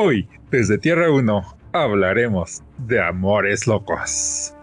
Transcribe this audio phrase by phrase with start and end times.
[0.00, 4.54] Hoy, desde Tierra 1, hablaremos de amores locos.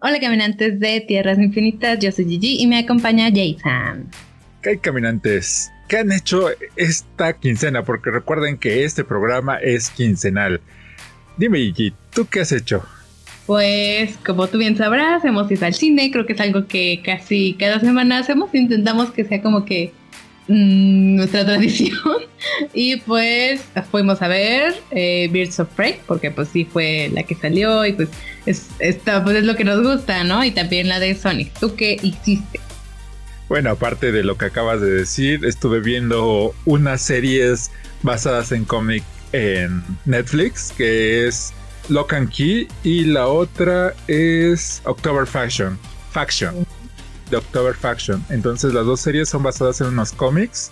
[0.00, 4.08] Hola caminantes de Tierras Infinitas, yo soy Gigi y me acompaña Jason.
[4.60, 5.70] ¿Qué hay caminantes?
[5.86, 7.84] ¿Qué han hecho esta quincena?
[7.84, 10.60] Porque recuerden que este programa es quincenal.
[11.36, 12.84] Dime Gigi, ¿tú qué has hecho?
[13.50, 17.56] Pues como tú bien sabrás, hemos ido al cine, creo que es algo que casi
[17.58, 19.92] cada semana hacemos, intentamos que sea como que
[20.46, 21.98] mm, nuestra tradición.
[22.74, 23.60] y pues
[23.90, 27.92] fuimos a ver eh, Birds of Prey, porque pues sí fue la que salió y
[27.94, 28.10] pues
[28.46, 30.44] es, esta, pues es lo que nos gusta, ¿no?
[30.44, 31.52] Y también la de Sonic.
[31.58, 32.60] ¿Tú qué hiciste?
[33.48, 37.72] Bueno, aparte de lo que acabas de decir, estuve viendo unas series
[38.02, 41.52] basadas en cómic en Netflix, que es
[41.90, 45.78] Lock and Key, y la otra es October Faction.
[46.12, 46.66] Faction.
[47.30, 48.24] De October Faction.
[48.30, 50.70] Entonces las dos series son basadas en unos cómics.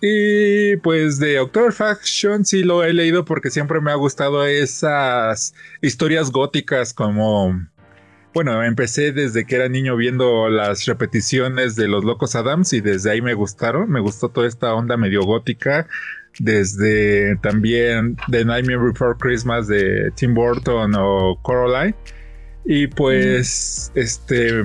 [0.00, 5.54] Y pues de October Faction sí lo he leído porque siempre me ha gustado esas
[5.82, 7.66] historias góticas como...
[8.34, 13.10] Bueno, empecé desde que era niño viendo las repeticiones de los Locos Adams y desde
[13.10, 15.88] ahí me gustaron, me gustó toda esta onda medio gótica,
[16.38, 21.94] desde también The Nightmare Before Christmas de Tim Burton o Coraline.
[22.64, 24.64] Y pues, este,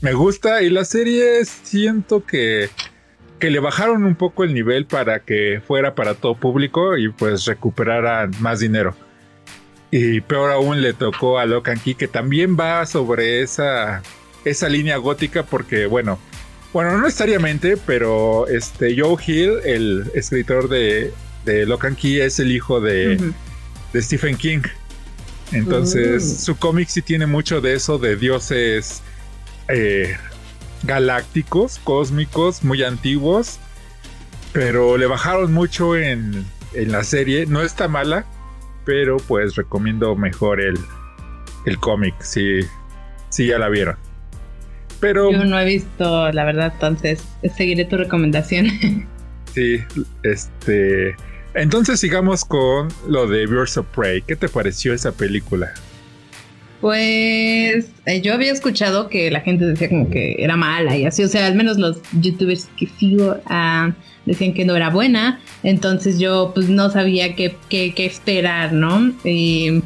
[0.00, 2.70] me gusta y la serie siento que
[3.42, 7.44] que le bajaron un poco el nivel para que fuera para todo público y pues
[7.44, 8.94] recuperara más dinero.
[9.90, 14.00] Y peor aún le tocó a Locan Key que también va sobre esa,
[14.44, 16.20] esa línea gótica porque bueno,
[16.72, 21.12] bueno, no necesariamente, pero este Joe Hill, el escritor de,
[21.44, 23.32] de Locan Key, es el hijo de,
[23.92, 24.62] de Stephen King.
[25.52, 26.44] Entonces, mm.
[26.44, 29.02] su cómic sí tiene mucho de eso, de dioses
[29.68, 30.16] eh,
[30.84, 33.58] galácticos, cósmicos, muy antiguos,
[34.52, 37.44] pero le bajaron mucho en, la serie.
[37.44, 38.24] No está mala,
[38.86, 40.78] pero pues recomiendo mejor el,
[41.66, 42.60] el cómic, si,
[43.28, 43.96] si ya la vieron.
[45.02, 47.24] Pero, Yo no he visto, la verdad, entonces
[47.56, 48.68] seguiré tu recomendación.
[49.52, 49.80] sí,
[50.22, 51.16] este...
[51.54, 54.22] Entonces sigamos con lo de Birds of Prey.
[54.22, 55.74] ¿Qué te pareció esa película?
[56.80, 61.24] Pues eh, yo había escuchado que la gente decía como que era mala y así,
[61.24, 63.92] o sea, al menos los youtubers que sigo uh,
[64.24, 69.12] decían que no era buena, entonces yo pues no sabía qué, qué, qué esperar, ¿no?
[69.24, 69.82] Y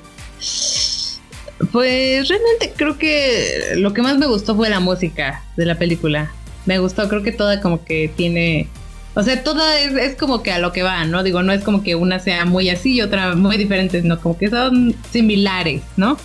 [1.72, 6.30] pues realmente creo que lo que más me gustó fue la música de la película.
[6.66, 8.68] Me gustó, creo que toda como que tiene...
[9.14, 11.22] O sea, toda es, es, como que a lo que va, ¿no?
[11.22, 14.36] Digo, no es como que una sea muy así y otra muy diferente, sino como
[14.36, 16.18] que son similares, ¿no?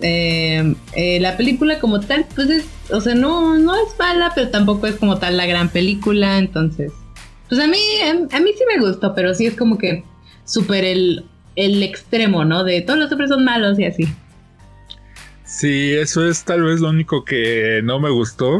[0.00, 4.50] Eh, eh, la película como tal, pues es, o sea, no, no es mala, pero
[4.50, 6.92] tampoco es como tal la gran película, entonces,
[7.48, 10.04] pues a mí, a, mí sí me gustó, pero sí es como que
[10.44, 11.24] súper el,
[11.56, 12.64] el extremo, ¿no?
[12.64, 14.06] De todos los hombres son malos y así.
[15.44, 18.58] Sí, eso es tal vez lo único que no me gustó.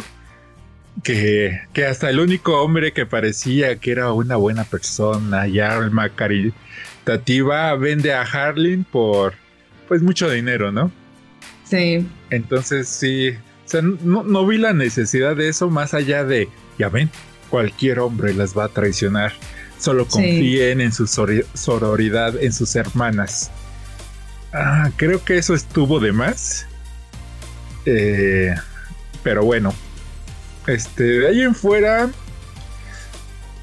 [1.02, 6.10] Que, que hasta el único hombre que parecía que era una buena persona, ya alma
[6.10, 9.34] caritativa, vende a Harlin por
[9.88, 10.92] pues mucho dinero, ¿no?
[11.64, 12.06] Sí.
[12.30, 17.10] Entonces sí, o sea, no, vi la necesidad de eso más allá de, ya ven,
[17.50, 19.32] cualquier hombre las va a traicionar.
[19.78, 23.50] Solo confíen en su sororidad, en sus hermanas.
[24.52, 26.66] Ah, creo que eso estuvo de más.
[27.86, 28.54] Eh,
[29.22, 29.74] pero bueno,
[30.66, 32.10] este, de ahí en fuera,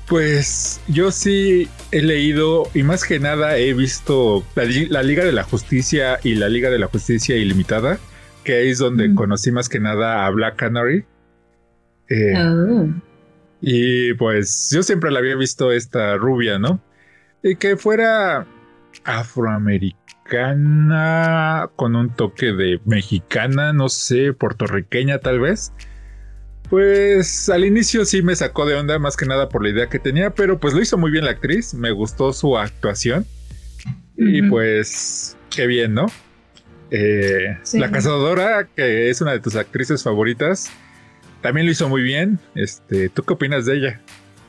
[0.07, 5.43] pues yo sí he leído y más que nada he visto la, Liga de la
[5.43, 7.99] Justicia y la Liga de la Justicia Ilimitada,
[8.43, 11.05] que es donde conocí más que nada a Black Canary.
[12.09, 12.87] Eh, oh.
[13.61, 16.81] Y pues yo siempre la había visto esta rubia, ¿no?
[17.43, 18.45] Y que fuera
[19.03, 20.00] afroamericana
[21.75, 25.73] con un toque de mexicana, no sé, puertorriqueña tal vez.
[26.69, 29.99] Pues al inicio sí me sacó de onda más que nada por la idea que
[29.99, 33.25] tenía, pero pues lo hizo muy bien la actriz, me gustó su actuación
[34.15, 36.05] y pues qué bien, ¿no?
[36.91, 40.69] Eh, la cazadora, que es una de tus actrices favoritas,
[41.41, 42.39] también lo hizo muy bien.
[42.55, 44.01] Este, ¿Tú qué opinas de ella?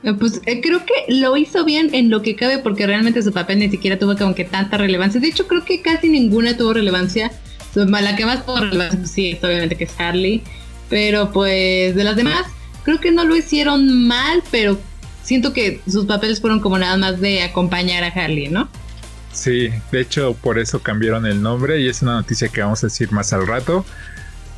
[0.03, 3.31] Eh, pues eh, creo que lo hizo bien en lo que cabe porque realmente su
[3.31, 5.21] papel ni siquiera tuvo como que tanta relevancia.
[5.21, 7.31] De hecho, creo que casi ninguna tuvo relevancia.
[7.75, 10.43] La que más tuvo relevancia, sí, obviamente que es Harley.
[10.89, 12.45] Pero pues de las demás,
[12.83, 14.79] creo que no lo hicieron mal, pero
[15.23, 18.69] siento que sus papeles fueron como nada más de acompañar a Harley, ¿no?
[19.31, 22.87] Sí, de hecho por eso cambiaron el nombre y es una noticia que vamos a
[22.87, 23.83] decir más al rato.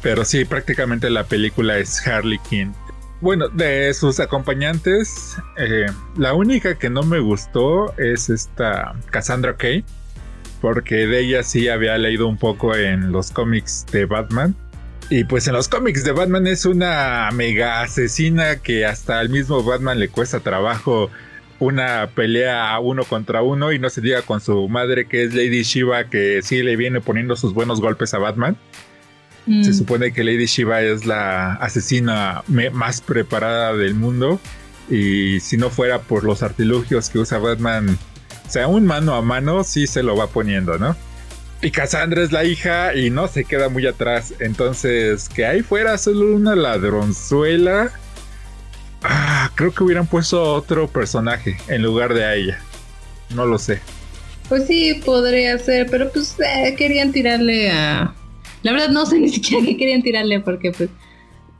[0.02, 2.74] Pero sí, prácticamente la película es Harley Quinn.
[3.22, 5.86] Bueno, de sus acompañantes, eh,
[6.18, 9.86] la única que no me gustó es esta Cassandra Kane,
[10.62, 14.56] porque de ella sí había leído un poco en los cómics de Batman.
[15.10, 19.64] Y pues en los cómics de Batman es una mega asesina que hasta al mismo
[19.64, 21.12] Batman le cuesta trabajo
[21.60, 25.64] una pelea uno contra uno y no se diga con su madre que es Lady
[25.64, 28.58] Shiva que sí le viene poniendo sus buenos golpes a Batman.
[29.46, 29.74] Se mm.
[29.74, 32.44] supone que Lady Shiva es la asesina
[32.74, 34.40] más preparada del mundo
[34.90, 37.98] y si no fuera por los artilugios que usa Batman,
[38.46, 40.96] o sea, un mano a mano sí se lo va poniendo, ¿no?
[41.62, 44.34] Y Cassandra es la hija y no se queda muy atrás.
[44.40, 47.92] Entonces, que ahí fuera solo una ladronzuela.
[49.02, 52.60] Ah, creo que hubieran puesto otro personaje en lugar de a ella.
[53.34, 53.80] No lo sé.
[54.48, 58.14] Pues sí, podría ser, pero pues eh, querían tirarle a
[58.66, 60.90] la verdad no sé ni siquiera qué querían tirarle porque pues...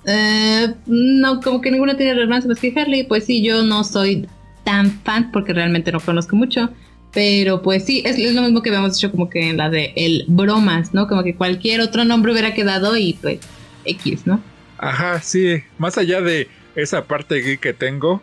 [0.08, 3.06] Eh, no, como que ninguno tiene relevancia más que Harley.
[3.06, 4.28] Pues sí, yo no soy
[4.64, 6.70] tan fan porque realmente no conozco mucho.
[7.12, 10.26] Pero pues sí, es, lo mismo que habíamos dicho como que en la de el
[10.28, 11.08] bromas, ¿no?
[11.08, 13.40] Como que cualquier otro nombre hubiera quedado y pues
[13.86, 14.42] X, ¿no?
[14.78, 15.64] Ajá, sí.
[15.80, 18.22] Más allá de esa parte que tengo,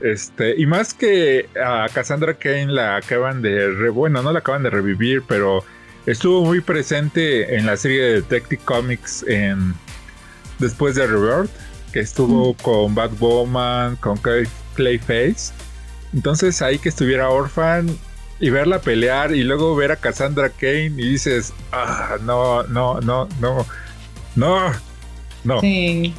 [0.00, 4.70] este, y más que a Cassandra Kane la acaban de, bueno, no la acaban de
[4.70, 5.64] revivir, pero
[6.08, 9.74] Estuvo muy presente en la serie de Detective Comics en
[10.58, 11.50] después de Rebirth,
[11.92, 14.18] que estuvo con Batwoman, con
[14.74, 15.52] Clayface.
[16.14, 17.94] Entonces ahí que estuviera Orphan
[18.40, 23.28] y verla pelear y luego ver a Cassandra Kane y dices, ah, no, no, no,
[23.38, 23.66] no,
[24.34, 24.72] no,
[25.44, 25.60] no.
[25.60, 26.14] Sí.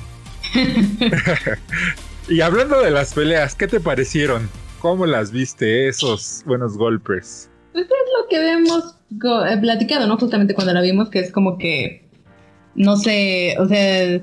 [2.27, 4.51] y hablando de las peleas, ¿qué te parecieron?
[4.81, 7.49] ¿Cómo las viste esos buenos golpes?
[7.73, 10.17] Pues es lo que vemos platicado, ¿no?
[10.17, 12.03] Justamente cuando la vimos, que es como que,
[12.75, 14.21] no sé, o sea,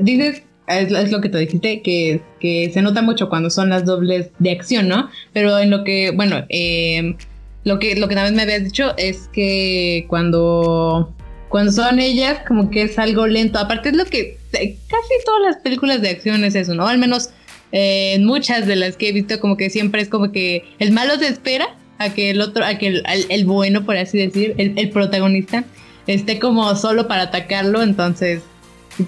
[0.00, 4.30] dices, es, lo que te dijiste, que, que, se nota mucho cuando son las dobles
[4.38, 5.10] de acción, ¿no?
[5.32, 7.16] Pero en lo que, bueno, eh,
[7.64, 11.14] lo que, lo que también me habías dicho es que cuando,
[11.48, 13.58] cuando son ellas, como que es algo lento.
[13.58, 16.88] Aparte es lo que casi todas las películas de acción es eso, ¿no?
[16.88, 17.30] Al menos
[17.72, 20.92] eh, en muchas de las que he visto, como que siempre es como que el
[20.92, 24.90] malo se espera a que el otro, a que el, bueno, por así decir, el,
[24.90, 25.64] protagonista,
[26.06, 28.42] esté como solo para atacarlo, entonces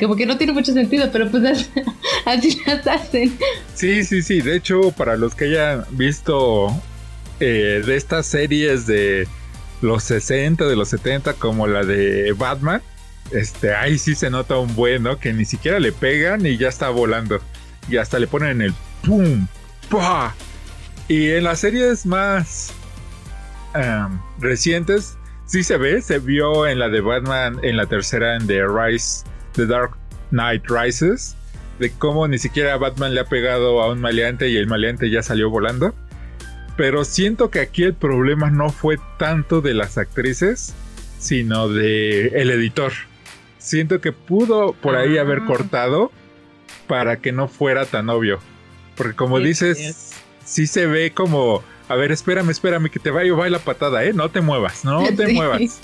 [0.00, 1.68] como que no tiene mucho sentido, pero pues
[2.24, 3.36] así, las hacen.
[3.74, 6.68] Sí, sí, sí, de hecho, para los que hayan visto
[7.40, 9.28] eh, de estas series de
[9.82, 12.80] los 60, de los 70, como la de Batman,
[13.30, 16.88] este, ahí sí se nota un bueno que ni siquiera le pegan y ya está
[16.90, 17.40] volando.
[17.88, 19.46] Y hasta le ponen el ¡pum!
[19.90, 20.34] ¡pah!
[21.08, 22.72] Y en las series más
[23.74, 28.46] Em, recientes, sí se ve, se vio en la de Batman, en la tercera, en
[28.46, 29.96] The Rise, The Dark
[30.30, 31.36] Knight Rises,
[31.78, 35.22] de cómo ni siquiera Batman le ha pegado a un maleante y el maleante ya
[35.22, 35.94] salió volando.
[36.76, 40.74] Pero siento que aquí el problema no fue tanto de las actrices,
[41.18, 42.92] sino de el editor.
[43.58, 45.46] Siento que pudo por ahí haber ah.
[45.46, 46.12] cortado
[46.86, 48.38] para que no fuera tan obvio.
[48.96, 53.48] Porque como dices, sí se ve como a ver, espérame, espérame, que te vaya va
[53.48, 54.12] la patada, ¿eh?
[54.12, 55.80] No te muevas, no te muevas.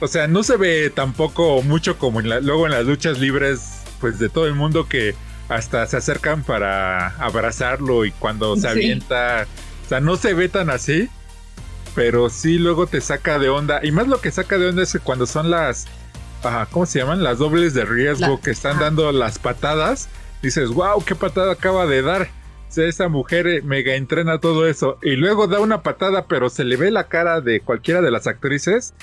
[0.00, 4.28] O sea, no se ve tampoco mucho como luego en las luchas libres, pues de
[4.28, 5.14] todo el mundo que
[5.48, 9.46] hasta se acercan para abrazarlo y cuando se avienta,
[9.84, 11.08] o sea, no se ve tan así,
[11.94, 13.80] pero sí luego te saca de onda.
[13.82, 15.86] Y más lo que saca de onda es que cuando son las,
[16.70, 17.22] ¿cómo se llaman?
[17.22, 20.08] Las dobles de riesgo que están dando las patadas,
[20.42, 22.30] dices, wow, qué patada acaba de dar
[22.78, 26.76] esa mujer eh, mega entrena todo eso y luego da una patada, pero se le
[26.76, 28.94] ve la cara de cualquiera de las actrices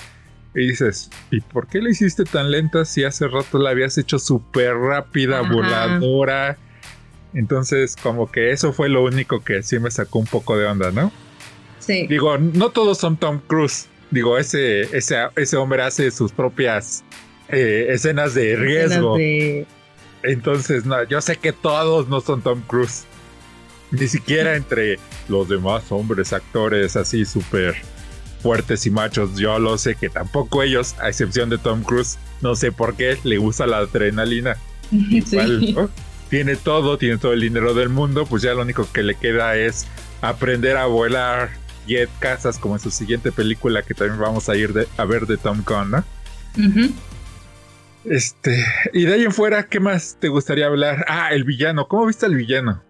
[0.56, 4.18] y dices, ¿y por qué la hiciste tan lenta si hace rato la habías hecho
[4.18, 6.58] súper rápida, voladora?
[7.34, 10.92] Entonces, como que eso fue lo único que sí me sacó un poco de onda,
[10.92, 11.12] ¿no?
[11.80, 12.08] Sí.
[12.08, 13.88] Digo, no todos son Tom Cruise.
[14.10, 17.04] Digo, ese, ese, ese hombre hace sus propias
[17.50, 19.18] eh, escenas de riesgo.
[20.24, 23.06] Entonces, no, yo sé que todos no son Tom Cruise.
[23.92, 27.76] Ni siquiera entre los demás hombres actores así súper
[28.42, 29.38] fuertes y machos.
[29.38, 33.18] Yo lo sé que tampoco ellos, a excepción de Tom Cruise, no sé por qué
[33.24, 34.58] le gusta la adrenalina.
[36.30, 39.56] Tiene todo, tiene todo el dinero del mundo, pues ya lo único que le queda
[39.56, 39.88] es
[40.22, 41.52] aprender a volar
[41.88, 45.38] jet casas como en su siguiente película que también vamos a ir a ver de
[45.38, 46.04] Tom Gunn, ¿no?
[48.04, 51.06] Este, y de ahí en fuera, ¿qué más te gustaría hablar?
[51.08, 51.88] Ah, el villano.
[51.88, 52.84] ¿Cómo viste al villano?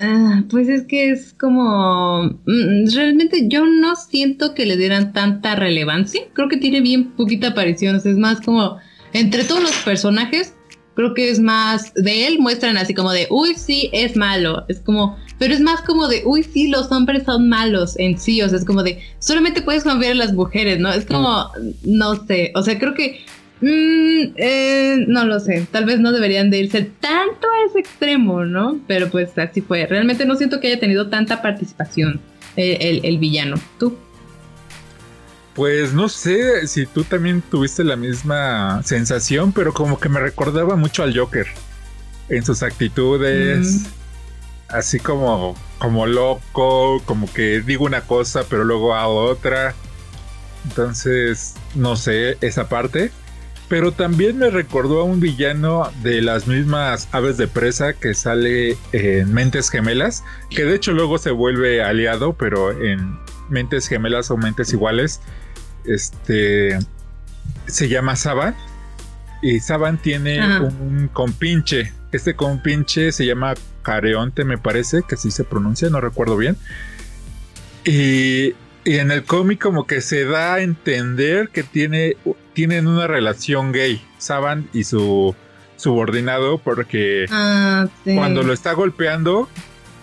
[0.00, 2.24] Ah, pues es que es como...
[2.46, 6.22] Mm, realmente yo no siento que le dieran tanta relevancia.
[6.32, 7.96] Creo que tiene bien poquita aparición.
[7.96, 8.78] Es más como...
[9.12, 10.54] Entre todos los personajes,
[10.94, 11.94] creo que es más...
[11.94, 14.64] De él muestran así como de, uy, sí, es malo.
[14.68, 15.16] Es como...
[15.38, 18.42] Pero es más como de, uy, sí, los hombres son malos en sí.
[18.42, 20.92] O sea, es como de, solamente puedes confiar en las mujeres, ¿no?
[20.92, 21.50] Es como,
[21.84, 22.52] no sé.
[22.54, 23.24] O sea, creo que
[23.64, 28.44] Mm, eh, no lo sé, tal vez no deberían de irse tanto a ese extremo,
[28.44, 28.78] ¿no?
[28.86, 29.86] Pero pues así fue.
[29.86, 32.20] Realmente no siento que haya tenido tanta participación
[32.56, 33.56] eh, el, villano.
[33.78, 33.96] ¿Tú?
[35.54, 40.76] Pues no sé si tú también tuviste la misma sensación, pero como que me recordaba
[40.76, 41.46] mucho al Joker
[42.28, 43.86] en sus actitudes, mm.
[44.76, 49.74] así como, como loco, como que digo una cosa pero luego hago otra.
[50.64, 53.10] Entonces, no sé, esa parte.
[53.68, 58.76] Pero también me recordó a un villano de las mismas aves de presa que sale
[58.92, 63.18] en Mentes Gemelas, que de hecho luego se vuelve aliado, pero en
[63.48, 65.20] Mentes Gemelas o Mentes Iguales,
[65.86, 66.78] este
[67.66, 68.54] se llama Saban.
[69.42, 71.92] Y Saban tiene un compinche.
[72.12, 76.56] Este compinche se llama Careonte, me parece, que así se pronuncia, no recuerdo bien.
[77.84, 82.16] Y y en el cómic como que se da a entender que tiene,
[82.52, 85.34] tienen una relación gay, Saban y su
[85.76, 89.48] subordinado, porque ah, cuando lo está golpeando,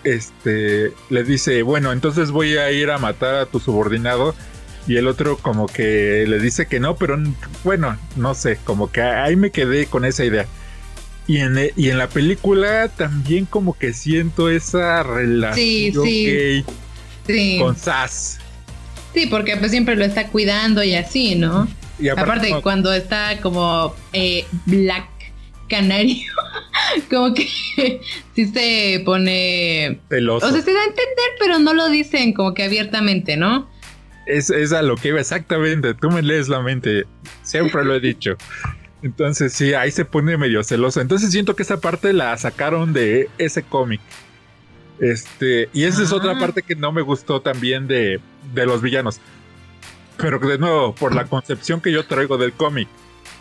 [0.04, 4.34] este, le dice, bueno, entonces voy a ir a matar a tu subordinado.
[4.88, 7.16] Y el otro como que le dice que no, pero
[7.62, 10.46] bueno, no sé, como que ahí me quedé con esa idea.
[11.28, 16.64] Y en, y en la película también como que siento esa relación gay
[17.60, 18.41] con Sass.
[19.14, 21.68] Sí, porque pues siempre lo está cuidando y así, ¿no?
[21.98, 25.08] Y aparte, cuando está como eh, Black
[25.68, 26.32] Canario,
[27.10, 27.48] como que
[28.34, 30.00] sí se pone...
[30.08, 30.46] Peloso.
[30.46, 33.70] O sea, se da a entender, pero no lo dicen como que abiertamente, ¿no?
[34.26, 37.06] Es, es a lo que iba exactamente, tú me lees la mente,
[37.42, 38.36] siempre lo he dicho.
[39.02, 41.00] Entonces sí, ahí se pone medio celoso.
[41.00, 44.00] Entonces siento que esa parte la sacaron de ese cómic.
[44.98, 46.38] Este, y esa es otra ah.
[46.38, 48.20] parte que no me gustó también de,
[48.54, 49.20] de los villanos.
[50.16, 52.88] Pero de nuevo, por la concepción que yo traigo del cómic,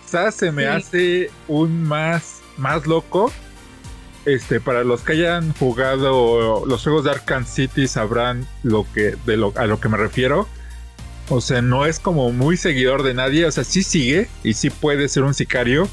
[0.03, 3.31] quizás se me hace un más, más loco.
[4.25, 9.35] Este, para los que hayan jugado los juegos de Arkham City sabrán lo que, de
[9.35, 10.47] lo, a lo que me refiero.
[11.29, 13.45] O sea, no es como muy seguidor de nadie.
[13.45, 15.87] O sea, sí sigue y sí puede ser un sicario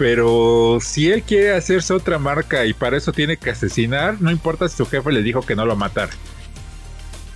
[0.00, 4.66] pero si él quiere hacerse otra marca y para eso tiene que asesinar, no importa
[4.66, 6.10] si su jefe le dijo que no lo matara.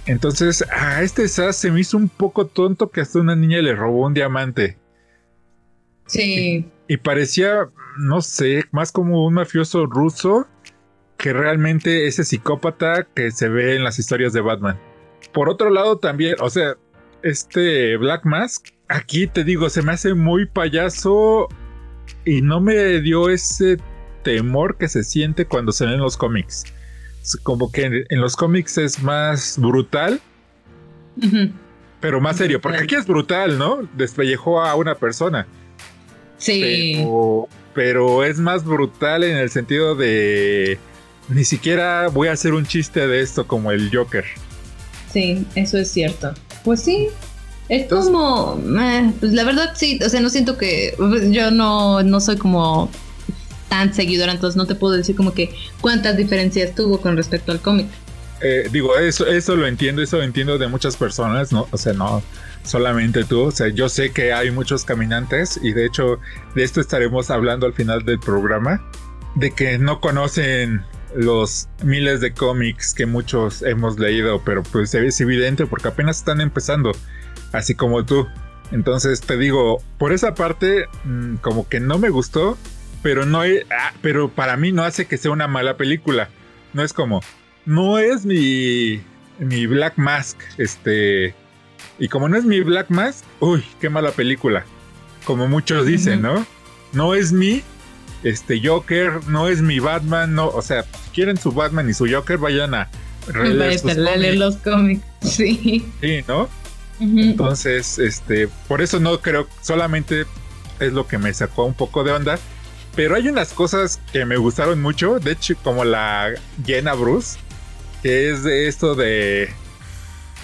[0.07, 3.75] Entonces, a este Sass se me hizo un poco tonto que hasta una niña le
[3.75, 4.79] robó un diamante.
[6.07, 6.67] Sí.
[6.89, 7.69] Y, parecía,
[7.99, 10.49] no sé, más como un mafioso ruso
[11.19, 14.81] que realmente ese psicópata que se ve en las historias de Batman.
[15.35, 16.79] Por otro lado, también, o sea,
[17.23, 21.51] este Black Mask, aquí te digo, se me hace muy payaso
[22.25, 23.79] y no me dio ese
[24.23, 26.65] temor que se siente cuando se ven los cómics.
[27.43, 30.21] Como que en, los cómics es más brutal,
[32.01, 33.89] pero más serio, porque aquí es brutal, ¿no?
[33.97, 35.47] Despellejó a una persona.
[36.39, 37.03] Sí.
[37.75, 40.79] Pero, es más brutal en el sentido de
[41.29, 44.25] ni siquiera voy a hacer un chiste de esto como el Joker.
[45.11, 46.35] Sí, eso es cierto.
[46.63, 47.09] Pues sí,
[47.69, 50.95] es como, eh, pues la verdad sí, o sea, no siento que,
[51.31, 52.91] yo no, no soy como
[53.69, 57.61] tan seguidora, entonces no te puedo decir como que cuántas diferencias tuvo con respecto al
[57.61, 57.87] cómic.
[58.41, 61.67] Eh, digo, eso, eso lo entiendo, eso lo entiendo de muchas personas, ¿no?
[61.71, 62.23] O sea, no
[62.63, 66.19] solamente tú, o sea, yo sé que hay muchos caminantes y de hecho
[66.55, 68.83] de esto estaremos hablando al final del programa,
[69.35, 70.83] de que no conocen
[71.15, 76.41] los miles de cómics que muchos hemos leído, pero pues es evidente porque apenas están
[76.41, 76.93] empezando
[77.55, 78.27] así como tú.
[78.73, 82.59] Entonces te digo, por esa parte, mm, como que no me gustó,
[83.03, 86.29] pero no ah, pero para mí no hace que sea una mala película.
[86.73, 87.23] No es como,
[87.65, 89.01] no es mi,
[89.39, 91.35] mi Black Mask, este,
[91.99, 94.65] y como no es mi Black Mask, uy, qué mala película.
[95.25, 96.47] Como muchos dicen, ¿no?
[96.93, 97.63] No es mi
[98.25, 102.09] este Joker, no es mi Batman, no, o sea, si quieren su Batman y su
[102.11, 102.89] Joker, vayan a
[104.17, 105.05] leer los cómics.
[105.25, 105.87] Sí.
[106.03, 106.49] Sí, ¿no?
[107.01, 110.27] Entonces, este, por eso no creo, solamente
[110.81, 112.39] es lo que me sacó un poco de onda.
[112.95, 116.33] Pero hay unas cosas que me gustaron mucho, de hecho, como la
[116.65, 117.39] llena Bruce,
[118.03, 119.51] que es de esto de,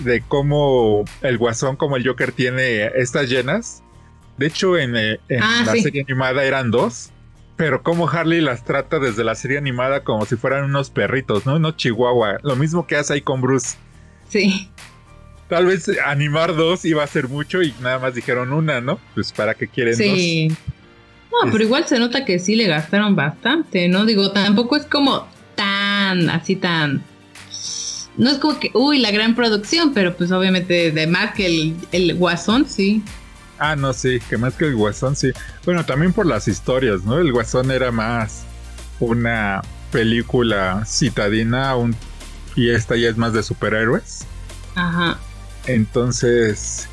[0.01, 3.83] de cómo el guasón, como el Joker, tiene estas llenas.
[4.37, 7.11] De hecho, en, eh, ah, la serie animada eran dos,
[7.57, 11.57] pero como Harley las trata desde la serie animada como si fueran unos perritos, ¿no?
[11.57, 12.39] Unos chihuahua.
[12.43, 13.77] Lo mismo que hace ahí con Bruce.
[14.29, 14.71] Sí.
[15.51, 19.01] Tal vez animar dos iba a ser mucho y nada más dijeron una, ¿no?
[19.15, 20.01] Pues para qué quieren dos.
[20.01, 20.49] Sí.
[21.31, 24.05] No, pero igual se nota que sí le gastaron bastante, ¿no?
[24.05, 27.03] Digo, tampoco es como tan, así tan...
[28.17, 31.77] No es como que, uy, la gran producción, pero pues obviamente de más que el,
[31.93, 33.03] el guasón, sí.
[33.59, 35.33] Ah, no, sí, que más que el guasón, sí.
[35.65, 37.19] Bueno, también por las historias, ¿no?
[37.19, 38.45] El guasón era más
[39.01, 41.97] una película citadina un,
[42.57, 44.27] y esta ya es más de superhéroes.
[44.75, 45.19] Ajá.
[45.67, 46.89] Entonces,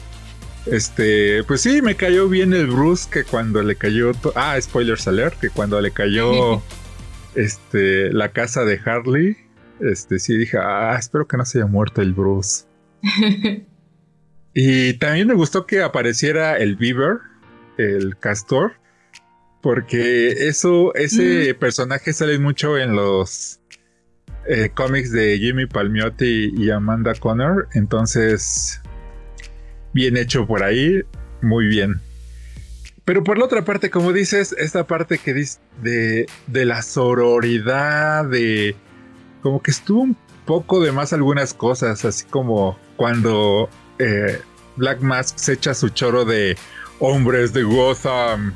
[0.66, 5.40] este, pues sí, me cayó bien el Bruce que cuando le cayó, ah, spoilers alert,
[5.40, 6.62] que cuando le cayó
[7.36, 9.38] este la casa de Harley,
[9.80, 12.66] este sí dije, ah, espero que no se haya muerto el Bruce.
[14.54, 17.20] y también me gustó que apareciera el Beaver,
[17.78, 18.74] el castor,
[19.62, 21.60] porque eso, ese mm.
[21.60, 23.62] personaje sale mucho en los
[24.48, 28.82] eh, cómics de Jimmy Palmiotti y Amanda Connor, entonces
[29.94, 31.02] bien hecho por ahí,
[31.42, 32.02] muy bien.
[33.04, 38.26] Pero por la otra parte, como dices, esta parte que dice de, de la sororidad,
[38.26, 38.76] de
[39.42, 44.42] como que estuvo un poco de más algunas cosas, así como cuando eh,
[44.76, 46.58] Black Mask se echa su choro de
[47.00, 48.54] hombres de Gotham,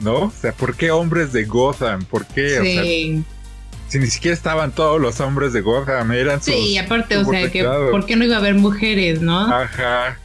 [0.00, 0.24] ¿no?
[0.24, 2.04] O sea, ¿por qué hombres de Gotham?
[2.04, 2.60] ¿Por qué?
[2.60, 3.24] Sí.
[3.88, 7.50] Si ni siquiera estaban todos los hombres de Gotham, eran Sí, y aparte, o sea,
[7.50, 9.52] que ¿por qué no iba a haber mujeres, no?
[9.52, 10.18] Ajá.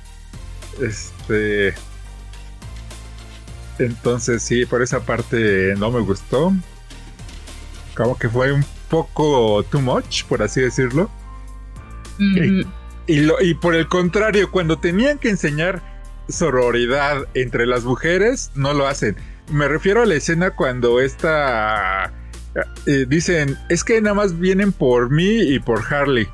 [0.82, 1.74] Este.
[3.78, 6.54] Entonces, sí, por esa parte no me gustó.
[7.96, 11.10] Como que fue un poco too much, por así decirlo.
[13.08, 15.82] y, lo, y por el contrario, cuando tenían que enseñar
[16.30, 19.16] sororidad entre las mujeres, no lo hacen.
[19.52, 22.14] Me refiero a la escena cuando esta.
[22.86, 26.28] Eh, dicen, es que nada más vienen por mí y por Harley.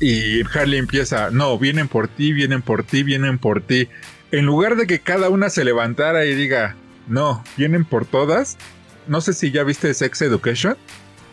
[0.00, 3.88] Y Harley empieza, no, vienen por ti, vienen por ti, vienen por ti.
[4.32, 8.58] En lugar de que cada una se levantara y diga, no, vienen por todas.
[9.06, 10.76] No sé si ya viste Sex Education.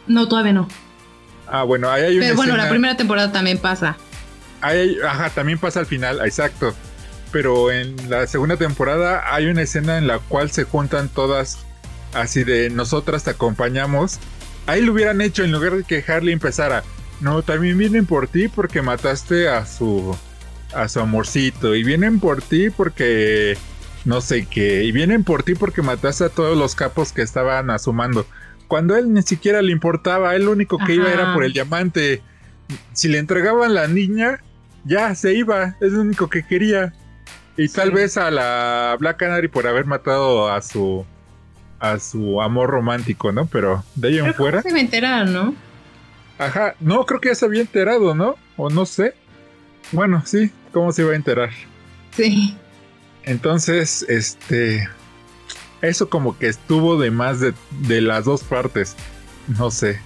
[0.07, 0.67] No, todavía no.
[1.47, 3.97] Ah, bueno, ahí hay una Pero bueno, la primera temporada también pasa.
[4.62, 6.73] Ahí, ajá, también pasa al final, exacto.
[7.31, 11.65] Pero en la segunda temporada hay una escena en la cual se juntan todas
[12.13, 14.19] así de nosotras te acompañamos.
[14.65, 16.84] Ahí lo hubieran hecho en lugar de que Harley empezara.
[17.19, 20.15] No, también vienen por ti porque mataste a su
[20.73, 23.56] a su amorcito y vienen por ti porque
[24.06, 27.69] no sé qué y vienen por ti porque mataste a todos los capos que estaban
[27.69, 28.26] asomando.
[28.67, 32.21] Cuando él ni siquiera le importaba, él lo único que iba era por el diamante.
[32.93, 34.41] Si le entregaban la niña,
[34.84, 36.93] ya se iba, es lo único que quería.
[37.56, 41.06] Y tal vez a la Black Canary por haber matado a su
[41.83, 43.45] a su amor romántico, ¿no?
[43.45, 44.61] Pero de ahí en fuera.
[44.61, 45.53] Se me enteraron, ¿no?
[46.39, 48.37] Ajá, no, creo que ya se había enterado, ¿no?
[48.55, 49.13] O no sé.
[49.91, 51.49] Bueno, sí, ¿cómo se iba a enterar?
[52.15, 52.55] Sí.
[53.23, 54.87] Entonces, este.
[55.81, 58.95] Eso como que estuvo de más de, de las dos partes.
[59.59, 59.99] No sé.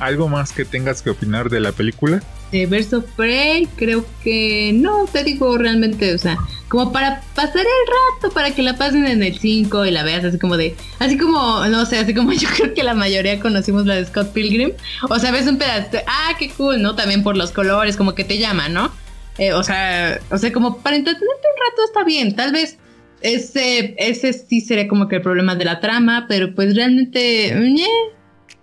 [0.00, 2.20] ¿Algo más que tengas que opinar de la película?
[2.52, 8.20] De Verso Prey, creo que no, te digo realmente, o sea, como para pasar el
[8.22, 11.16] rato, para que la pasen en el 5 y la veas así como de, así
[11.18, 14.72] como, no sé, así como yo creo que la mayoría conocimos la de Scott Pilgrim,
[15.08, 16.94] o sea, ves un pedazo, ah, qué cool, ¿no?
[16.94, 18.92] También por los colores, como que te llama, ¿no?
[19.38, 22.78] Eh, o sea, o sea, como para entretenerte un rato está bien, tal vez
[23.20, 27.76] ese, ese sí sería como que el problema de la trama, pero pues realmente, eh.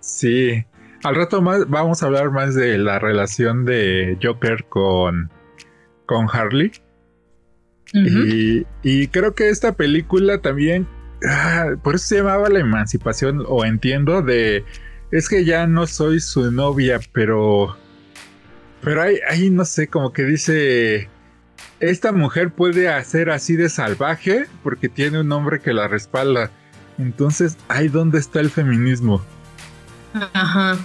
[0.00, 0.64] Sí,
[1.04, 5.30] al rato más vamos a hablar más de la relación de Joker con,
[6.06, 6.72] con Harley.
[7.92, 10.88] y, creo que esta película también,
[11.28, 14.64] ah, por eso se llamaba la emancipación, o entiendo, de,
[15.12, 17.76] es que ya no soy su novia, pero,
[18.80, 21.08] pero ahí, ahí no sé, como que dice,
[21.80, 26.50] esta mujer puede hacer así de salvaje porque tiene un hombre que la respalda.
[26.96, 29.22] Entonces, ahí donde está el feminismo.
[30.32, 30.78] Ajá.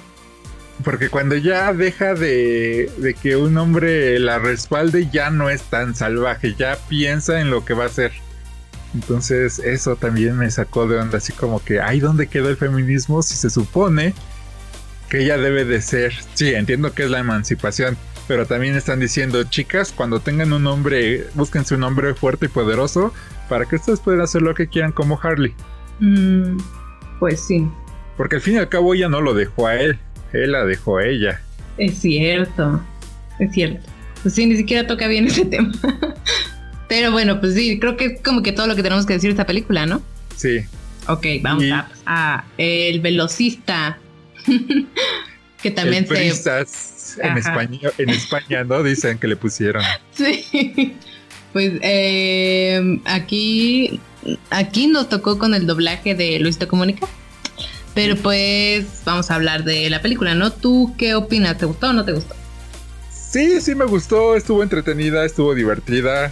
[0.83, 6.55] Porque cuando ya deja de, que un hombre la respalde, ya no es tan salvaje,
[6.57, 8.13] ya piensa en lo que va a hacer.
[8.93, 13.21] Entonces eso también me sacó de onda, así como que, ¿ay dónde quedó el feminismo
[13.21, 14.13] si se supone
[15.09, 16.13] que ella debe de ser?
[16.33, 21.27] Sí, entiendo que es la emancipación, pero también están diciendo, chicas, cuando tengan un hombre,
[21.35, 23.13] búsquense un hombre fuerte y poderoso
[23.49, 25.53] para que ustedes puedan hacer lo que quieran como Harley.
[25.99, 26.57] Mm,
[27.19, 27.69] pues sí.
[28.17, 29.99] Porque al fin y al cabo ella no lo dejó a él,
[30.33, 31.41] él la dejó a ella.
[31.77, 32.81] Es cierto,
[33.39, 33.89] es cierto.
[34.21, 35.71] Pues sí, ni siquiera toca bien ese tema.
[36.87, 39.29] Pero bueno, pues sí, creo que es como que todo lo que tenemos que decir
[39.29, 40.01] de esta película, ¿no?
[40.35, 40.61] Sí.
[41.07, 41.65] Ok, vamos
[42.05, 43.99] a, El Velocista.
[45.61, 46.27] que también se.
[47.21, 48.83] En España, en España, ¿no?
[48.83, 49.83] Dicen que le pusieron.
[50.13, 50.95] Sí.
[51.53, 53.99] Pues eh, aquí,
[54.51, 57.07] aquí nos tocó con el doblaje de Luisito Comunica.
[58.01, 60.53] Pero pues vamos a hablar de la película, ¿no?
[60.53, 61.57] ¿Tú qué opinas?
[61.57, 62.33] ¿Te gustó o no te gustó?
[63.11, 66.31] Sí, sí me gustó, estuvo entretenida, estuvo divertida.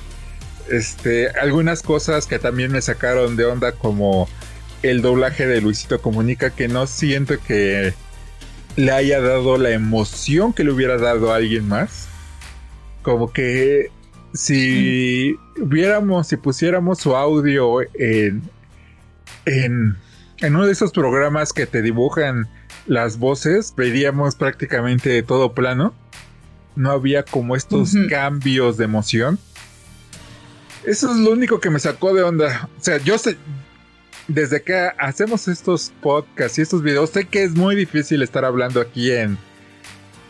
[0.72, 4.30] Este, algunas cosas que también me sacaron de onda como
[4.82, 7.94] el doblaje de Luisito Comunica que no siento que
[8.78, 12.08] le haya dado la emoción que le hubiera dado a alguien más.
[13.02, 13.92] Como que
[14.34, 18.42] si viéramos, si pusiéramos su audio en,
[19.46, 19.98] en,
[20.40, 22.48] en uno de esos programas que te dibujan
[22.86, 25.94] las voces, veríamos prácticamente todo plano.
[26.76, 29.40] No había como estos cambios de emoción.
[30.86, 32.70] Eso es lo único que me sacó de onda.
[32.80, 33.38] O sea, yo sé,
[34.28, 38.80] desde que hacemos estos podcasts y estos videos, sé que es muy difícil estar hablando
[38.80, 39.38] aquí en,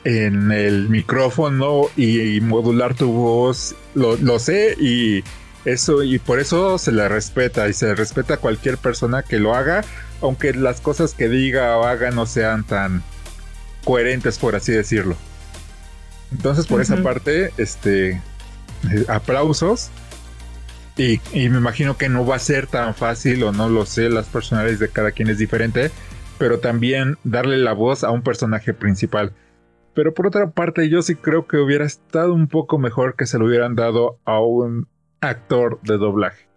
[0.04, 3.76] en el micrófono y, modular tu voz.
[3.94, 5.24] Lo, sé y
[5.68, 9.54] eso, y por eso se le respeta y se respeta a cualquier persona que lo
[9.54, 9.84] haga,
[10.22, 13.04] aunque las cosas que diga o haga no sean tan
[13.84, 15.16] coherentes, por así decirlo.
[16.32, 18.22] Entonces, por esa parte, este,
[18.92, 19.90] eh, aplausos.
[20.98, 24.26] Y, me imagino que no va a ser tan fácil o no lo sé, las
[24.26, 25.92] personalidades de cada quien es diferente,
[26.40, 29.34] pero también darle la voz a un personaje principal.
[29.94, 33.38] Pero por otra parte, yo sí creo que hubiera estado un poco mejor que se
[33.38, 34.88] lo hubieran dado a un
[35.22, 36.48] actor de doblaje.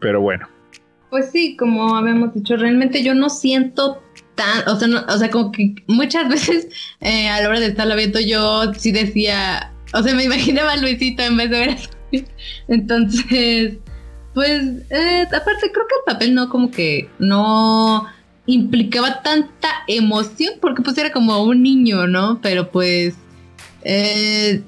[0.00, 0.48] Pero bueno.
[1.10, 4.02] Pues sí, como habíamos dicho, realmente yo no siento
[4.34, 6.68] tan, o sea, o sea como que muchas veces
[7.00, 10.76] eh, a la hora de estarlo viendo yo sí decía, o sea, me imaginaba a
[10.76, 11.76] Luisito en vez de ver a
[12.68, 13.78] entonces,
[14.34, 18.06] pues, eh, aparte creo que el papel no como que no
[18.46, 22.40] implicaba tanta emoción porque pues era como un niño, ¿no?
[22.40, 23.16] Pero pues,
[23.82, 24.62] eh,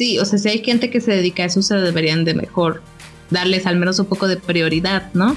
[0.00, 2.80] sí, o sea, si hay gente que se dedica a eso, se deberían de mejor
[3.28, 5.36] darles al menos un poco de prioridad, ¿no?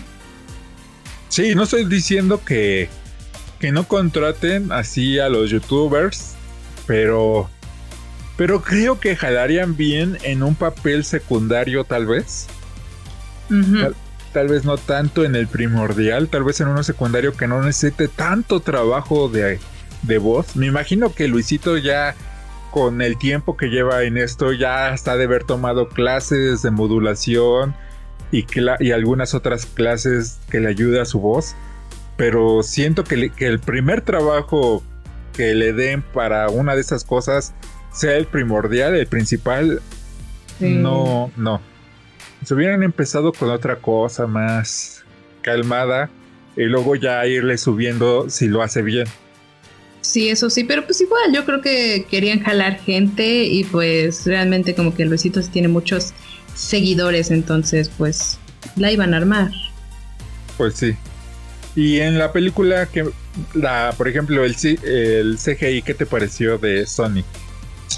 [1.28, 2.88] Sí, no estoy diciendo que,
[3.60, 6.36] que no contraten así a los youtubers,
[6.88, 7.50] pero
[8.38, 12.48] pero creo que jalarían bien en un papel secundario tal vez.
[14.32, 18.08] tal, vez no tanto en el primordial, tal vez en uno secundario que no necesite
[18.08, 19.60] tanto trabajo de,
[20.04, 20.56] de voz.
[20.56, 22.16] Me imagino que Luisito ya
[22.74, 27.76] con el tiempo que lleva en esto ya está de haber tomado clases de modulación
[28.32, 28.48] y,
[28.80, 31.56] y algunas otras clases que le ayuda a su voz.
[32.18, 34.82] Pero siento que, que el primer trabajo
[35.34, 37.54] que le den para una de esas cosas
[37.92, 39.80] sea el primordial, el principal,
[40.60, 41.62] no, no.
[42.44, 45.04] Si hubieran empezado con otra cosa más
[45.44, 46.10] calmada
[46.56, 49.08] y luego ya irle subiendo si lo hace bien.
[50.04, 54.76] Sí, eso sí, pero pues igual yo creo que querían jalar gente y pues realmente
[54.76, 56.14] como que Luisito tiene muchos
[56.54, 58.38] seguidores, entonces pues
[58.76, 59.52] la iban a armar.
[60.58, 60.96] Pues sí.
[61.76, 63.10] Y en la película que
[63.54, 67.26] la, por ejemplo, el, el CGI, ¿qué te pareció de Sonic?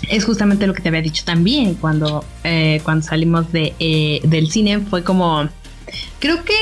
[0.09, 4.51] es justamente lo que te había dicho también cuando, eh, cuando salimos de, eh, del
[4.51, 4.79] cine.
[4.79, 5.47] Fue como,
[6.19, 6.53] creo que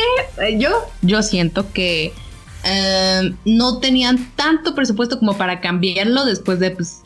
[0.42, 0.70] eh, yo,
[1.02, 2.14] yo siento que
[3.46, 7.02] no tenían tanto presupuesto como para cambiarlo después de, pues,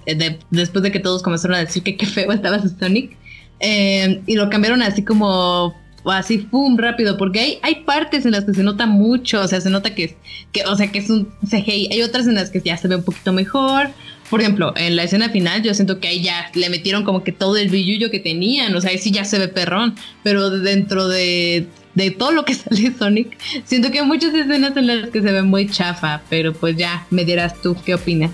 [0.52, 3.17] después de que todos comenzaron a decir que qué feo estaba su Sonic.
[3.62, 8.54] y lo cambiaron así como así pum rápido porque hay, hay partes en las que
[8.54, 10.15] se nota mucho o sea se nota que,
[10.54, 12.96] que o sea que es un CGI hay otras en las que ya se ve
[12.96, 13.89] un poquito mejor
[14.30, 17.32] por ejemplo, en la escena final yo siento que ahí ya le metieron como que
[17.32, 21.08] todo el billullo que tenían, o sea, ahí sí ya se ve perrón, pero dentro
[21.08, 21.67] de,
[21.98, 25.32] de todo lo que sale Sonic, siento que hay muchas escenas en las que se
[25.32, 28.32] ve muy chafa, pero pues ya me dirás tú qué opinas.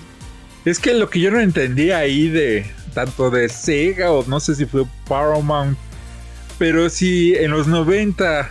[0.66, 4.54] Es que lo que yo no entendía ahí de tanto de Sega o no sé
[4.54, 5.78] si fue Paramount,
[6.58, 8.50] pero si en los 90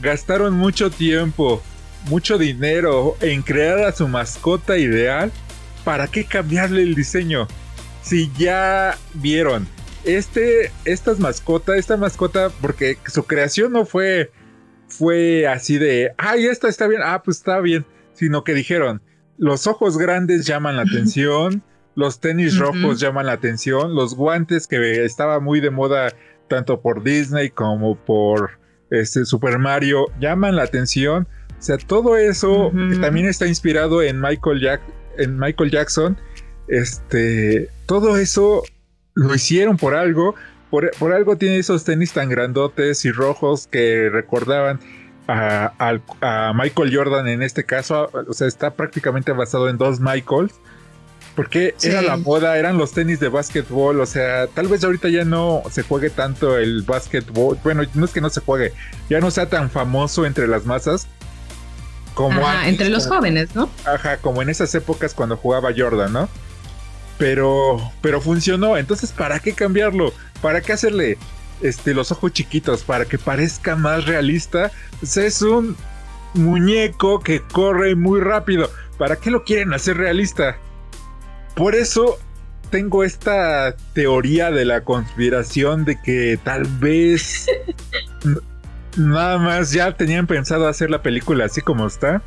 [0.00, 1.62] gastaron mucho tiempo,
[2.08, 5.30] mucho dinero en crear a su mascota ideal,
[5.84, 7.48] ¿para qué cambiarle el diseño?
[8.02, 9.68] Si ya vieron,
[10.04, 14.30] este, estas mascotas, esta mascota, porque su creación no fue,
[14.98, 19.02] fue así de, ay, esta está bien, ah, pues está bien, sino que dijeron,
[19.38, 21.62] los ojos grandes llaman la atención,
[21.94, 26.12] los tenis rojos llaman la atención, los guantes que estaba muy de moda
[26.48, 28.58] tanto por Disney como por
[28.90, 31.28] este Super Mario llaman la atención.
[31.58, 34.82] O sea, todo eso que también está inspirado en Michael Jack
[35.16, 36.16] en Michael Jackson,
[36.68, 38.62] este, todo eso
[39.14, 40.34] lo hicieron por algo.
[40.98, 44.80] Por, algo tiene esos tenis tan grandotes y rojos que recordaban.
[45.28, 50.54] a, Michael Jordan en este caso, o sea, está prácticamente basado en dos Michaels.
[51.36, 55.24] Porque era la moda, eran los tenis de básquetbol, o sea, tal vez ahorita ya
[55.24, 58.72] no se juegue tanto el básquetbol, bueno, no es que no se juegue,
[59.10, 61.08] ya no sea tan famoso entre las masas
[62.14, 63.68] como entre los jóvenes, ¿no?
[63.84, 66.28] Ajá, como en esas épocas cuando jugaba Jordan, ¿no?
[67.18, 70.12] Pero, pero funcionó, entonces ¿para qué cambiarlo?
[70.42, 71.16] ¿Para qué hacerle
[71.64, 74.70] este, los ojos chiquitos para que parezca más realista.
[75.00, 75.76] Pues es un
[76.34, 78.70] muñeco que corre muy rápido.
[78.98, 80.56] ¿Para qué lo quieren hacer realista?
[81.54, 82.18] Por eso
[82.70, 87.46] tengo esta teoría de la conspiración de que tal vez
[88.96, 92.22] nada más ya tenían pensado hacer la película así como está.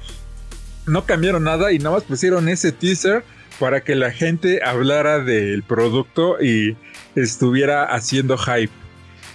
[0.86, 3.26] No cambiaron nada y nada más pusieron ese teaser
[3.60, 6.76] para que la gente hablara del producto y
[7.16, 8.72] estuviera haciendo hype.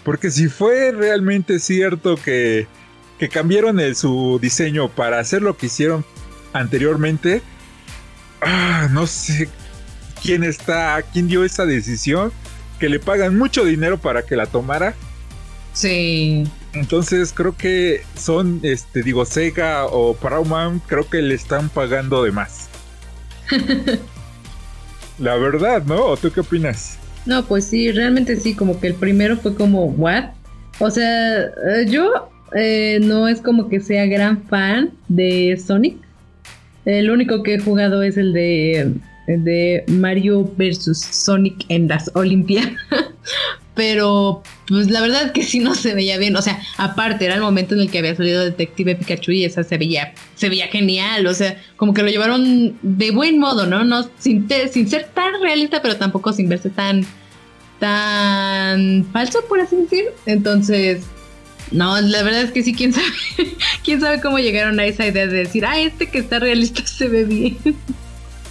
[0.05, 2.67] Porque si fue realmente cierto que,
[3.19, 6.05] que cambiaron su diseño para hacer lo que hicieron
[6.53, 7.43] anteriormente,
[8.41, 9.49] ah, no sé
[10.23, 12.33] quién está, quién dio esa decisión,
[12.79, 14.95] que le pagan mucho dinero para que la tomara.
[15.73, 16.45] Sí.
[16.75, 22.33] Entonces creo que son, este, digo, Sega o Paramount, creo que le están pagando de
[22.33, 22.69] más.
[25.23, 26.05] la verdad, ¿no?
[26.07, 26.99] ¿O tú qué opinas?
[27.25, 30.25] No, pues sí, realmente sí, como que el primero fue como, ¿what?
[30.81, 35.97] O sea, eh, yo eh, no es como que sea gran fan de Sonic.
[36.85, 38.93] El único que he jugado es el de,
[39.27, 42.73] de Mario versus Sonic en las Olimpiadas.
[43.75, 46.37] Pero, pues la verdad que sí no se veía bien.
[46.37, 49.63] O sea, aparte, era el momento en el que había salido Detective Pikachu y esa
[49.63, 51.27] se veía, se veía genial.
[51.27, 53.83] O sea, como que lo llevaron de buen modo, ¿no?
[53.85, 57.07] no sin, sin ser tan realista, pero tampoco sin verse tan,
[57.79, 60.05] tan falso, por así decir.
[60.27, 61.05] Entonces,
[61.73, 63.07] no, la verdad es que sí, quién sabe,
[63.85, 67.09] quién sabe cómo llegaron a esa idea de decir, ah, este que está realista se
[67.09, 67.57] ve bien.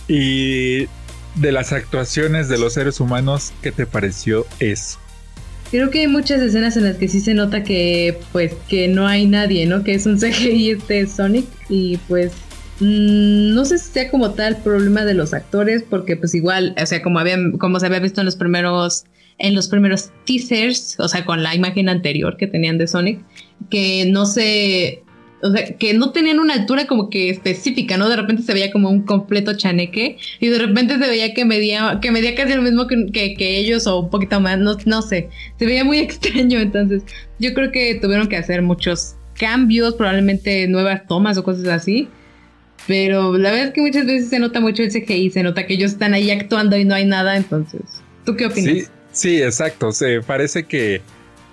[0.08, 0.88] Y
[1.36, 5.00] de las actuaciones de los seres humanos, ¿qué te pareció eso?
[5.70, 9.08] Creo que hay muchas escenas en las que sí se nota que pues que no
[9.08, 9.84] hay nadie, ¿no?
[9.84, 12.34] Que es un CGI este Sonic y pues
[12.82, 16.86] mm, no sé si sea como tal problema de los actores porque pues igual, o
[16.86, 19.06] sea, como habían como se había visto en los primeros
[19.38, 23.20] en los primeros teasers, o sea, con la imagen anterior que tenían de Sonic,
[23.70, 25.04] que no se
[25.44, 28.10] o sea, que no tenían una altura como que específica, ¿no?
[28.10, 32.00] De repente se veía como un completo chaneque y de repente se veía que medía,
[32.02, 35.30] que medía casi lo mismo que, que, ellos o un poquito más, no, no sé,
[35.58, 37.04] se veía muy extraño, entonces
[37.40, 42.08] yo creo que tuvieron que hacer muchos cambios, probablemente nuevas tomas o cosas así.
[42.88, 45.76] Pero la verdad es que muchas veces se nota mucho el CGI, se nota que
[45.76, 47.82] ellos están ahí actuando y no hay nada, entonces,
[48.26, 48.74] ¿tú qué opinas?
[48.74, 51.02] Sí, sí exacto, se parece que,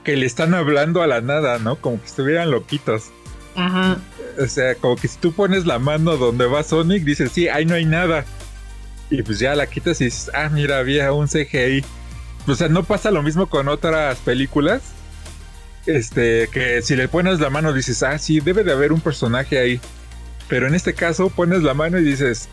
[0.05, 1.77] que le están hablando a la nada, ¿no?
[1.77, 3.11] Como que estuvieran loquitos.
[3.59, 3.99] Ajá.
[4.41, 7.67] O sea, como que si tú pones la mano donde va Sonic, dices, sí, ahí
[7.67, 8.25] no hay nada.
[9.11, 11.85] Y pues ya la quitas y dices, ah, mira, había un CGI.
[12.47, 14.83] O sea, no pasa lo mismo con otras películas.
[15.87, 19.59] Este, que si le pones la mano dices, ah, sí, debe de haber un personaje
[19.59, 19.81] ahí.
[20.49, 22.49] Pero en este caso pones la mano y dices,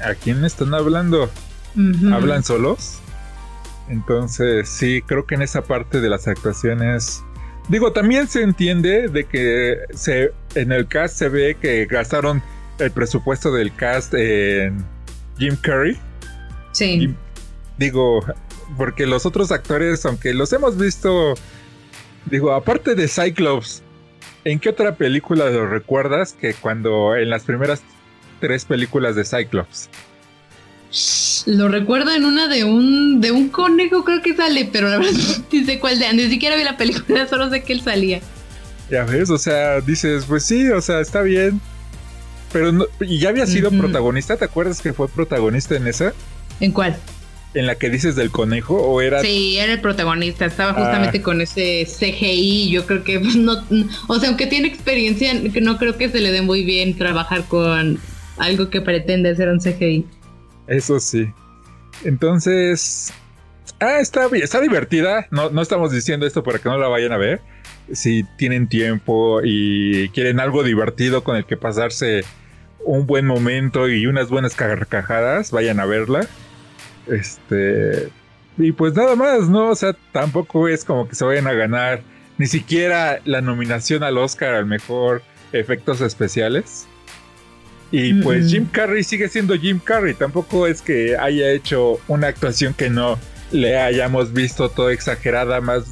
[0.00, 1.30] ¿a quién están hablando?
[2.12, 3.00] ¿Hablan solos?
[3.88, 7.24] Entonces, sí, creo que en esa parte de las actuaciones
[7.68, 12.42] Digo, también se entiende de que se, en el cast se ve que gastaron
[12.78, 14.84] el presupuesto del cast en
[15.38, 15.98] Jim Carrey.
[16.72, 17.14] Sí.
[17.78, 18.24] digo,
[18.76, 21.34] porque los otros actores, aunque los hemos visto,
[22.26, 23.82] digo, aparte de Cyclops,
[24.44, 27.82] ¿en qué otra película lo recuerdas que cuando en las primeras
[28.40, 29.88] tres películas de Cyclops?
[31.46, 35.12] Lo recuerdo en una de un de un conejo creo que sale, pero la verdad
[35.52, 38.20] no sé cuál de, ni siquiera vi la película, solo sé que él salía.
[38.90, 41.60] Ya ves, o sea, dices, pues sí, o sea, está bien.
[42.52, 46.12] Pero no, y ya había sido protagonista, ¿te acuerdas que fue protagonista en esa?
[46.60, 46.96] ¿En cuál?
[47.54, 50.74] En la que dices del conejo o era Sí, era el protagonista, estaba ah.
[50.74, 53.64] justamente con ese CGI, yo creo que no,
[54.06, 57.98] o sea, aunque tiene experiencia, no creo que se le dé muy bien trabajar con
[58.38, 60.06] algo que pretende ser un CGI.
[60.66, 61.32] Eso sí.
[62.04, 63.12] Entonces.
[63.80, 65.26] Ah, está, está divertida.
[65.30, 67.40] No, no estamos diciendo esto para que no la vayan a ver.
[67.92, 72.24] Si tienen tiempo y quieren algo divertido con el que pasarse
[72.84, 76.26] un buen momento y unas buenas carcajadas, vayan a verla.
[77.06, 78.08] Este.
[78.56, 79.70] Y pues nada más, ¿no?
[79.70, 82.02] O sea, tampoco es como que se vayan a ganar
[82.38, 85.22] ni siquiera la nominación al Oscar al mejor
[85.52, 86.86] efectos especiales.
[87.96, 90.14] Y pues Jim Carrey sigue siendo Jim Carrey.
[90.14, 93.16] Tampoco es que haya hecho una actuación que no
[93.52, 95.84] le hayamos visto todo exagerada, más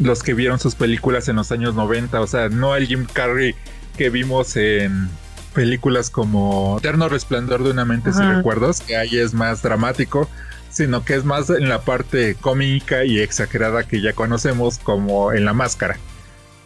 [0.00, 2.20] los que vieron sus películas en los años 90.
[2.20, 3.54] O sea, no el Jim Carrey
[3.96, 5.08] que vimos en
[5.54, 10.28] películas como Eterno Resplandor de una mente sin recuerdos, que ahí es más dramático,
[10.70, 15.44] sino que es más en la parte cómica y exagerada que ya conocemos como en
[15.44, 15.98] La Máscara.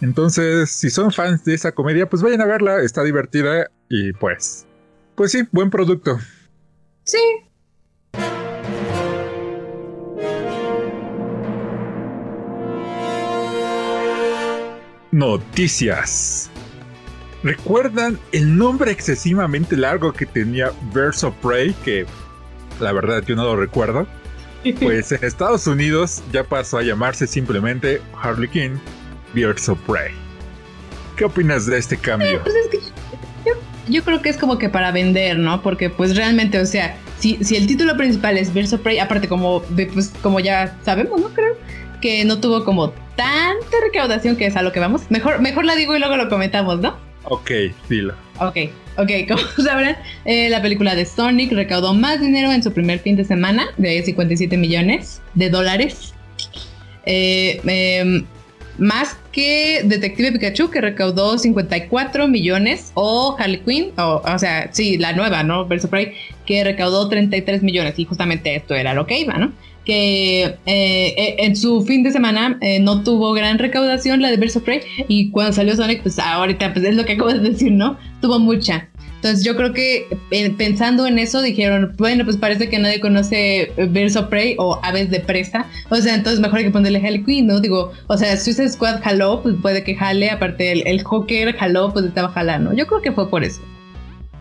[0.00, 4.66] Entonces, si son fans de esa comedia, pues vayan a verla, está divertida y pues,
[5.14, 6.18] pues sí, buen producto.
[7.04, 7.18] Sí.
[15.10, 16.50] Noticias.
[17.42, 21.74] ¿Recuerdan el nombre excesivamente largo que tenía Birds of Prey?
[21.84, 22.06] Que
[22.80, 24.06] la verdad yo no lo recuerdo.
[24.80, 28.80] Pues en Estados Unidos ya pasó a llamarse simplemente Harley Quinn
[29.34, 30.14] Birds of Prey.
[31.16, 32.38] ¿Qué opinas de este cambio?
[32.38, 32.92] Eh, pues
[33.88, 35.62] yo, creo que es como que para vender, ¿no?
[35.62, 39.28] Porque pues realmente, o sea, si, si el título principal es Birds of Prey, aparte
[39.28, 41.28] como, pues, como ya sabemos, ¿no?
[41.28, 41.56] Creo
[42.00, 45.02] que no tuvo como tanta recaudación que es a lo que vamos.
[45.10, 46.96] Mejor, mejor la digo y luego lo comentamos, ¿no?
[47.24, 47.50] Ok,
[47.88, 48.14] dilo.
[48.40, 48.56] Ok,
[48.98, 53.16] ok, como sabrán, eh, la película de Sonic recaudó más dinero en su primer fin
[53.16, 56.14] de semana, de 57 millones de dólares.
[57.06, 58.24] Eh, em,
[58.78, 64.98] más que Detective Pikachu, que recaudó 54 millones, o Harley Quinn, o, o sea, sí,
[64.98, 65.66] la nueva, ¿no?
[65.66, 66.12] Verso Prey,
[66.46, 69.52] que recaudó 33 millones, y justamente esto era lo que iba, ¿no?
[69.84, 74.36] que eh, eh, en su fin de semana eh, no tuvo gran recaudación la de
[74.36, 77.72] Verso Prey y cuando salió Sonic, pues ahorita pues es lo que acabo de decir,
[77.72, 77.98] ¿no?
[78.20, 78.88] Tuvo mucha.
[79.22, 80.08] Entonces yo creo que
[80.58, 85.20] pensando en eso dijeron, bueno, pues parece que nadie conoce Verso Prey o Aves de
[85.20, 87.60] Presa, o sea, entonces mejor hay que ponerle Harley Quinn, ¿no?
[87.60, 91.92] Digo, o sea, Suicide Squad jaló, pues puede que jale, aparte el, el Joker jaló,
[91.92, 92.72] pues estaba jalando.
[92.72, 93.60] Yo creo que fue por eso.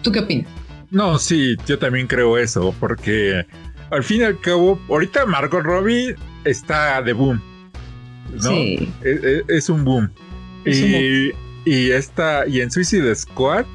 [0.02, 0.48] ¿Tú qué opinas?
[0.89, 3.46] No, sí, yo también creo eso, porque
[3.91, 7.39] al fin y al cabo, ahorita Margot Robbie está de boom.
[8.34, 8.50] ¿no?
[8.50, 8.91] Sí.
[9.48, 10.10] Es, un boom.
[10.65, 11.34] y,
[11.65, 13.65] y esta, y en Suicide Squad,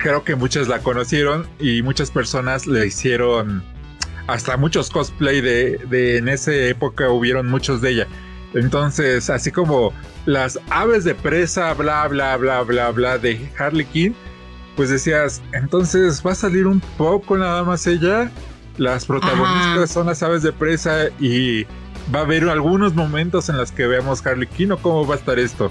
[0.00, 3.62] creo que muchas la conocieron y muchas personas le hicieron
[4.26, 8.06] hasta muchos cosplay de, de en esa época hubieron muchos de ella.
[8.54, 9.92] Entonces, así como
[10.26, 14.14] las aves de presa, bla, bla, bla, bla, bla, de Harley Quinn,
[14.76, 18.30] pues decías, entonces va a salir un poco nada más ella
[18.80, 21.64] las protagonistas son las aves de presa y
[22.14, 25.18] va a haber algunos momentos en los que veamos Harley Quinn o cómo va a
[25.18, 25.70] estar esto.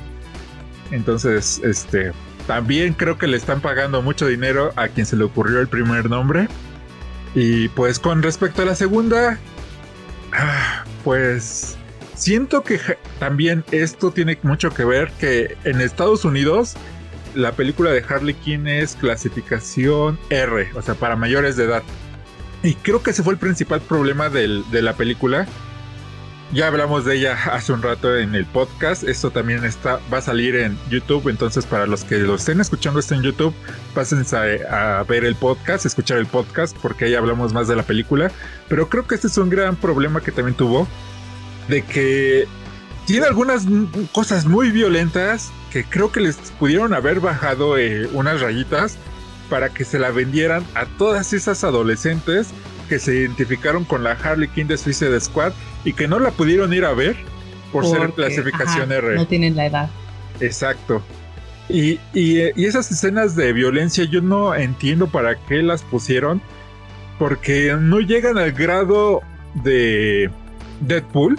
[0.91, 2.11] Entonces, este,
[2.49, 6.09] también creo que le están pagando mucho dinero a quien se le ocurrió el primer
[6.09, 6.47] nombre.
[7.35, 9.37] Y pues con respecto a la segunda,
[10.33, 11.77] ah, pues
[12.15, 12.79] siento que
[13.19, 16.73] también esto tiene mucho que ver que en Estados Unidos
[17.35, 21.83] la película de Harley Quinn es clasificación R, o sea, para mayores de edad.
[22.63, 25.45] Y creo que ese fue el principal problema de la película.
[26.51, 29.03] Ya hablamos de ella hace un rato en el podcast.
[29.03, 31.29] Esto también está, va a salir en YouTube.
[31.29, 33.53] Entonces, para los que lo estén escuchando esto en YouTube,
[33.93, 38.31] pásense a, ver el podcast, escuchar el podcast, porque ahí hablamos más de la película.
[38.67, 40.87] Pero creo que este es un gran problema que también tuvo.
[41.67, 42.47] De que
[43.05, 43.65] tiene algunas
[44.11, 48.97] cosas muy violentas que creo que les pudieron haber bajado eh, unas rayitas
[49.51, 52.47] para que se la vendieran a todas esas adolescentes
[52.89, 55.53] que se identificaron con la Harley Quinn de Suicide Squad
[55.85, 57.15] y que no la pudieron ir a ver
[57.71, 59.15] por ser clasificación R.
[59.15, 59.89] No tienen la edad.
[60.39, 61.01] Exacto.
[61.69, 66.41] Y, y, esas escenas de violencia yo no entiendo para qué las pusieron.
[67.19, 69.21] Porque no llegan al grado
[69.63, 70.29] de
[70.81, 71.37] Deadpool.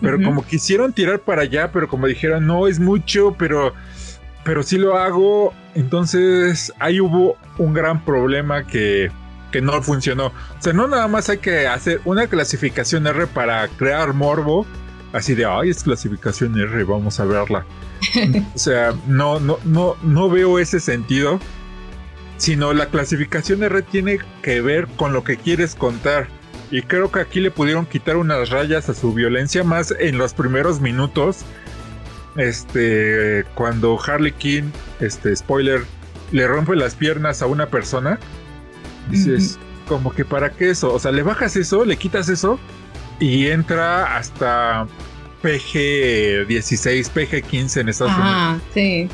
[0.00, 3.72] Pero como quisieron tirar para allá, pero como dijeron, no es mucho, pero
[4.44, 9.10] pero si lo hago, entonces ahí hubo un gran problema que,
[9.52, 10.26] que no funcionó.
[10.26, 14.66] O sea, no nada más hay que hacer una clasificación R para crear morbo,
[15.12, 17.64] así de, ay, es clasificación R, vamos a verla.
[18.54, 21.38] o sea, no, no, no, no veo ese sentido,
[22.38, 26.26] sino la clasificación R tiene que ver con lo que quieres contar.
[26.72, 30.32] Y creo que aquí le pudieron quitar unas rayas a su violencia más en los
[30.34, 31.44] primeros minutos
[32.36, 35.82] este, cuando Harley Quinn, este, spoiler,
[36.30, 38.18] le rompe las piernas a una persona,
[39.10, 42.58] dices, como que para qué eso, o sea, le bajas eso, le quitas eso
[43.20, 44.86] y entra hasta
[45.42, 49.08] PG 16, PG 15 en Estados ah, Sí.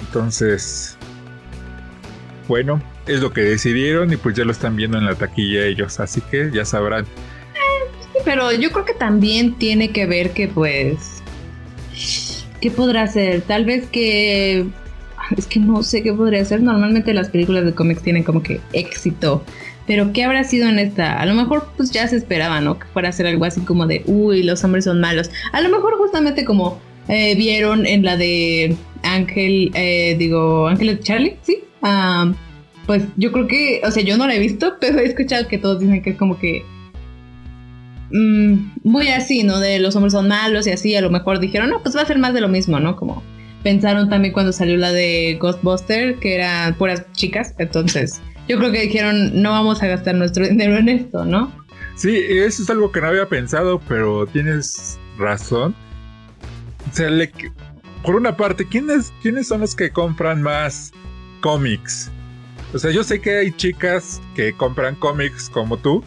[0.00, 0.96] Entonces,
[2.46, 6.00] bueno, es lo que decidieron y pues ya lo están viendo en la taquilla ellos,
[6.00, 7.04] así que ya sabrán.
[7.04, 11.18] Eh, pero yo creo que también tiene que ver que pues
[12.60, 13.42] ¿Qué podrá ser?
[13.42, 14.66] Tal vez que...
[15.36, 16.62] Es que no sé qué podría ser.
[16.62, 19.44] Normalmente las películas de cómics tienen como que éxito.
[19.86, 21.18] Pero ¿qué habrá sido en esta?
[21.18, 22.78] A lo mejor pues ya se esperaba, ¿no?
[22.78, 25.30] Que fuera a ser algo así como de, uy, los hombres son malos.
[25.52, 31.36] A lo mejor justamente como eh, vieron en la de Ángel, eh, digo, Ángel Charlie,
[31.42, 31.60] sí.
[32.86, 35.56] pues yo creo que, o sea, yo no la he visto, pero he escuchado que
[35.56, 36.64] todos dicen que es como que
[38.12, 39.58] mm, muy así, ¿no?
[39.58, 42.06] De los hombres son malos y así, a lo mejor dijeron, no, pues va a
[42.06, 42.94] ser más de lo mismo, ¿no?
[42.96, 43.22] Como
[43.62, 48.82] pensaron también cuando salió la de Ghostbuster, que eran puras chicas, entonces yo creo que
[48.82, 51.52] dijeron, no vamos a gastar nuestro dinero en esto, ¿no?
[51.96, 55.74] Sí, eso es algo que no había pensado, pero tienes razón.
[56.90, 57.10] O sea,
[58.04, 60.92] por una parte, ¿quiénes, ¿quiénes son los que compran más
[61.40, 62.10] cómics?
[62.72, 66.04] O sea, yo sé que hay chicas que compran cómics como tú,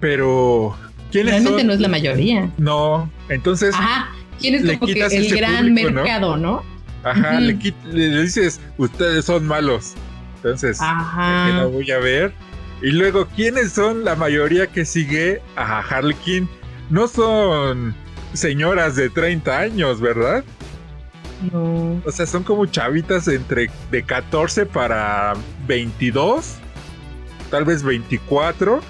[0.00, 0.76] pero
[1.10, 2.52] ¿quiénes Realmente no es la mayoría.
[2.58, 3.74] No, entonces...
[3.74, 4.10] Ajá,
[4.40, 6.64] ¿quién es como que el gran mercado, ¿no?
[7.02, 7.56] Ajá, le,
[7.92, 9.94] le, dices, ustedes son malos.
[10.36, 11.48] Entonces, Ajá.
[11.48, 12.32] la voy a ver.
[12.82, 16.48] Y luego, ¿quiénes son la mayoría que sigue a Harley Quinn?
[16.88, 17.94] No son
[18.32, 20.44] señoras de 30 años, ¿verdad?
[21.52, 22.00] No.
[22.04, 25.34] O sea, son como chavitas entre de 14 para
[25.66, 26.54] 22,
[27.50, 28.80] tal vez 24.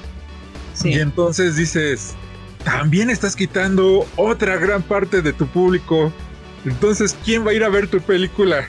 [0.74, 0.90] Sí.
[0.90, 2.14] Y entonces dices,
[2.64, 6.12] también estás quitando otra gran parte de tu público.
[6.64, 8.68] Entonces, ¿quién va a ir a ver tu película?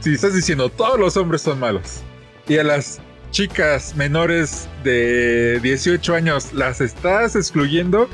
[0.00, 2.02] Si estás diciendo todos los hombres son malos
[2.46, 3.00] y a las
[3.30, 8.08] chicas menores de 18 años las estás excluyendo,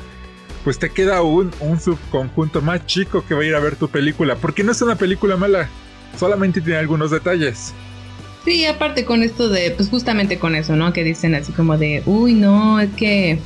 [0.63, 3.89] pues te queda un, un subconjunto más chico que va a ir a ver tu
[3.89, 4.35] película.
[4.37, 5.69] Porque no es una película mala,
[6.17, 7.73] solamente tiene algunos detalles.
[8.45, 10.93] Sí, aparte con esto de, pues justamente con eso, ¿no?
[10.93, 13.39] Que dicen así como de, uy, no, es que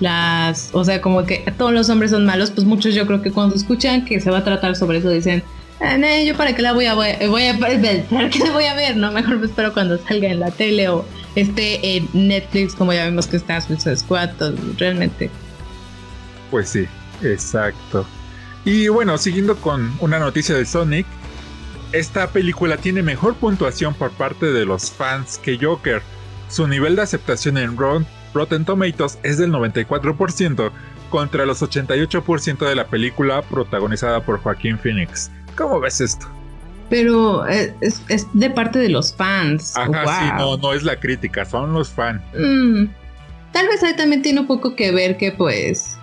[0.00, 3.32] las, o sea, como que todos los hombres son malos, pues muchos yo creo que
[3.32, 5.42] cuando escuchan que se va a tratar sobre eso dicen,
[5.80, 8.96] ah, yo para qué la voy a, voy a, ¿para qué la voy a ver?
[8.96, 13.04] No, mejor me espero cuando salga en la tele o esté en Netflix, como ya
[13.04, 14.30] vemos que está Suicide Squad,
[14.76, 15.30] realmente
[16.50, 16.86] pues sí,
[17.22, 18.06] exacto.
[18.64, 21.06] Y bueno, siguiendo con una noticia de Sonic,
[21.92, 26.02] esta película tiene mejor puntuación por parte de los fans que Joker.
[26.48, 27.76] Su nivel de aceptación en
[28.38, 30.70] Rotten Tomatoes es del 94%
[31.10, 35.30] contra los 88% de la película protagonizada por Joaquín Phoenix.
[35.56, 36.26] ¿Cómo ves esto?
[36.88, 39.76] Pero eh, es, de parte de los fans.
[39.76, 42.22] Ajá, sí, no, no es la crítica, son los fans.
[42.32, 42.86] Mm,
[43.52, 45.98] tal vez ahí también tiene un poco que ver que pues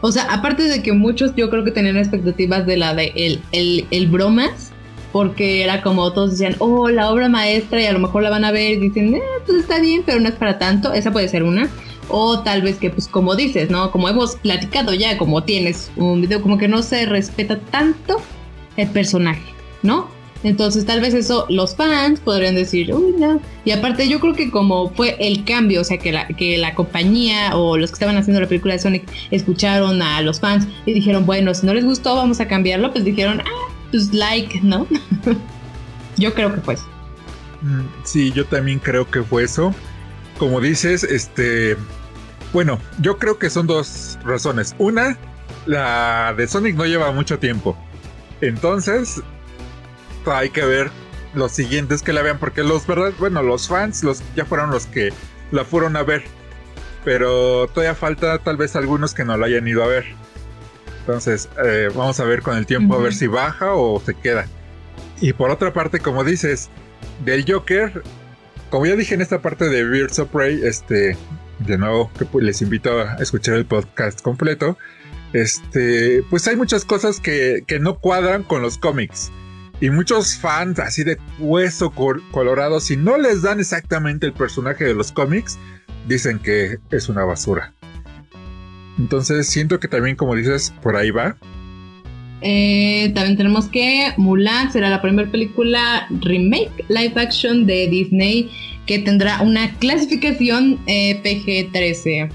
[0.00, 3.40] o sea, aparte de que muchos yo creo que tenían expectativas de la de el,
[3.52, 4.72] el, el bromas,
[5.16, 8.44] porque era como todos decían, oh, la obra maestra y a lo mejor la van
[8.44, 11.26] a ver y dicen, eh, pues está bien, pero no es para tanto, esa puede
[11.26, 11.70] ser una.
[12.10, 13.90] O tal vez que, pues como dices, ¿no?
[13.92, 18.20] Como hemos platicado ya, como tienes un video, como que no se respeta tanto
[18.76, 20.08] el personaje, ¿no?
[20.42, 23.40] Entonces tal vez eso los fans podrían decir, uy, no.
[23.64, 26.74] Y aparte yo creo que como fue el cambio, o sea, que la, que la
[26.74, 30.92] compañía o los que estaban haciendo la película de Sonic escucharon a los fans y
[30.92, 33.65] dijeron, bueno, si no les gustó, vamos a cambiarlo, pues dijeron, ah,
[33.96, 34.86] pues like, ¿no?
[36.16, 36.86] yo creo que fue eso.
[37.62, 39.74] Mm, sí, yo también creo que fue eso.
[40.38, 41.76] Como dices, este...
[42.52, 44.74] Bueno, yo creo que son dos razones.
[44.78, 45.16] Una,
[45.64, 47.76] la de Sonic no lleva mucho tiempo.
[48.40, 49.22] Entonces,
[50.26, 50.90] hay que ver
[51.34, 54.86] los siguientes que la vean, porque los verdad, bueno, los fans los, ya fueron los
[54.86, 55.10] que
[55.50, 56.24] la fueron a ver,
[57.04, 60.04] pero todavía falta tal vez algunos que no la hayan ido a ver.
[61.06, 64.48] Entonces, eh, vamos a ver con el tiempo a ver si baja o se queda.
[65.20, 66.68] Y por otra parte, como dices,
[67.24, 68.02] del Joker,
[68.70, 71.16] como ya dije en esta parte de Birds of Prey, este,
[71.60, 74.76] de nuevo, que les invito a escuchar el podcast completo.
[75.32, 79.30] Este, pues hay muchas cosas que, que no cuadran con los cómics.
[79.80, 81.92] Y muchos fans así de hueso
[82.32, 85.56] colorado, si no les dan exactamente el personaje de los cómics,
[86.08, 87.75] dicen que es una basura.
[88.98, 91.36] Entonces siento que también, como dices, por ahí va.
[92.42, 98.50] Eh, también tenemos que Mulan será la primera película remake live action de Disney
[98.86, 102.30] que tendrá una clasificación eh, PG-13.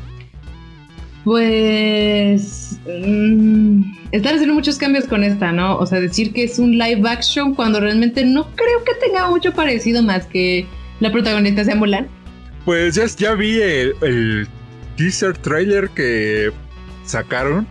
[1.23, 2.79] Pues...
[2.87, 5.77] Mm, están haciendo muchos cambios con esta, ¿no?
[5.77, 9.53] O sea, decir que es un live action cuando realmente no creo que tenga mucho
[9.53, 10.65] parecido más que
[10.99, 12.07] la protagonista sea Mulan.
[12.65, 14.47] Pues ya, ya vi el,
[14.95, 16.51] teaser trailer que
[17.05, 17.67] sacaron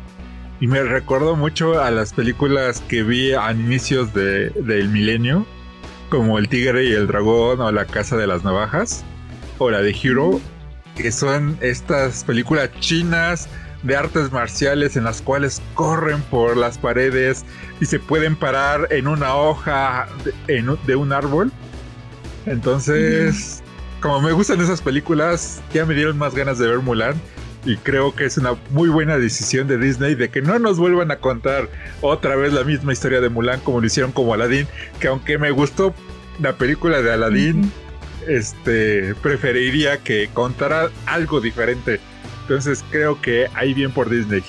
[0.61, 5.47] y me recuerdo mucho a las películas que vi a inicios de, del milenio,
[6.11, 9.05] como El Tigre y el Dragón o La Casa de las Navajas
[9.59, 10.41] o la de Hero
[10.97, 13.49] que son estas películas chinas
[13.83, 17.45] de artes marciales en las cuales corren por las paredes
[17.81, 20.09] y se pueden parar en una hoja
[20.47, 21.51] de, un árbol.
[22.47, 23.60] Entonces,
[24.01, 27.15] como me gustan esas películas, ya me dieron más ganas de ver Mulan.
[27.65, 31.11] Y creo que es una muy buena decisión de Disney de que no nos vuelvan
[31.11, 31.69] a contar
[32.01, 34.67] otra vez la misma historia de Mulan como lo hicieron como Aladdin.
[34.99, 35.95] Que aunque me gustó
[36.41, 37.71] la película de Aladdin,
[38.27, 42.01] este, preferiría que contara algo diferente.
[42.43, 44.43] Entonces creo que hay bien por Disney.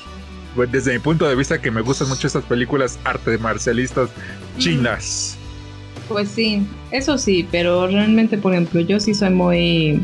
[0.72, 4.10] Desde mi punto de vista que me gustan mucho estas películas arte marcialistas
[4.58, 5.38] chinas.
[6.12, 10.04] Pues sí, eso sí, pero realmente, por ejemplo, yo sí soy muy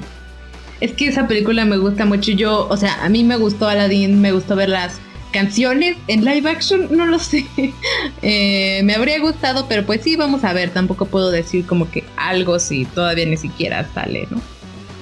[0.79, 2.31] es que esa película me gusta mucho.
[2.31, 4.99] Yo, o sea, a mí me gustó Aladdin, me gustó ver las
[5.31, 7.45] canciones en live action, no lo sé.
[8.21, 10.71] Eh, me habría gustado, pero pues sí, vamos a ver.
[10.71, 14.41] Tampoco puedo decir como que algo si todavía ni siquiera sale, ¿no?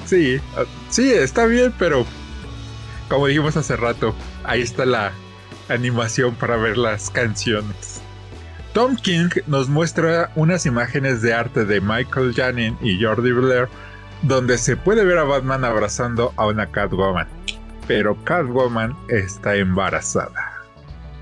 [0.06, 2.06] Sí, ah, sí, está bien, pero
[3.10, 5.14] como dijimos hace rato, ahí está la
[5.70, 7.95] animación para ver las canciones.
[8.76, 13.70] Tom King nos muestra unas imágenes de arte de Michael Janin y Jordi Blair
[14.24, 17.26] donde se puede ver a Batman abrazando a una Catwoman.
[17.88, 20.62] Pero Catwoman está embarazada.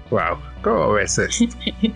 [0.09, 1.45] Wow, ¿cómo ves esto?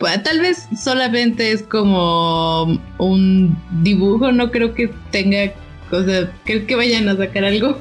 [0.00, 2.64] pues, tal vez solamente es como
[2.98, 5.52] un dibujo, no creo que tenga
[5.90, 7.80] cosas, creo que vayan a sacar algo.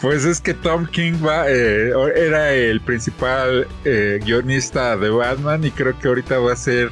[0.00, 5.70] Pues es que Tom King va, eh, era el principal eh, guionista de Batman y
[5.70, 6.90] creo que ahorita va a ser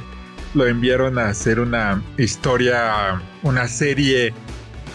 [0.53, 4.33] lo enviaron a hacer una historia, una serie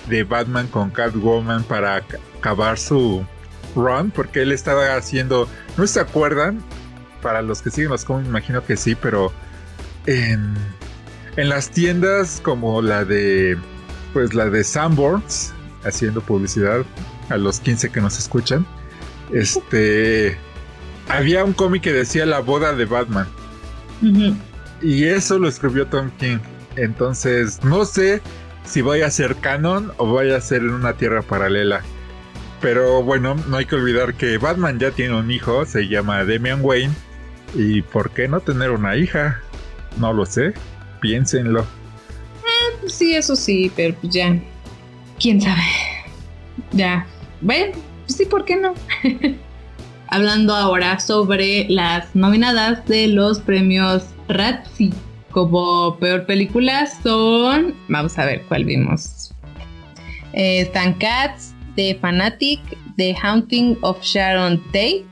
[0.09, 3.27] de Batman con Catwoman para acabar su
[3.75, 6.63] run, porque él estaba haciendo, no se acuerdan,
[7.23, 9.33] para los que siguen los cómics, imagino que sí, pero
[10.07, 10.55] en,
[11.37, 13.59] en las tiendas como la de,
[14.13, 15.53] pues la de Sanborns,
[15.85, 16.85] haciendo publicidad
[17.29, 18.67] a los 15 que nos escuchan,
[19.33, 20.37] este,
[21.09, 23.27] había un cómic que decía la boda de Batman.
[24.81, 26.39] Y eso lo escribió Tom King.
[26.77, 28.23] Entonces, no sé
[28.65, 31.83] si vaya a ser canon o vaya a ser en una tierra paralela.
[32.61, 36.61] Pero bueno, no hay que olvidar que Batman ya tiene un hijo, se llama Damian
[36.63, 36.95] Wayne.
[37.55, 39.41] ¿Y por qué no tener una hija?
[39.99, 40.55] No lo sé,
[41.01, 41.65] piénsenlo.
[42.89, 44.39] Sí, eso sí, pero pues ya.
[45.21, 45.63] ¿Quién sabe?
[46.73, 47.07] Ya.
[47.41, 47.73] Bueno,
[48.05, 48.75] pues sí, ¿por qué no?
[50.09, 54.93] Hablando ahora sobre las nominadas de los premios Razzie
[55.31, 57.75] como peor película son.
[57.89, 59.33] Vamos a ver cuál vimos.
[60.33, 62.61] Eh, Cats, The Fanatic,
[62.97, 65.05] The Haunting of Sharon Tate.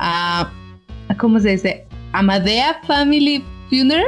[0.00, 0.44] Uh,
[1.18, 1.86] ¿Cómo se dice?
[2.12, 4.04] Amadea Family Funeral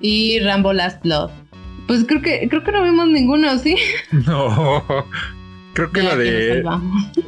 [0.00, 1.30] y Rambo Last Blood.
[1.92, 3.76] Pues creo que creo que no vimos ninguno, ¿sí?
[4.12, 4.82] No.
[5.74, 6.64] Creo que la de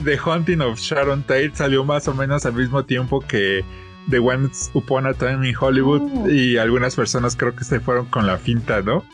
[0.03, 3.63] The Haunting of Sharon Tate salió más o menos al mismo tiempo que
[4.09, 6.31] The Once Upon a Time in Hollywood oh.
[6.31, 9.05] y algunas personas creo que se fueron con la finta, ¿no?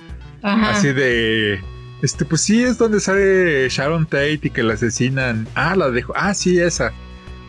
[0.42, 1.58] Así de...
[2.00, 5.48] Este, pues sí, es donde sale Sharon Tate y que la asesinan.
[5.56, 6.12] Ah, la dejo.
[6.14, 6.92] Ah, sí, esa.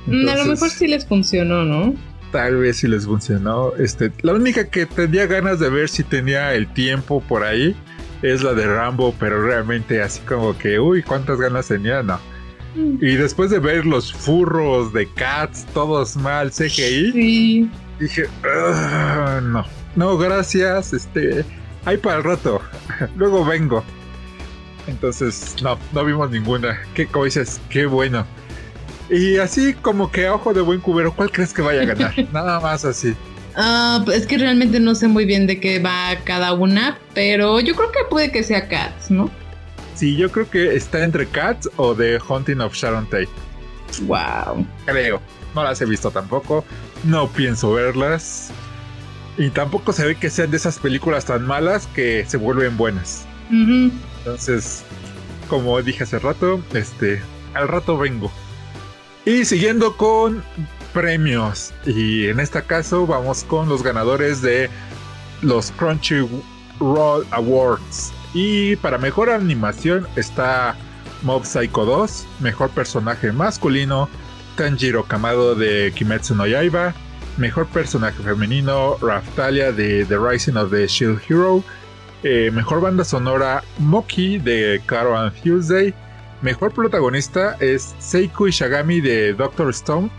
[0.07, 1.93] Mm, a lo mejor sí les funcionó, ¿no?
[2.31, 3.73] Tal vez sí les funcionó.
[3.75, 7.75] Este, la única que tenía ganas de ver si tenía el tiempo por ahí
[8.21, 12.19] es la de Rambo, pero realmente así como que, uy, cuántas ganas tenía, no.
[12.75, 17.69] Y después de ver los furros de Cats, todos mal, CGI,
[17.99, 18.27] dije,
[19.41, 19.65] no,
[19.95, 21.43] no, gracias, este,
[21.85, 22.61] ahí para el rato,
[23.15, 23.83] luego vengo.
[24.87, 26.79] Entonces, no, no vimos ninguna.
[26.93, 27.61] ¿Qué dices?
[27.69, 28.25] Qué bueno.
[29.09, 32.13] Y así como que a ojo de buen cubero, ¿cuál crees que vaya a ganar?
[32.33, 33.15] Nada más así.
[33.55, 37.59] Ah, pues es que realmente no sé muy bien de qué va cada una, pero
[37.59, 39.29] yo creo que puede que sea Cats, ¿no?
[39.95, 43.29] Sí, yo creo que está entre Cats o The Haunting of Sharon Tate.
[44.03, 44.65] Wow.
[44.85, 45.21] Creo.
[45.53, 46.63] No las he visto tampoco.
[47.03, 48.51] No pienso verlas.
[49.37, 53.25] Y tampoco se ve que sean de esas películas tan malas que se vuelven buenas.
[53.49, 54.83] Entonces,
[55.49, 57.21] como dije hace rato, este,
[57.53, 58.31] al rato vengo.
[59.25, 60.43] Y siguiendo con
[60.93, 61.73] premios.
[61.85, 64.69] Y en este caso vamos con los ganadores de
[65.41, 68.13] los Crunchyroll Awards.
[68.33, 70.75] Y para mejor animación está
[71.23, 74.09] Mob Psycho 2, mejor personaje masculino,
[74.55, 76.93] Tanjiro Kamado de Kimetsu no Yaiba,
[77.37, 81.63] mejor personaje femenino, Raftalia de The Rising of the Shield Hero,
[82.23, 85.93] eh, mejor banda sonora, Moki de Caro and Tuesday,
[86.41, 90.09] mejor protagonista es Seiko Ishigami de Doctor Stone,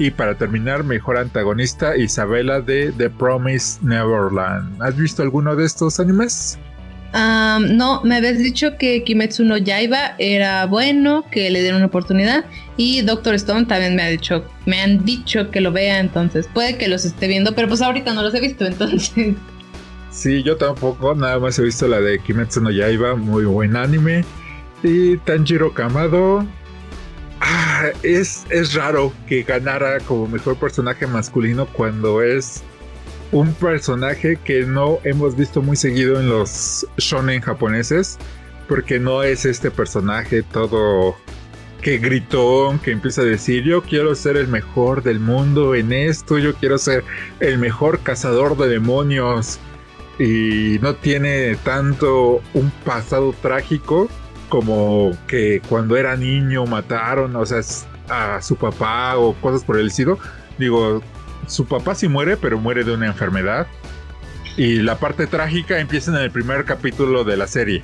[0.00, 4.82] y para terminar, mejor antagonista, Isabela de The Promise Neverland.
[4.82, 6.58] ¿Has visto alguno de estos animes?
[7.12, 12.46] no, me habías dicho que Kimetsu no Yaiba era bueno, que le dieron una oportunidad.
[12.78, 16.78] Y Doctor Stone también me ha dicho, me han dicho que lo vea, entonces puede
[16.78, 19.34] que los esté viendo, pero pues ahorita no los he visto, entonces.
[20.10, 24.24] Sí, yo tampoco, nada más he visto la de Kimetsu no Yaiba, muy buen anime.
[24.82, 26.46] Y Tanjiro Kamado.
[27.40, 32.62] Ah, es, es raro que ganara como mejor personaje masculino cuando es
[33.32, 38.18] un personaje que no hemos visto muy seguido en los shonen japoneses.
[38.68, 41.16] Porque no es este personaje todo
[41.80, 46.38] que gritó, que empieza a decir, yo quiero ser el mejor del mundo en esto,
[46.38, 47.02] yo quiero ser
[47.40, 49.58] el mejor cazador de demonios.
[50.18, 54.08] Y no tiene tanto un pasado trágico
[54.50, 57.60] como que cuando era niño mataron, o sea,
[58.10, 60.18] a su papá o cosas por el estilo.
[60.58, 61.00] Digo,
[61.46, 63.66] su papá sí muere, pero muere de una enfermedad.
[64.56, 67.82] Y la parte trágica empieza en el primer capítulo de la serie.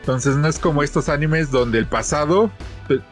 [0.00, 2.50] Entonces no es como estos animes donde el pasado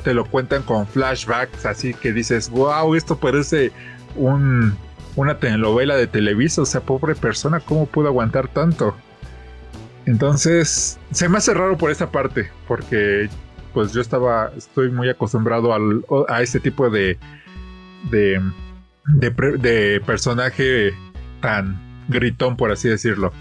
[0.03, 3.71] te, lo cuentan con flashbacks, así que dices, wow, esto parece
[4.17, 4.75] un,
[5.15, 8.97] una telenovela de Televisa, o sea, pobre persona, ¿cómo pudo aguantar tanto?
[10.07, 13.29] Entonces, se me hace raro por esa parte, porque
[13.75, 15.75] pues yo estaba, estoy muy acostumbrado
[16.29, 17.19] a este tipo de,
[18.11, 18.41] de,
[19.59, 20.95] de, personaje
[21.43, 21.79] tan
[22.09, 23.33] gritón, por así decirlo.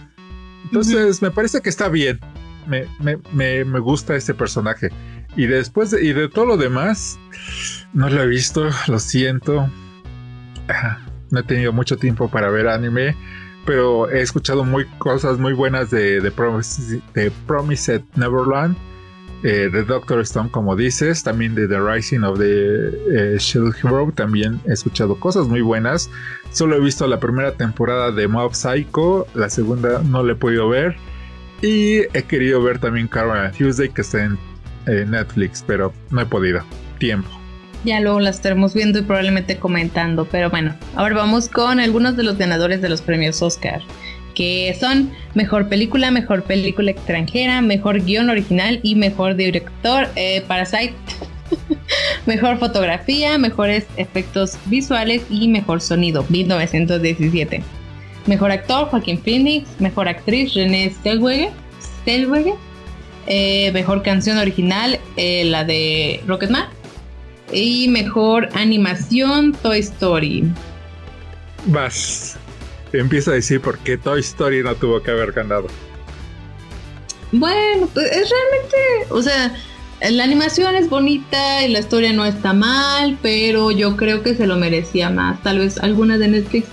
[0.65, 2.19] Entonces, me parece que está bien.
[2.67, 4.89] Me, me, me, gusta este personaje.
[5.37, 7.19] Y después de, y de todo lo demás,
[7.93, 9.69] no lo he visto, lo siento.
[11.31, 13.15] No he tenido mucho tiempo para ver anime
[13.65, 16.31] pero he escuchado muy cosas muy buenas de, de,
[17.47, 18.77] Promised Neverland,
[19.43, 24.11] eh, de Doctor Stone, como dices, también de The Rising of the eh, Shield Hero,
[24.15, 26.09] también he escuchado cosas muy buenas.
[26.51, 30.69] Solo he visto la primera temporada de Mob Psycho, la segunda no la he podido
[30.69, 30.95] ver.
[31.61, 34.37] Y he querido ver también Carol Tuesday, que está en
[35.09, 36.61] Netflix, pero no he podido.
[36.99, 37.44] Tiempo.
[37.85, 40.25] Ya luego la estaremos viendo y probablemente comentando.
[40.25, 43.81] Pero bueno, ahora vamos con algunos de los ganadores de los premios Oscar.
[44.33, 50.09] Que son mejor película, mejor película extranjera, mejor guion original y mejor director.
[50.15, 50.95] Eh, Parasite.
[52.25, 56.25] mejor fotografía, mejores efectos visuales y mejor sonido.
[56.29, 57.61] 1917.
[58.25, 59.69] Mejor actor, Joaquín Phoenix.
[59.79, 62.55] Mejor actriz, René Zellweger.
[63.27, 66.65] Eh, mejor canción original, eh, la de Rocketman.
[67.55, 70.43] Y mejor animación, Toy Story.
[71.67, 72.37] Vas.
[72.91, 75.67] Empieza a decir por qué Toy Story no tuvo que haber ganado.
[77.31, 78.77] Bueno, pues es realmente,
[79.09, 79.55] o sea,
[80.01, 84.47] la animación es bonita y la historia no está mal, pero yo creo que se
[84.47, 85.41] lo merecía más.
[85.41, 86.67] Tal vez alguna de Netflix.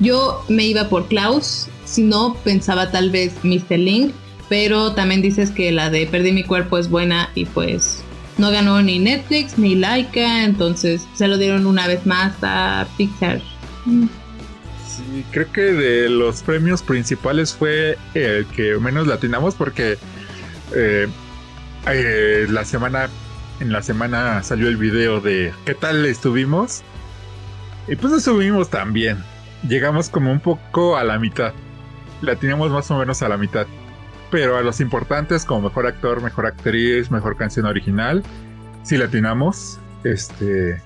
[0.00, 3.78] Yo me iba por Klaus, si no pensaba tal vez Mr.
[3.78, 4.12] Link,
[4.50, 8.04] pero también dices que la de Perdí mi cuerpo es buena y pues
[8.38, 13.40] no ganó ni Netflix ni Laika, entonces se lo dieron una vez más a Pixar.
[13.84, 19.98] Sí, creo que de los premios principales fue el que menos latinamos porque
[20.74, 21.06] eh,
[21.86, 23.08] eh, la semana
[23.60, 26.82] en la semana salió el video de qué tal estuvimos
[27.88, 29.18] y pues estuvimos también.
[29.66, 31.52] Llegamos como un poco a la mitad.
[32.20, 33.66] La teníamos más o menos a la mitad
[34.30, 38.22] pero a los importantes como mejor actor, mejor actriz, mejor canción original,
[38.82, 39.78] si latinamos.
[40.04, 40.80] Este,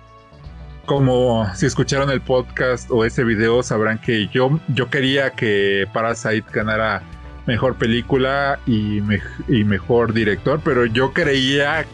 [0.87, 6.45] como si escucharon el podcast o ese video sabrán que yo, yo quería que Parasite
[6.53, 7.03] ganara
[7.47, 9.01] mejor película y,
[9.49, 11.85] y mejor director, pero yo creía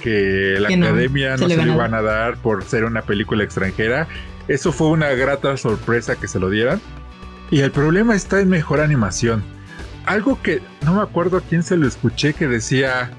[0.00, 4.06] que la academia no se, lo iban a dar por ser una película extranjera.
[4.46, 6.80] Eso fue una grata sorpresa que se lo dieran.
[7.50, 9.42] Y el problema está en mejor animación
[10.06, 13.10] algo que no me acuerdo a quién se lo escuché que decía,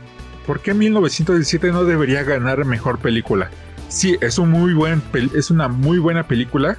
[0.46, 3.50] ¿por qué 1917 no debería ganar mejor película?
[3.88, 5.02] Sí, es, un muy buen
[5.36, 6.78] es una muy buena película,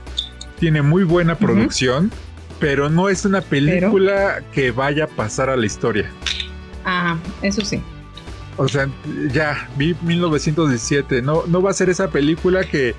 [0.59, 2.11] tiene muy buena producción,
[2.61, 6.11] pero no es una película que vaya a pasar a la historia.
[6.85, 7.83] Ajá, eso sí.
[8.57, 8.89] O sea,
[9.33, 12.95] ya vi 1917, no, no va a ser esa película que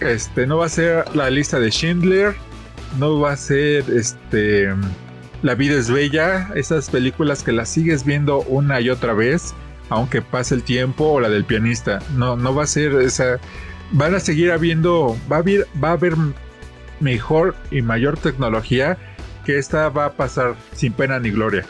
[0.00, 2.34] este no va a ser la lista de Schindler,
[2.98, 4.68] no va a ser este
[5.42, 9.54] la vida es bella, esas películas que las sigues viendo una y otra vez,
[9.88, 12.00] aunque pase el tiempo, o la del pianista.
[12.16, 13.38] No, no va a ser esa.
[13.92, 16.14] Van a seguir habiendo, va a haber, va a haber
[17.00, 18.98] mejor y mayor tecnología
[19.44, 21.64] que esta va a pasar sin pena ni gloria.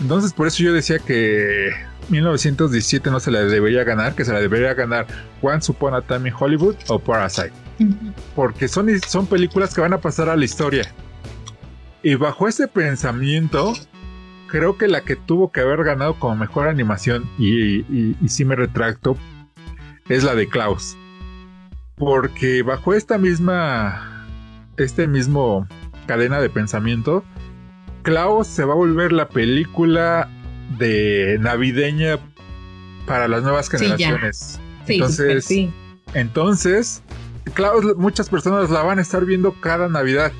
[0.00, 1.70] Entonces por eso yo decía que
[2.08, 5.06] 1917 no se la debería ganar, que se la debería ganar
[5.42, 7.52] Once Upon a Time in Hollywood o Parasite.
[8.34, 10.90] Porque son, son películas que van a pasar a la historia.
[12.02, 13.74] Y bajo ese pensamiento,
[14.46, 18.56] creo que la que tuvo que haber ganado como mejor animación, y, y, sí me
[18.56, 19.16] retracto,
[20.08, 20.96] es la de Klaus.
[21.96, 24.26] Porque bajo esta misma,
[24.78, 25.68] este mismo
[26.06, 27.24] cadena de pensamiento,
[28.02, 30.28] Klaus se va a volver la película
[30.78, 32.18] de navideña
[33.06, 34.58] para las nuevas generaciones.
[34.86, 35.48] entonces,
[36.14, 37.02] entonces,
[37.54, 40.32] claro, muchas personas la van a estar viendo cada Navidad.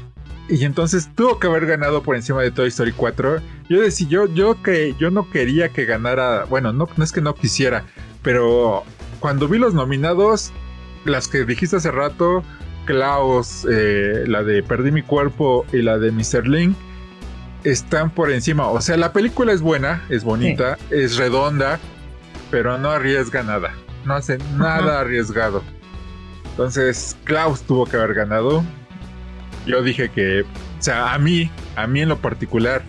[0.51, 3.41] Y entonces tuvo que haber ganado por encima de Toy Story 4.
[3.69, 6.45] Yo decía, yo, yo que yo no quería que ganara.
[6.45, 7.85] Bueno, no, no es que no quisiera.
[8.23, 8.83] Pero
[9.21, 10.53] cuando vi los nominados,
[11.05, 12.43] las que dijiste hace rato,
[12.85, 16.49] Klaus, eh, la de Perdí mi cuerpo y la de Mr.
[16.49, 16.77] Link,
[17.63, 18.67] están por encima.
[18.67, 21.79] O sea, la película es buena, es bonita, es redonda,
[22.51, 23.73] pero no arriesga nada.
[24.05, 25.63] No hace nada arriesgado.
[26.51, 28.65] Entonces, Klaus tuvo que haber ganado.
[29.67, 32.83] Yo dije que, o sea, a mí, a mí en lo particular,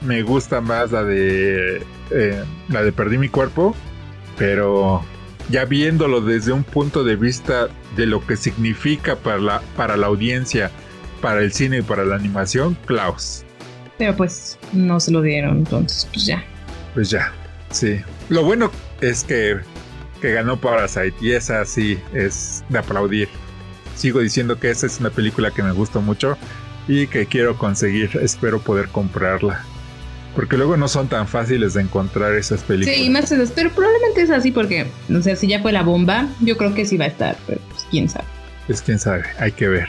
[0.00, 3.74] me gusta más la de eh, la de Perdí mi cuerpo,
[4.38, 5.02] pero
[5.50, 10.06] ya viéndolo desde un punto de vista de lo que significa para la, para la
[10.06, 10.70] audiencia,
[11.20, 13.44] para el cine y para la animación, Klaus.
[13.98, 16.44] Pero pues no se lo dieron, entonces pues ya.
[16.94, 17.32] Pues ya,
[17.70, 18.00] sí.
[18.28, 18.70] Lo bueno
[19.00, 19.58] es que,
[20.20, 23.28] que ganó Parasite y esa sí es de aplaudir.
[23.94, 26.36] Sigo diciendo que esa es una película que me gustó mucho
[26.88, 29.64] y que quiero conseguir, espero poder comprarla.
[30.34, 32.96] Porque luego no son tan fáciles de encontrar esas películas.
[32.96, 36.28] Sí, más esas, pero probablemente es así porque, no sé, si ya fue la bomba,
[36.40, 38.26] yo creo que sí va a estar, pero pues quién sabe.
[38.66, 39.88] Pues quién sabe, hay que ver.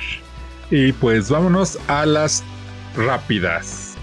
[0.69, 2.43] Y pues vámonos a las
[2.95, 3.95] rápidas.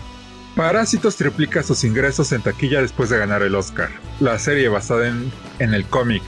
[0.56, 3.90] Parásitos triplica sus ingresos en taquilla después de ganar el Oscar.
[4.20, 6.22] La serie basada en, en el cómic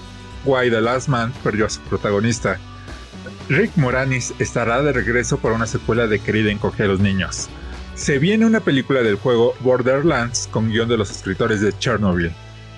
[0.44, 2.58] Why the Last Man perdió a su protagonista.
[3.48, 7.48] Rick Moranis estará de regreso para una secuela de Querida encoge a los niños.
[7.94, 12.32] Se viene una película del juego Borderlands con guion de los escritores de Chernobyl.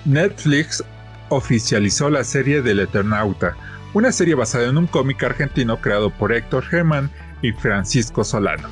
[0.05, 0.83] Netflix
[1.29, 3.55] oficializó la serie del Eternauta,
[3.93, 7.09] una serie basada en un cómic argentino creado por Héctor Germán
[7.41, 8.67] y Francisco Solano.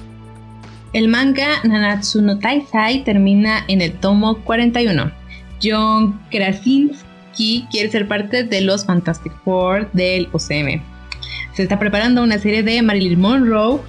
[0.91, 5.11] El manga Nanatsu no Taisai termina en el tomo 41.
[5.63, 10.94] John Krasinski quiere ser parte de los Fantastic Four del OCM.
[11.55, 13.79] Se está preparando una serie de Marilyn Monroe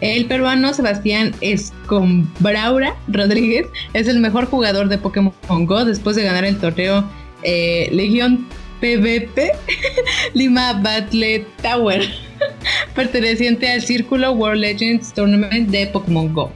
[0.00, 6.44] el peruano Sebastián Escombraura Rodríguez es el mejor jugador de Pokémon Go después de ganar
[6.44, 7.08] el torneo
[7.44, 8.46] eh, Legión
[8.80, 9.52] PvP
[10.34, 12.02] Lima Battle Tower,
[12.96, 16.52] perteneciente al Círculo World Legends Tournament de Pokémon Go.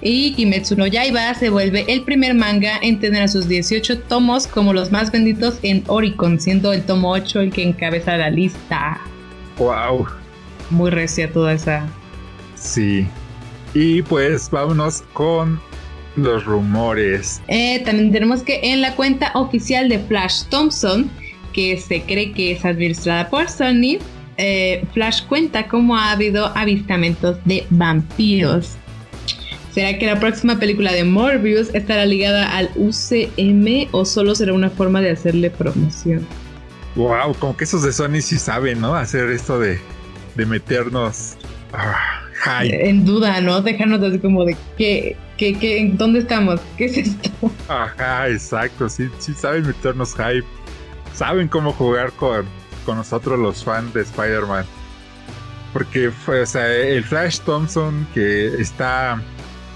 [0.00, 4.46] Y Kimetsu no Yaiba se vuelve el primer manga en tener a sus 18 tomos
[4.46, 9.00] como los más vendidos en Oricon, siendo el tomo 8 el que encabeza la lista.
[9.62, 10.06] ¡Wow!
[10.70, 11.86] Muy recia toda esa
[12.56, 13.06] Sí.
[13.74, 15.60] Y pues vámonos con
[16.16, 17.40] los rumores.
[17.48, 21.10] Eh, también tenemos que en la cuenta oficial de Flash Thompson,
[21.52, 23.98] que se cree que es administrada por Sony,
[24.36, 28.76] eh, Flash cuenta cómo ha habido avistamientos de vampiros.
[29.72, 34.70] ¿Será que la próxima película de Morbius estará ligada al UCM o solo será una
[34.70, 36.26] forma de hacerle promoción?
[36.94, 38.94] Wow, como que esos de Sony sí saben, ¿no?
[38.94, 39.80] Hacer esto de,
[40.34, 41.36] de meternos.
[41.72, 42.22] Ah,
[42.64, 43.62] en duda, ¿no?
[43.62, 46.60] Dejarnos así como de ¿qué, qué, qué, ¿dónde estamos?
[46.76, 47.30] ¿Qué es esto?
[47.68, 50.44] Ajá, exacto, sí, sí saben meternos hype.
[51.14, 52.44] Saben cómo jugar con,
[52.84, 54.64] con nosotros los fans de Spider-Man.
[55.72, 59.22] Porque o sea, el Flash Thompson que está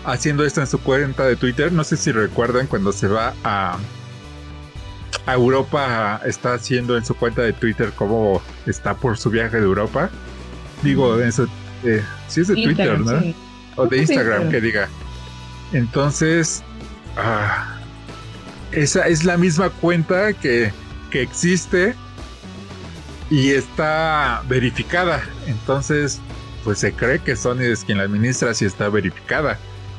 [0.05, 3.79] haciendo esto en su cuenta de Twitter, no sé si recuerdan cuando se va a
[5.27, 10.11] Europa, está haciendo en su cuenta de Twitter cómo está por su viaje de Europa.
[10.83, 11.49] Digo, en su
[11.83, 13.35] si sí es de Twitter, ¿no?
[13.77, 14.89] O de Instagram, que diga.
[15.73, 16.63] Entonces,
[17.17, 17.79] ah,
[18.73, 20.73] esa es la misma cuenta que,
[21.11, 21.95] que existe
[23.31, 25.23] y está verificada.
[25.47, 26.21] Entonces,
[26.65, 29.59] pues se cree que Sony es quien la administra si está verificada.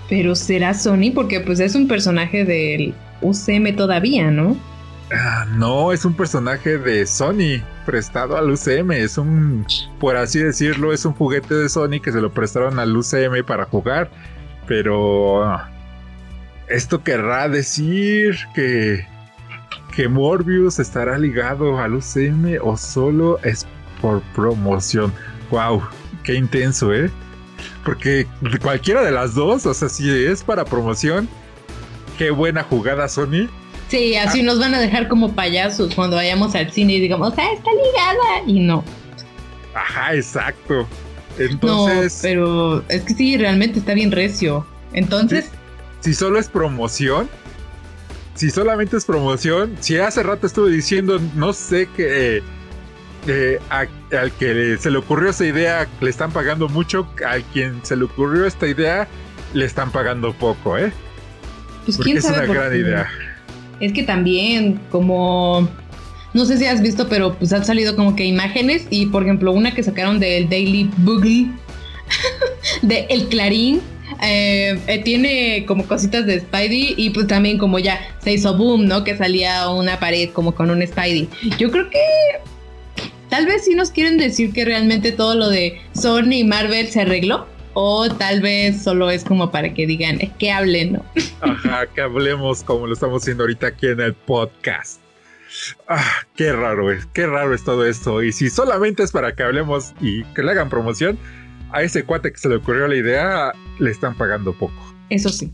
[0.09, 4.57] Pero será Sony porque pues es un personaje del UCM todavía, ¿no?
[5.11, 8.91] Ah, no, es un personaje de Sony prestado al UCM.
[8.91, 9.65] Es un,
[9.99, 13.65] por así decirlo, es un juguete de Sony que se lo prestaron al UCM para
[13.65, 14.11] jugar.
[14.67, 15.59] Pero
[16.67, 19.07] esto querrá decir que,
[19.95, 23.65] que Morbius estará ligado al UCM o solo es
[24.01, 25.13] por promoción.
[25.51, 25.83] Wow,
[26.23, 27.09] qué intenso, ¿eh?
[27.85, 28.27] Porque
[28.61, 31.29] cualquiera de las dos, o sea, si es para promoción,
[32.17, 33.47] qué buena jugada Sony
[33.89, 37.53] Sí, así nos van a dejar como payasos cuando vayamos al cine y digamos, ah,
[37.53, 38.43] está ligada.
[38.45, 38.83] Y no.
[39.73, 40.87] Ajá, exacto.
[41.37, 42.15] Entonces.
[42.15, 44.65] No, pero es que sí, realmente está bien recio.
[44.93, 45.49] Entonces.
[46.01, 47.29] Si, solo es promoción.
[48.35, 49.75] Si solamente es promoción.
[49.79, 52.43] Si hace rato estuve diciendo, no sé qué.
[53.27, 57.07] Eh, al que se le ocurrió esa idea le están pagando mucho.
[57.25, 59.07] Al quien se le ocurrió esta idea
[59.53, 60.91] le están pagando poco, ¿eh?
[61.85, 63.09] Pues Porque es una gran idea.
[63.79, 65.67] Es que también, como
[66.33, 69.51] no sé si has visto, pero pues han salido como que imágenes y por ejemplo
[69.51, 71.51] una que sacaron del Daily Boogie
[72.81, 73.81] de El Clarín.
[74.23, 78.85] Eh, eh, tiene como cositas de Spidey y pues también como ya se hizo boom,
[78.85, 79.03] ¿no?
[79.03, 81.27] Que salía una pared como con un Spidey.
[81.57, 81.99] Yo creo que
[83.29, 87.01] tal vez sí nos quieren decir que realmente todo lo de Sony y Marvel se
[87.01, 87.47] arregló.
[87.79, 91.05] O tal vez solo es como para que digan, que hablen, ¿no?
[91.41, 94.99] Ajá, que hablemos como lo estamos haciendo ahorita aquí en el podcast.
[95.87, 98.23] Ah, qué raro es, qué raro es todo esto.
[98.23, 101.19] Y si solamente es para que hablemos y que le hagan promoción,
[101.71, 104.95] a ese cuate que se le ocurrió la idea, le están pagando poco.
[105.11, 105.53] Eso sí.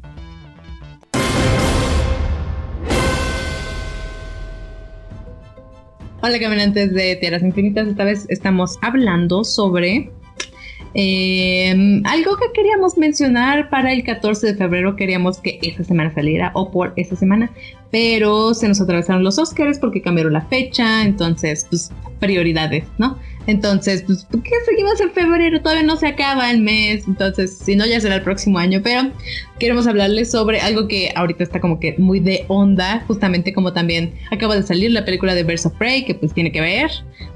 [6.21, 10.09] Hola caminantes de Tierras Infinitas, esta vez estamos hablando sobre
[10.95, 16.51] eh, algo que queríamos mencionar para el 14 de febrero, queríamos que esta semana saliera
[16.53, 17.51] o por esta semana,
[17.89, 23.17] pero se nos atravesaron los Oscars porque cambiaron la fecha, entonces, pues, prioridades, ¿no?
[23.47, 25.61] Entonces, pues, ¿por qué seguimos en febrero?
[25.61, 29.11] Todavía no se acaba el mes, entonces, si no, ya será el próximo año, pero
[29.59, 34.13] queremos hablarles sobre algo que ahorita está como que muy de onda, justamente como también
[34.31, 36.91] acaba de salir la película de Birds of Prey, que pues tiene que ver,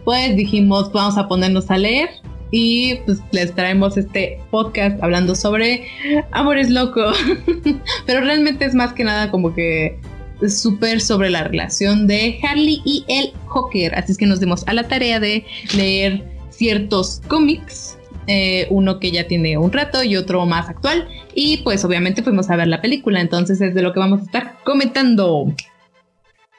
[0.06, 2.10] pues dijimos, vamos a ponernos a leer
[2.52, 5.88] y pues les traemos este podcast hablando sobre
[6.32, 7.12] amores loco.
[8.06, 10.00] Pero realmente es más que nada como que
[10.48, 13.96] súper sobre la relación de Harley y el Joker.
[13.96, 15.46] Así es que nos dimos a la tarea de
[15.76, 17.98] leer ciertos cómics.
[18.30, 21.08] Eh, uno que ya tiene un rato y otro más actual.
[21.34, 23.22] Y pues obviamente fuimos a ver la película.
[23.22, 25.54] Entonces es de lo que vamos a estar comentando.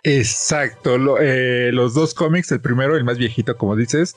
[0.03, 1.18] Exacto.
[1.20, 4.16] Eh, los dos cómics, el primero, el más viejito, como dices,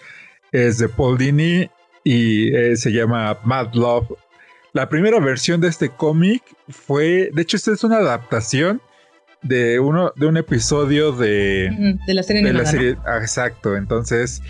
[0.51, 1.69] es de Paul Dini
[2.03, 4.07] y eh, se llama Mad Love.
[4.73, 8.81] La primera versión de este cómic fue, de hecho, esta es una adaptación
[9.41, 12.43] de uno de un episodio de, de la serie.
[12.43, 14.41] De la serie ah, exacto, entonces,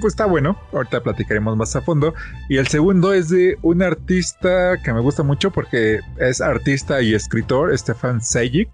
[0.00, 0.58] pues está bueno.
[0.72, 2.14] Ahorita platicaremos más a fondo.
[2.48, 7.14] Y el segundo es de un artista que me gusta mucho porque es artista y
[7.14, 8.68] escritor, Stefan Sejic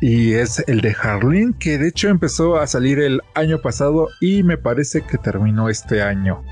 [0.00, 4.42] y es el de Harleen, que de hecho empezó a salir el año pasado y
[4.42, 6.42] me parece que terminó este año.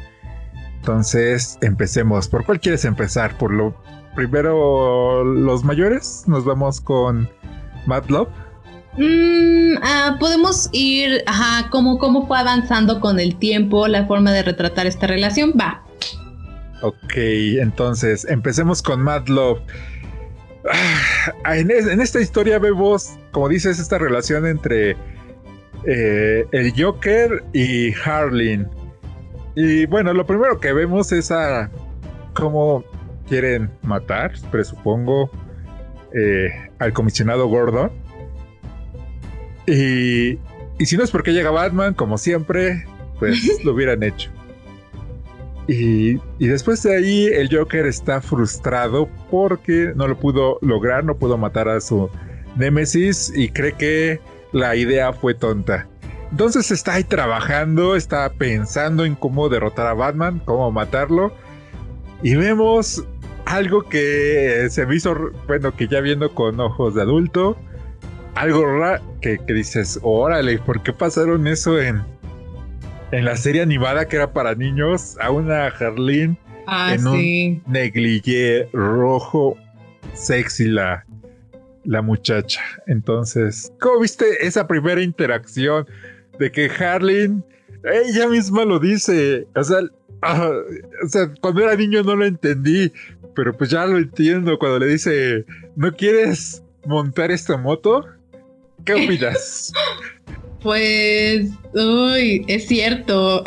[0.80, 2.28] Entonces, empecemos.
[2.28, 3.36] ¿Por cuál quieres empezar?
[3.38, 3.74] ¿Por lo
[4.14, 6.24] primero los mayores?
[6.26, 7.28] Nos vamos con
[7.86, 8.28] Mad Love.
[8.96, 14.42] Mm, ah, podemos ir, ajá, cómo, cómo fue avanzando con el tiempo la forma de
[14.42, 15.54] retratar esta relación.
[15.58, 15.84] Va.
[16.82, 19.60] Ok, entonces empecemos con Mad Love.
[20.72, 21.00] Ah,
[21.44, 24.96] en, esta historia vemos, como dices, esta relación entre
[25.84, 28.68] eh, el Joker y Harleen.
[29.54, 31.70] Y bueno, lo primero que vemos es a
[32.34, 32.84] cómo
[33.28, 35.30] quieren matar, presupongo,
[36.14, 37.90] eh, al comisionado Gordon.
[39.66, 40.38] Y,
[40.78, 42.84] y si no es porque llega Batman, como siempre,
[43.18, 44.30] pues lo hubieran hecho.
[45.68, 51.36] Y, después de ahí el Joker está frustrado porque no lo pudo lograr, no pudo
[51.36, 52.08] matar a su
[52.56, 54.20] Némesis y cree que
[54.52, 55.88] la idea fue tonta.
[56.30, 61.32] Entonces está ahí trabajando, está pensando en cómo derrotar a Batman, cómo matarlo.
[62.22, 63.04] Y vemos
[63.44, 67.56] algo que se me hizo, bueno, que ya viendo con ojos de adulto,
[68.34, 72.02] algo raro que, que dices, órale, ¿por qué pasaron eso en,
[73.12, 76.36] en la serie animada que era para niños a una Harleen
[76.66, 79.56] ah, en un negligé rojo
[80.14, 81.04] sexy la,
[81.84, 82.60] la muchacha.
[82.86, 85.86] Entonces, ¿cómo viste esa primera interacción
[86.38, 87.44] de que Harleen,
[87.84, 89.78] ella misma lo dice, o sea,
[90.22, 90.50] ah,
[91.04, 92.92] o sea, cuando era niño no lo entendí,
[93.34, 95.44] pero pues ya lo entiendo cuando le dice,
[95.76, 98.04] ¿no quieres montar esta moto?
[98.84, 99.72] ¿Qué opinas?
[100.62, 103.42] Pues, uy, es cierto.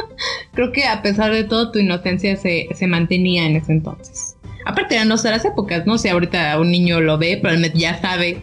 [0.54, 4.36] Creo que a pesar de todo, tu inocencia se, mantenía en ese entonces.
[4.64, 8.42] Aparte eran las épocas, no sé, ahorita un niño lo ve, pero ya sabe.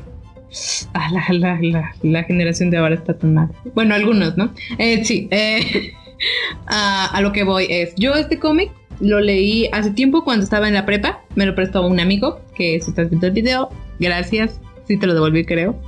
[0.94, 3.50] Ah, la, generación de ahora está tan mal.
[3.76, 4.54] Bueno, algunos, ¿no?
[4.80, 5.94] Eh, sí, eh,
[6.68, 10.74] a, lo que voy es, yo este cómic lo leí hace tiempo cuando estaba en
[10.74, 14.98] la prepa, me lo prestó un amigo, que si estás viendo el video, gracias, sí
[14.98, 15.80] te lo devolví creo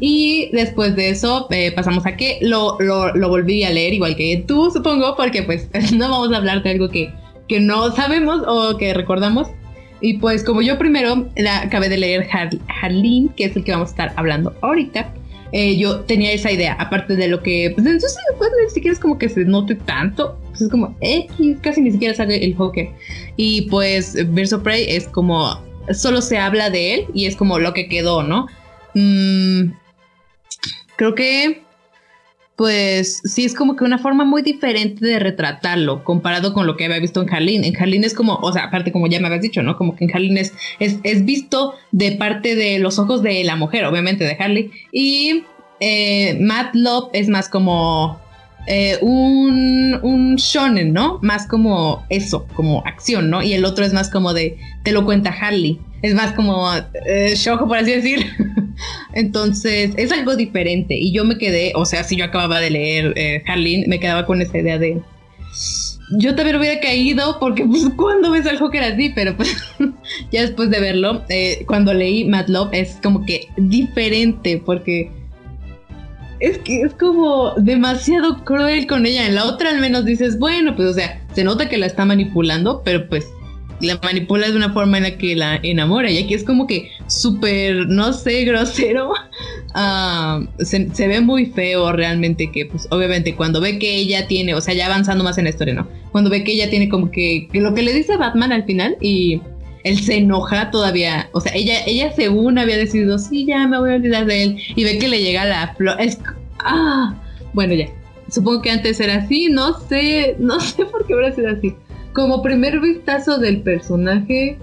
[0.00, 4.44] y después de eso eh, pasamos a que lo, lo, volví a leer igual que
[4.46, 7.12] tú, supongo, porque pues no vamos a hablar de algo que,
[7.48, 9.48] que no sabemos o que recordamos.
[10.00, 12.28] Y pues como yo primero la, acabé de leer
[12.82, 15.12] Harleen, que es el que vamos a estar hablando ahorita,
[15.52, 19.00] eh, yo tenía esa idea, aparte de lo que, pues entonces pues, ni siquiera es
[19.00, 22.88] como que se note tanto, pues es como X, casi ni siquiera sale el Joker.
[23.36, 25.58] Y pues Verso Prey es como,
[25.92, 28.46] solo se habla de él y es como lo que quedó, ¿no?
[28.94, 29.72] Mm,
[30.96, 31.62] creo que
[32.58, 36.86] pues sí es como que una forma muy diferente de retratarlo comparado con lo que
[36.86, 37.62] había visto en Harleen.
[37.62, 39.76] En Harleen es como, o sea, aparte como ya me habías dicho, ¿no?
[39.76, 43.84] Como que en Harleen es, es, visto de parte de los ojos de la mujer,
[43.84, 44.72] obviamente de Harley.
[44.90, 45.44] Y
[45.78, 48.20] eh, Matt Love es más como
[48.66, 51.20] eh, un, un shonen, ¿no?
[51.22, 53.40] Más como eso, como acción, ¿no?
[53.40, 55.78] Y el otro es más como de, te lo cuenta Harley.
[56.02, 56.68] Es más como
[57.06, 58.26] eh, por así decir.
[59.14, 60.94] Entonces, es algo diferente.
[60.96, 63.42] Y yo me quedé, o sea, si yo acababa de leer eh,
[63.86, 65.00] me quedaba con esa idea de.
[66.18, 69.10] Yo también hubiera caído porque, pues, cuando ves algo que era así?
[69.14, 69.56] Pero, pues,
[70.32, 75.10] ya después de verlo, eh, cuando leí Mad Love, es como que diferente porque.
[76.40, 79.26] Es que es como demasiado cruel con ella.
[79.26, 82.04] En la otra, al menos dices, bueno, pues, o sea, se nota que la está
[82.04, 83.26] manipulando, pero pues
[83.80, 86.10] la manipula de una forma en la que la enamora.
[86.10, 89.12] Y aquí es como que súper, no sé, grosero.
[89.74, 94.60] Ah, se, ve muy feo realmente que, pues, obviamente cuando ve que ella tiene, o
[94.60, 95.88] sea, ya avanzando más en la historia, ¿no?
[96.12, 99.40] Cuando ve que ella tiene como que, lo que le dice Batman al final y
[99.84, 103.92] él se enoja todavía, o sea, ella, ella según había decidido, sí, ya me voy
[103.92, 105.96] a olvidar de él y ve que le llega la flor,
[106.60, 107.14] ah,
[107.52, 107.88] bueno, ya.
[108.30, 111.74] Supongo que antes era así, no sé, no sé por qué habrá sido así
[112.18, 114.58] como primer vistazo del personaje,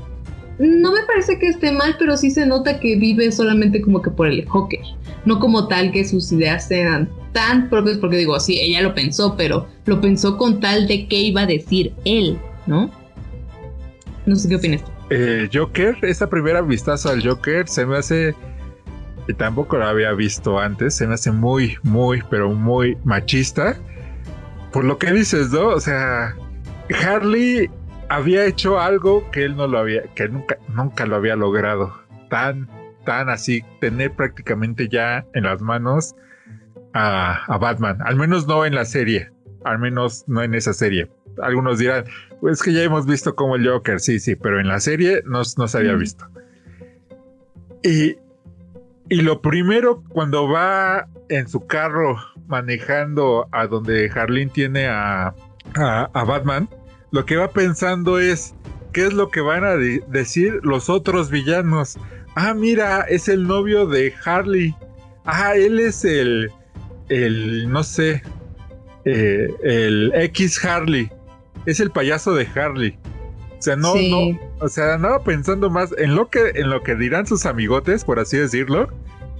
[0.59, 4.11] no me parece que esté mal, pero sí se nota que vive solamente como que
[4.11, 4.81] por el hockey,
[5.23, 9.37] no como tal que sus ideas sean tan propias, porque digo, sí, ella lo pensó,
[9.37, 12.37] pero lo pensó con tal de qué iba a decir él,
[12.67, 12.91] ¿no?
[14.25, 14.83] No sé qué opinas.
[15.09, 18.35] Eh, Joker, esa primera vistazo al Joker se me hace,
[19.29, 23.77] y tampoco lo había visto antes, se me hace muy, muy, pero muy machista.
[24.73, 25.67] Por lo que dices, ¿no?
[25.67, 26.35] O sea,
[26.93, 27.69] Harley
[28.09, 31.93] había hecho algo que él no lo había, que nunca, nunca lo había logrado.
[32.29, 32.69] Tan,
[33.05, 36.15] tan así, tener prácticamente ya en las manos
[36.93, 37.97] a, Batman.
[38.05, 39.31] Al menos no en la serie.
[39.63, 41.09] Al menos no en esa serie.
[41.41, 42.05] Algunos dirán,
[42.39, 45.41] pues que ya hemos visto como el Joker, sí, sí, pero en la serie no,
[45.57, 46.25] no se había visto.
[47.83, 48.17] Y,
[49.09, 52.17] y lo primero, cuando va en su carro
[52.47, 55.33] manejando a donde Harleen tiene a,
[55.75, 56.69] a, Batman,
[57.11, 58.53] lo que va pensando es
[58.93, 61.97] qué es lo que van a decir los otros villanos.
[62.35, 64.75] Ah, mira, es el novio de Harley.
[65.25, 66.51] Ah, él es el,
[67.09, 68.23] el, no sé,
[69.05, 71.09] eh, el X Harley.
[71.65, 72.97] Es el payaso de Harley.
[73.57, 76.95] O sea, no, no, o sea, andaba pensando más en lo que, en lo que
[76.95, 78.89] dirán sus amigotes, por así decirlo,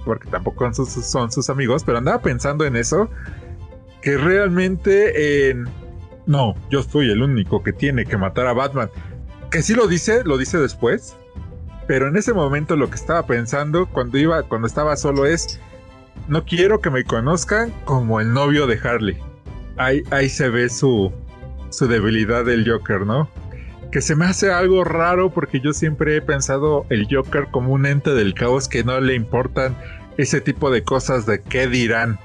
[0.04, 3.08] porque tampoco son sus, son sus amigos, pero andaba pensando en eso,
[4.02, 5.68] que realmente en
[6.26, 8.90] no, yo soy el único que tiene que matar a Batman.
[9.50, 11.16] Que sí lo dice, lo dice después.
[11.86, 15.60] Pero en ese momento lo que estaba pensando cuando iba, cuando estaba solo es,
[16.26, 19.16] no quiero que me conozcan como el novio de Harley.
[19.76, 21.12] Ahí, ahí se ve su,
[21.70, 23.30] su debilidad del Joker, ¿no?
[23.92, 27.86] Que se me hace algo raro porque yo siempre he pensado el Joker como un
[27.86, 29.76] ente del caos que no le importan
[30.16, 32.18] ese tipo de cosas de qué dirán.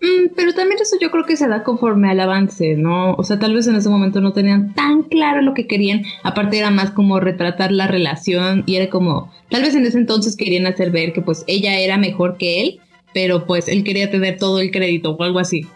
[0.00, 3.14] Mm, pero también eso yo creo que se da conforme al avance, ¿no?
[3.14, 6.02] O sea, tal vez en ese momento no tenían tan claro lo que querían.
[6.22, 10.36] Aparte era más como retratar la relación y era como, tal vez en ese entonces
[10.36, 12.80] querían hacer ver que pues ella era mejor que él,
[13.14, 15.66] pero pues él quería tener todo el crédito o algo así.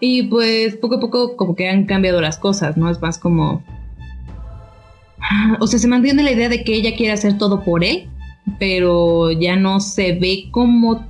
[0.00, 2.90] Y pues poco a poco como que han cambiado las cosas, ¿no?
[2.90, 3.62] Es más como...
[5.60, 8.08] O sea, se mantiene la idea de que ella quiere hacer todo por él,
[8.58, 11.06] pero ya no se ve como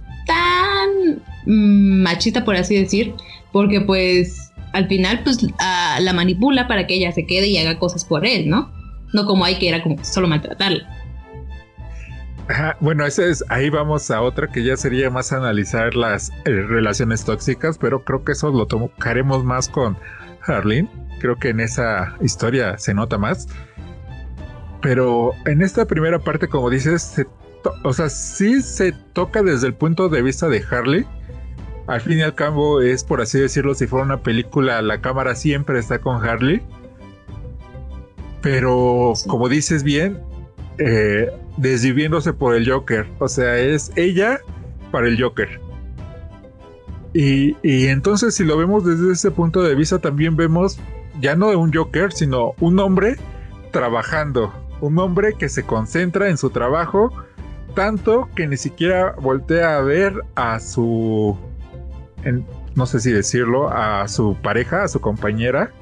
[1.48, 3.14] machista, por así decir,
[3.52, 8.04] porque pues al final pues la manipula para que ella se quede y haga cosas
[8.04, 8.70] por él, ¿no?
[9.14, 10.86] No como hay que era como solo maltratarla.
[12.80, 17.24] bueno, ese es, ahí vamos a otra que ya sería más analizar las eh, relaciones
[17.24, 19.96] tóxicas, pero creo que eso lo tocaremos más con
[20.46, 20.88] Harleen.
[21.18, 23.48] Creo que en esa historia se nota más.
[24.80, 27.26] Pero en esta primera parte, como dices,
[27.82, 31.06] o sea, sí se toca desde el punto de vista de Harley,
[31.88, 35.34] al fin y al cabo es, por así decirlo, si fuera una película, la cámara
[35.34, 36.62] siempre está con Harley.
[38.42, 40.20] Pero, como dices bien,
[40.76, 43.06] eh, desviviéndose por el Joker.
[43.18, 44.38] O sea, es ella
[44.92, 45.60] para el Joker.
[47.14, 50.78] Y, y, entonces si lo vemos desde ese punto de vista, también vemos
[51.20, 53.16] ya no de un Joker, sino un hombre
[53.72, 54.52] trabajando.
[54.82, 57.12] Un hombre que se concentra en su trabajo
[57.74, 61.38] tanto que ni siquiera voltea a ver a su
[62.74, 65.72] no sé si decirlo, a su pareja, a su compañera.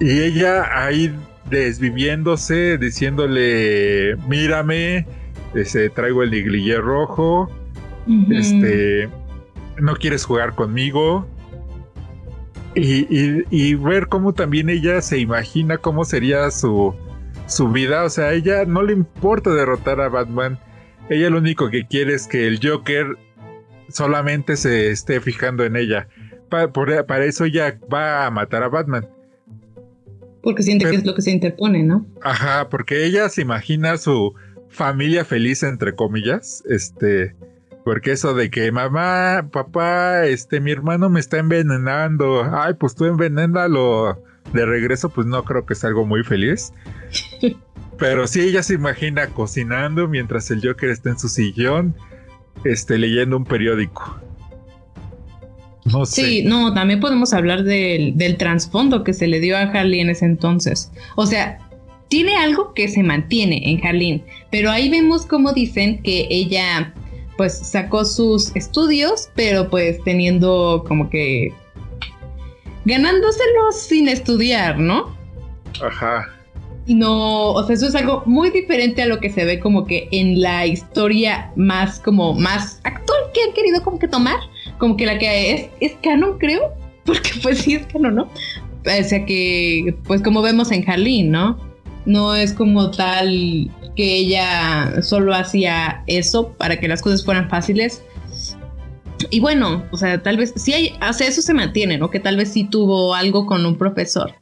[0.00, 1.14] Y ella ahí
[1.50, 5.06] desviviéndose, diciéndole, mírame,
[5.54, 7.50] este, traigo el igliller rojo,
[8.30, 9.08] este,
[9.78, 11.26] no quieres jugar conmigo.
[12.74, 13.06] Y,
[13.50, 16.94] y, ver cómo también ella se imagina cómo sería su,
[17.46, 18.04] su vida.
[18.04, 20.58] O sea, a ella no le importa derrotar a Batman.
[21.08, 23.16] Ella lo único que quiere es que el Joker
[23.88, 26.08] solamente se esté fijando en ella.
[26.48, 29.08] para eso ella va a matar a Batman.
[30.42, 32.06] Porque siente que es lo que se interpone, ¿no?
[32.22, 34.32] Ajá, porque ella se imagina su
[34.68, 36.62] familia feliz, entre comillas.
[36.68, 37.34] Este.
[37.84, 42.44] Porque eso de que mamá, papá, este, mi hermano me está envenenando.
[42.52, 44.22] Ay, pues tú envenénalo
[44.52, 46.72] de regreso, pues no creo que sea algo muy feliz.
[47.98, 51.96] Pero sí, ella se imagina cocinando mientras el Joker está en su sillón,
[52.72, 54.20] este, leyendo un periódico.
[55.84, 56.24] No sé.
[56.24, 60.10] Sí, no, también podemos hablar del, del trasfondo que se le dio a Harley en
[60.10, 60.90] ese entonces.
[61.14, 61.58] O sea,
[62.08, 66.92] tiene algo que se mantiene en Harleen, pero ahí vemos como dicen que ella
[67.36, 71.52] pues sacó sus estudios, pero pues teniendo como que
[72.84, 75.14] ganándoselos sin estudiar, ¿no?
[75.82, 76.35] Ajá.
[76.86, 80.08] No, o sea, eso es algo muy diferente a lo que se ve como que
[80.12, 84.38] en la historia más como más actual que han querido como que tomar,
[84.78, 86.72] como que la que es, es canon, creo,
[87.04, 88.22] porque pues sí es canon, ¿no?
[88.22, 91.58] O sea que, pues como vemos en Harleen, ¿no?
[92.04, 98.04] No es como tal que ella solo hacía eso para que las cosas fueran fáciles.
[99.30, 102.10] Y bueno, o sea, tal vez sí hay, o sea, eso se mantiene, ¿no?
[102.10, 104.34] Que tal vez sí tuvo algo con un profesor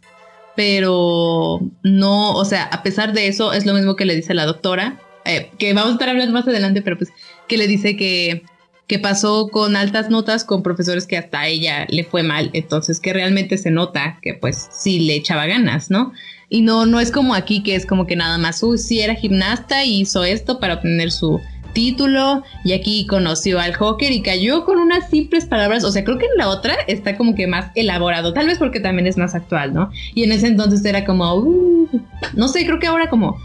[0.57, 4.46] pero no, o sea, a pesar de eso, es lo mismo que le dice la
[4.46, 7.11] doctora, eh, que vamos a estar hablando más adelante, pero pues
[7.48, 8.42] que le dice que,
[8.86, 13.00] que pasó con altas notas con profesores que hasta a ella le fue mal, entonces
[13.00, 16.12] que realmente se nota que pues sí le echaba ganas, ¿no?
[16.48, 19.14] Y no, no es como aquí que es como que nada más, uy, sí era
[19.14, 21.40] gimnasta y hizo esto para obtener su,
[21.75, 26.16] título y aquí conoció al Joker y cayó con unas simples palabras, o sea, creo
[26.16, 29.35] que en la otra está como que más elaborado, tal vez porque también es más
[29.35, 29.91] actual, ¿no?
[30.14, 32.01] Y en ese entonces era como, uh,
[32.35, 33.39] no sé, creo que ahora como,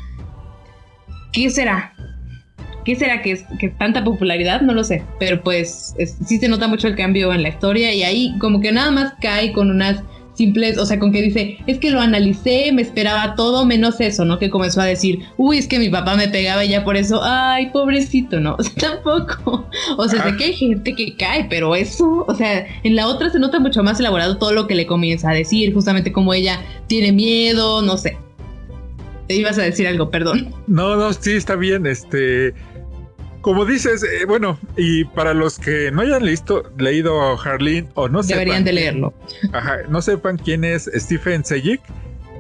[1.34, 1.94] ¿qué será?
[2.86, 3.46] ¿Qué será que es
[3.78, 4.62] tanta popularidad?
[4.62, 5.94] No lo sé, pero pues
[6.26, 9.14] sí se nota mucho el cambio en la historia y ahí como que nada más
[9.22, 10.02] cae con unas
[10.40, 14.24] simples, o sea, con que dice, es que lo analicé, me esperaba todo menos eso,
[14.24, 14.40] ¿no?
[14.40, 17.20] Que comenzó a decir, uy, es que mi papá me pegaba y ya por eso,
[17.22, 18.56] ay, pobrecito, ¿no?
[18.60, 19.68] O sea, tampoco.
[19.98, 23.30] O sea, sé que hay gente que cae, pero eso, o sea, en la otra
[23.30, 26.62] se nota mucho más elaborado todo lo que le comienza a decir, justamente como ella
[26.88, 28.18] tiene miedo, no sé.
[29.28, 30.56] Te ibas a decir algo, perdón.
[30.68, 32.54] No, no, sí, está bien, este
[33.42, 38.22] como dices, eh, bueno, y para los que no hayan listo, leído Harleen o no
[38.22, 39.14] Deberían de leerlo.
[39.54, 41.82] Ajá, no sepan quién es Stephen Sejic,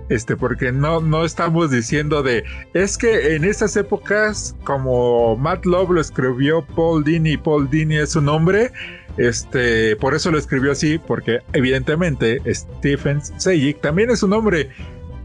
[0.10, 2.43] este, porque no, no estamos diciendo de,
[2.74, 8.12] es que en esas épocas, como Matt Love lo escribió Paul Dini, Paul Dini es
[8.12, 8.72] su nombre,
[9.18, 14.70] este, por eso lo escribió así, porque evidentemente Stephen Sejic también es su nombre,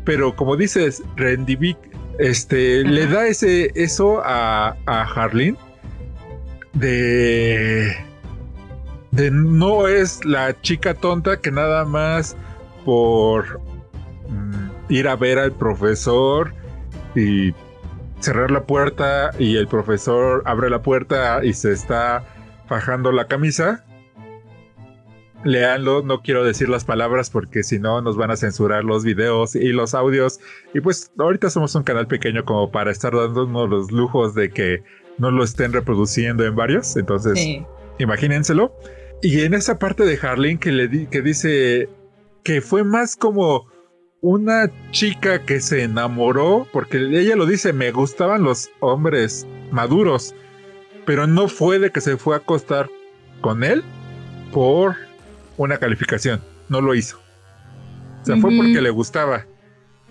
[0.04, 1.78] pero como dices, Rendivic
[2.18, 5.56] este, le da ese, eso a, a Harleen
[6.74, 7.96] de,
[9.10, 12.36] de no es la chica tonta que nada más
[12.84, 13.60] por
[14.28, 16.54] mm, ir a ver al profesor
[17.14, 17.54] y
[18.20, 22.24] cerrar la puerta y el profesor abre la puerta y se está
[22.66, 23.84] fajando la camisa
[25.44, 29.54] leanlo, no quiero decir las palabras porque si no nos van a censurar los videos
[29.54, 30.40] y los audios.
[30.72, 34.82] Y pues ahorita somos un canal pequeño como para estar dándonos los lujos de que
[35.18, 36.96] no lo estén reproduciendo en varios.
[36.96, 37.38] Entonces,
[37.98, 38.74] imagínenselo.
[39.22, 41.88] Y en esa parte de Harleen que, le que dice
[42.42, 43.66] que fue más como
[44.20, 50.34] una chica que se enamoró, porque ella lo dice, me gustaban los hombres maduros,
[51.04, 52.88] pero no fue de que se fue a acostar
[53.40, 53.82] con él
[54.52, 54.96] por
[55.56, 57.18] una calificación, no lo hizo.
[58.22, 59.44] O sea, fue porque le gustaba.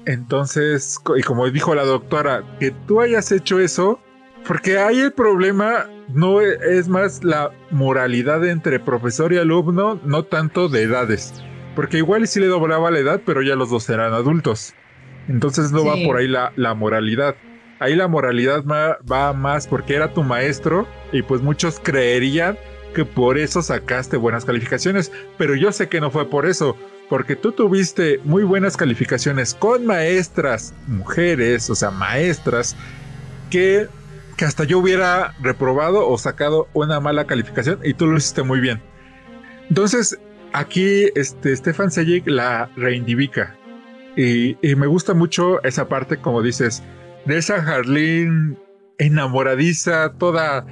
[0.06, 4.00] Entonces, y como dijo la doctora, que tú hayas hecho eso,
[4.48, 10.24] porque ahí el problema no e, es más la moralidad entre profesor y alumno, no
[10.24, 11.34] tanto de edades.
[11.76, 14.74] Porque igual sí le doblaba la edad, pero ya los dos eran adultos.
[15.28, 17.36] Entonces no va por ahí la, la moralidad.
[17.80, 22.58] Ahí la moralidad va, va más porque era tu maestro y pues muchos creerían
[22.94, 26.78] que por eso sacaste buenas calificaciones, pero yo sé que no fue por eso,
[27.10, 32.76] porque tú tuviste muy buenas calificaciones con maestras, mujeres, o sea, maestras,
[33.50, 33.88] que,
[34.34, 38.60] que hasta yo hubiera reprobado o sacado una mala calificación y tú lo hiciste muy
[38.60, 38.82] bien.
[39.70, 40.20] Entonces,
[40.54, 43.56] aquí este, Stefan Sejic la reivindica.
[44.16, 46.84] Y, y, me gusta mucho esa parte, como dices,
[47.26, 48.58] de esa Harleen
[48.98, 50.66] enamoradiza, toda...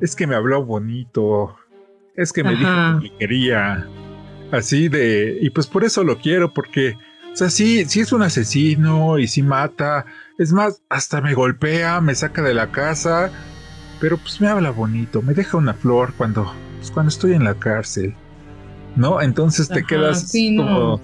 [0.00, 1.56] Es que me habló bonito,
[2.14, 3.86] Es que me dijo que quería
[4.52, 5.38] así de...
[5.40, 6.96] Y pues por eso lo quiero, porque...
[7.32, 10.06] O sea, sí, sí es un asesino y sí mata.
[10.38, 13.30] Es más, hasta me golpea, me saca de la casa.
[14.00, 17.54] Pero pues me habla bonito, me deja una flor cuando, pues, cuando estoy en la
[17.54, 18.14] cárcel.
[18.94, 19.20] ¿No?
[19.20, 21.00] Entonces te quedas como...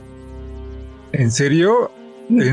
[1.13, 1.91] ¿En serio?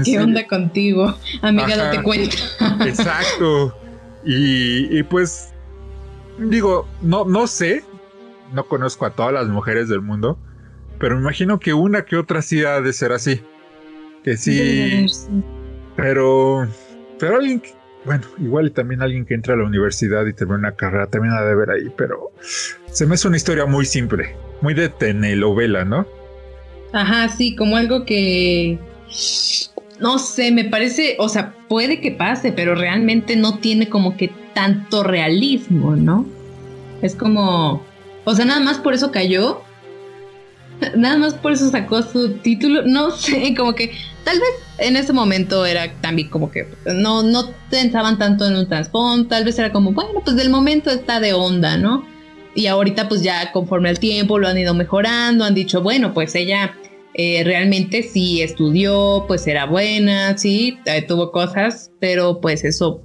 [0.04, 1.16] ¿Qué onda contigo?
[1.42, 2.36] Amiga, date cuenta.
[2.86, 3.74] Exacto.
[4.26, 5.54] Y, pues,
[6.38, 7.84] digo, no, no sé,
[8.54, 10.38] no conozco a todas las mujeres del mundo,
[11.00, 13.42] pero me imagino que una que otra sí ha de ser así.
[14.24, 15.08] Que sí.
[16.02, 16.68] Pero,
[17.20, 17.62] pero alguien,
[18.06, 21.34] bueno, igual y también alguien que entra a la universidad y termina una carrera también
[21.34, 22.32] ha de ver ahí, pero
[22.88, 26.08] se me hace una historia muy simple, muy de telenovela, ¿no?
[26.94, 28.80] Ajá, sí, como algo que
[30.00, 34.32] no sé, me parece, o sea, puede que pase, pero realmente no tiene como que
[34.54, 36.26] tanto realismo, ¿no?
[37.02, 37.84] Es como,
[38.24, 39.62] o sea, nada más por eso cayó,
[40.96, 43.92] nada más por eso sacó su título, no sé, como que
[44.24, 48.68] tal vez en ese momento era también como que no, no pensaban tanto en un
[48.68, 52.06] trasfondo, tal vez era como, bueno, pues del momento está de onda, ¿no?
[52.56, 56.36] Y ahorita pues ya conforme al tiempo lo han ido mejorando, han dicho, bueno, pues
[56.36, 56.76] ella
[57.14, 63.02] eh, realmente sí estudió, pues era buena, sí, eh, tuvo cosas, pero pues eso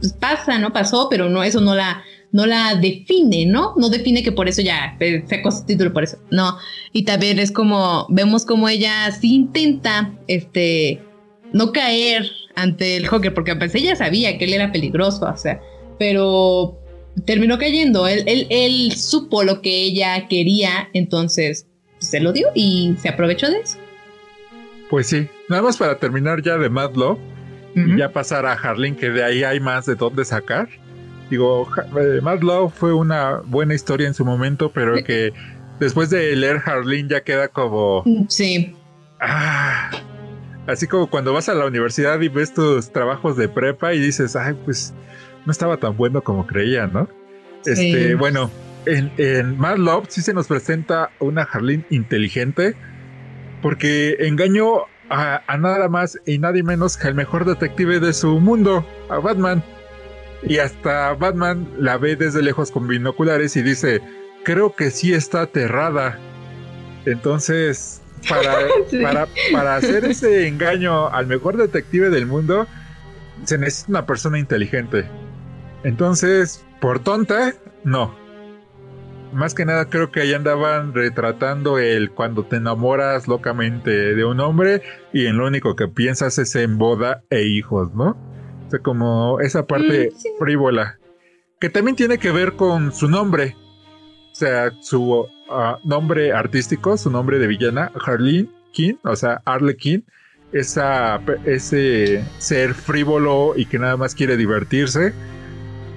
[0.00, 0.72] pues, pasa, ¿no?
[0.72, 2.02] Pasó, pero no, eso no la,
[2.32, 3.74] no la define, ¿no?
[3.76, 6.56] No define que por eso ya se sacó su título por eso, no.
[6.92, 11.00] Y también es como, vemos como ella sí intenta, este,
[11.52, 15.60] no caer ante el Joker, porque a ella sabía que él era peligroso, o sea,
[15.98, 16.78] pero
[17.24, 21.66] terminó cayendo, él, él, él supo lo que ella quería, entonces
[21.98, 23.78] se lo dio y se aprovechó de eso.
[24.90, 27.18] Pues sí, nada más para terminar ya de Mad Love
[27.74, 30.68] y ya pasar a Harleen, que de ahí hay más de dónde sacar.
[31.30, 35.32] Digo, eh, Mad Love fue una buena historia en su momento, pero que
[35.80, 38.04] después de leer Harleen ya queda como...
[38.28, 38.76] Sí.
[39.20, 39.90] Ah,
[40.66, 44.36] así como cuando vas a la universidad y ves tus trabajos de prepa y dices,
[44.36, 44.94] ay, pues
[45.44, 47.08] no estaba tan bueno como creía, ¿no?
[47.64, 48.50] Este, bueno,
[48.84, 52.76] en, Mad Love sí se nos presenta una Harleen inteligente
[53.62, 58.86] porque engañó a, nada más y nadie menos que el mejor detective de su mundo,
[59.08, 59.62] a Batman.
[60.46, 64.00] Y hasta Batman la ve desde lejos con binoculares y dice,
[64.44, 66.18] creo que sí está aterrada.
[67.04, 68.54] Entonces, para,
[69.02, 72.66] para, para hacer ese engaño al mejor detective del mundo,
[73.44, 75.08] se necesita una persona inteligente.
[75.82, 77.54] Entonces, por tonta,
[77.84, 78.26] no
[79.32, 84.40] más que nada creo que ahí andaban retratando el cuando te enamoras locamente de un
[84.40, 84.82] hombre
[85.12, 88.16] y en lo único que piensas es en boda e hijos, ¿no?
[88.66, 90.98] O sea, como esa parte mm, frívola.
[91.60, 93.56] Que también tiene que ver con su nombre.
[94.32, 100.04] O sea, su ah, nombre artístico, su nombre de villana, Harleen King, o sea, Arlequin.
[100.52, 105.12] Esa, ese ser frívolo y que nada más quiere divertirse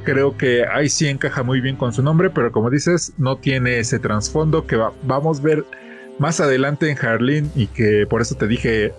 [0.03, 3.79] creo que ahí sí encaja muy bien con su nombre, pero como dices, no tiene
[3.79, 5.65] ese trasfondo que vamos a ver
[6.19, 8.93] más adelante en Harleen y que por eso te dije,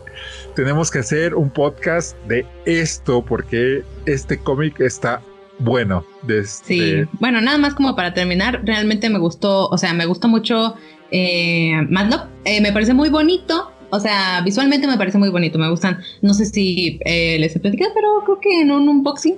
[0.56, 5.22] tenemos que hacer un podcast de esto porque este cómic está
[5.58, 6.04] bueno.
[6.44, 10.74] Sí, bueno, nada más como para terminar, realmente me gustó, o sea, me gustó mucho
[11.10, 13.72] eh, Mad eh, me parece muy bonito.
[13.92, 17.58] O sea, visualmente me parece muy bonito, me gustan, no sé si eh, les he
[17.58, 19.36] platicado, pero creo que en un unboxing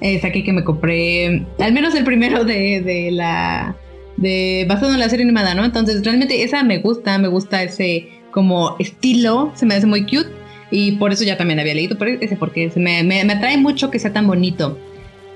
[0.00, 3.76] eh, saqué que me compré al menos el primero de, de la
[4.18, 5.64] de basado en la serie animada, ¿no?
[5.64, 10.30] Entonces realmente esa me gusta, me gusta ese como estilo, se me hace muy cute
[10.70, 13.98] y por eso ya también había leído por ese porque me, me, atrae mucho que
[13.98, 14.78] sea tan bonito.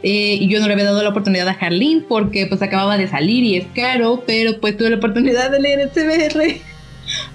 [0.02, 3.06] Eh, y yo no le había dado la oportunidad a Harleen porque pues acababa de
[3.06, 6.60] salir y es caro, pero pues tuve la oportunidad de leer el CBR.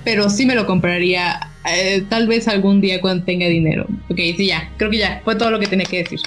[0.03, 3.85] Pero sí me lo compraría eh, tal vez algún día cuando tenga dinero.
[4.09, 6.19] Ok, sí, ya, creo que ya, fue todo lo que tenía que decir.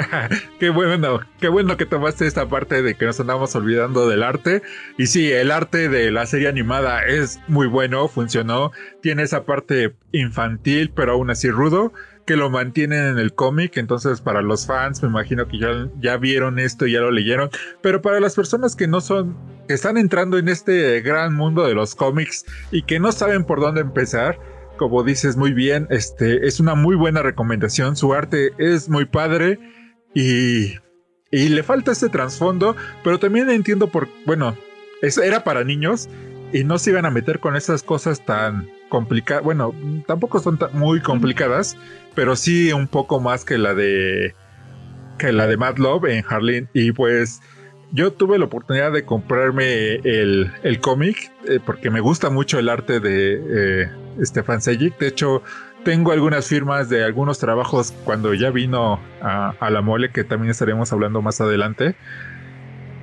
[0.60, 4.62] qué bueno, qué bueno que tomaste esta parte de que nos andamos olvidando del arte.
[4.98, 8.72] Y sí, el arte de la serie animada es muy bueno, funcionó.
[9.00, 11.92] Tiene esa parte infantil, pero aún así rudo,
[12.26, 13.76] que lo mantienen en el cómic.
[13.76, 17.50] Entonces, para los fans, me imagino que ya, ya vieron esto y ya lo leyeron.
[17.80, 19.36] Pero para las personas que no son,
[19.68, 23.60] que están entrando en este gran mundo de los cómics y que no saben por
[23.60, 24.38] dónde empezar,
[24.76, 27.96] como dices muy bien, este es una muy buena recomendación.
[27.96, 29.58] Su arte es muy padre
[30.14, 30.74] y,
[31.30, 34.56] y le falta ese trasfondo, pero también entiendo por, bueno,
[35.02, 36.08] eso era para niños
[36.52, 39.42] y no se iban a meter con esas cosas tan complicadas.
[39.42, 39.74] Bueno,
[40.06, 41.76] tampoco son muy complicadas,
[42.14, 44.34] pero sí un poco más que la de
[45.18, 46.68] que la de Mad Love en Harleen.
[46.74, 47.40] Y pues
[47.92, 52.68] yo tuve la oportunidad de comprarme el, el cómic eh, porque me gusta mucho el
[52.68, 53.40] arte de
[53.84, 53.90] eh,
[54.22, 54.98] Stefan Sejic.
[54.98, 55.42] De hecho,
[55.84, 60.92] tengo algunas firmas de algunos trabajos cuando ya vino a, la mole, que también estaremos
[60.92, 61.94] hablando más adelante.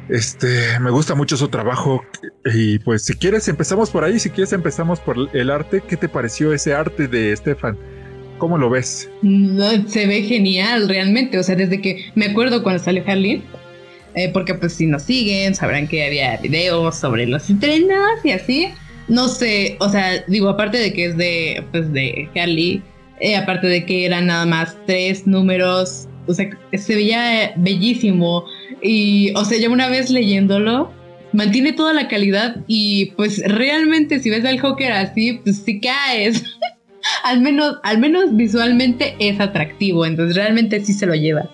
[0.09, 2.03] Este, me gusta mucho su trabajo
[2.43, 5.83] y pues si quieres empezamos por ahí, si quieres empezamos por el arte.
[5.87, 7.77] ¿Qué te pareció ese arte de Stefan?
[8.37, 9.09] ¿Cómo lo ves?
[9.87, 13.43] se ve genial realmente, o sea, desde que me acuerdo cuando salió Harley,
[14.15, 18.73] eh, porque pues si nos siguen sabrán que había videos sobre los estrenos y así.
[19.09, 22.81] No sé, o sea, digo, aparte de que es de, pues de Harley,
[23.19, 28.45] eh, aparte de que eran nada más tres números, o sea, se veía bellísimo
[28.81, 30.91] y, o sea, yo una vez leyéndolo,
[31.33, 36.43] mantiene toda la calidad y pues realmente si ves al Joker así, pues sí caes.
[37.23, 41.49] al menos, al menos visualmente es atractivo, entonces realmente sí se lo lleva.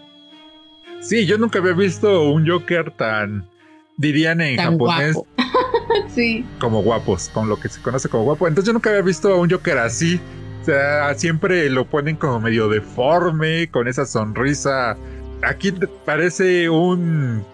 [0.99, 3.47] Sí, yo nunca había visto un Joker tan,
[3.97, 5.17] dirían en japonés,
[6.13, 6.45] sí.
[6.59, 8.47] como guapos, con lo que se conoce como guapo.
[8.47, 10.19] Entonces yo nunca había visto un Joker así.
[10.61, 14.97] O sea, siempre lo ponen como medio deforme, con esa sonrisa
[15.45, 15.73] aquí
[16.05, 17.45] parece un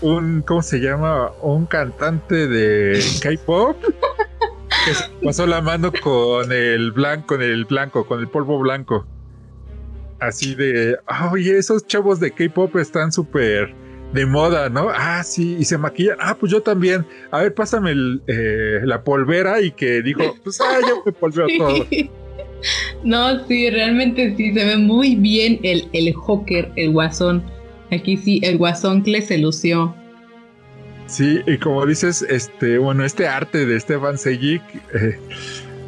[0.00, 1.30] un ¿cómo se llama?
[1.42, 4.92] un cantante de K-pop que
[5.24, 9.06] pasó la mano con el blanco, con el blanco, con el polvo blanco.
[10.18, 10.96] Así de,
[11.32, 13.74] oye, esos chavos de K-pop están súper
[14.12, 14.88] de moda, ¿no?
[14.90, 16.16] Ah, sí, y se maquillan.
[16.20, 17.06] Ah, pues yo también.
[17.30, 17.92] A ver, pásame
[18.26, 21.86] eh, la polvera y que dijo, pues ah, yo me polveo todo.
[23.02, 27.42] No, sí, realmente sí, se ve muy bien el, el Joker, el guasón.
[27.90, 29.94] Aquí sí, el guasón que se lució.
[31.06, 34.62] Sí, y como dices, este, bueno, este arte de Stefan Sejic,
[34.94, 35.18] eh,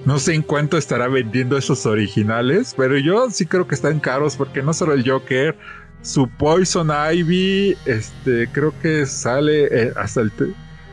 [0.05, 4.37] no sé en cuánto estará vendiendo esos originales, pero yo sí creo que están caros
[4.37, 5.57] porque no solo el Joker,
[6.05, 10.33] su Poison Ivy, este, creo que sale eh, hasta el,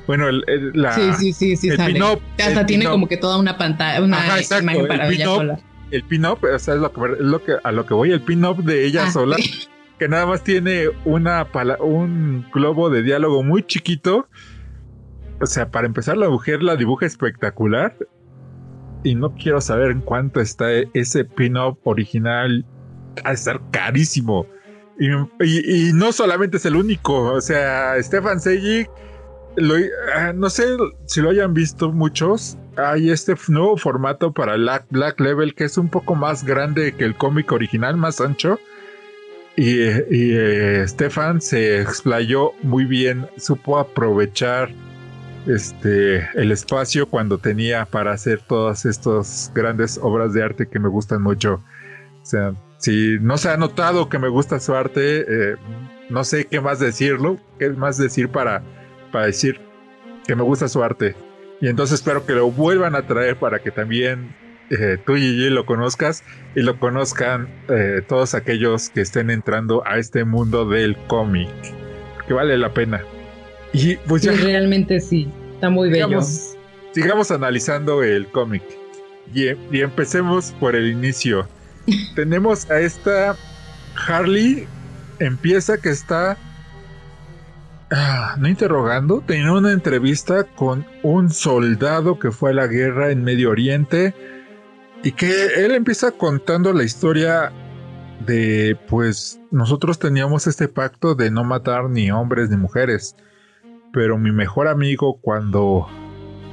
[0.07, 1.99] bueno, el, la, sí, sí, sí, sí, sale.
[2.39, 5.59] Hasta tiene como que toda una pantalla, una imagen para ella sola
[5.91, 8.21] el pin-up, o sea, es lo que, es lo que, a lo que voy, el
[8.21, 9.37] pin-up de ella ah, sola,
[9.99, 11.47] que nada más tiene una
[11.79, 14.27] un globo de diálogo muy chiquito.
[15.39, 17.95] O sea, para empezar, la mujer la dibuja espectacular.
[19.03, 22.65] Y no quiero saber en cuánto está ese pin-up original.
[23.23, 24.45] A estar carísimo.
[25.01, 27.33] Y, no solamente es el único.
[27.33, 28.89] O sea, Stefan Sejic,
[30.15, 30.65] ah, no sé
[31.07, 35.77] si lo hayan visto muchos hay este nuevo formato para Black, Black Level que es
[35.77, 38.59] un poco más grande que el cómic original, más ancho.
[39.57, 44.69] Y, eh, Stefan se explayó muy bien, supo aprovechar
[45.45, 50.87] este el espacio cuando tenía para hacer todas estas grandes obras de arte que me
[50.87, 51.61] gustan mucho.
[52.21, 55.55] O sea, si no se ha notado que me gusta su arte, eh,
[56.09, 58.63] no sé qué más decirlo, qué más decir para,
[59.11, 59.61] para decir
[60.25, 61.15] que me gusta su arte.
[61.61, 64.35] Y entonces espero que lo vuelvan a traer para que también
[64.71, 66.23] eh, tú y yo lo conozcas
[66.55, 71.49] y lo conozcan eh, todos aquellos que estén entrando a este mundo del cómic.
[72.27, 73.03] Que vale la pena.
[73.73, 74.31] Y pues ya.
[74.31, 76.19] realmente sí, está muy bello.
[76.93, 78.63] Sigamos analizando el cómic.
[79.35, 81.47] Y, y empecemos por el inicio.
[82.15, 83.35] Tenemos a esta
[84.07, 84.67] Harley.
[85.19, 86.37] Empieza que está
[87.93, 93.21] Ah, no interrogando, tenía una entrevista con un soldado que fue a la guerra en
[93.21, 94.15] Medio Oriente
[95.03, 97.51] y que él empieza contando la historia
[98.25, 103.17] de, pues, nosotros teníamos este pacto de no matar ni hombres ni mujeres,
[103.91, 105.85] pero mi mejor amigo cuando,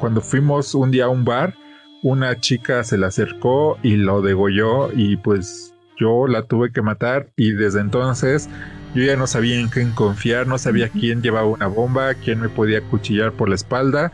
[0.01, 1.55] cuando fuimos un día a un bar,
[2.03, 7.29] una chica se le acercó y lo degolló y pues yo la tuve que matar
[7.37, 8.49] y desde entonces
[8.95, 12.49] yo ya no sabía en quién confiar, no sabía quién llevaba una bomba, quién me
[12.49, 14.12] podía cuchillar por la espalda.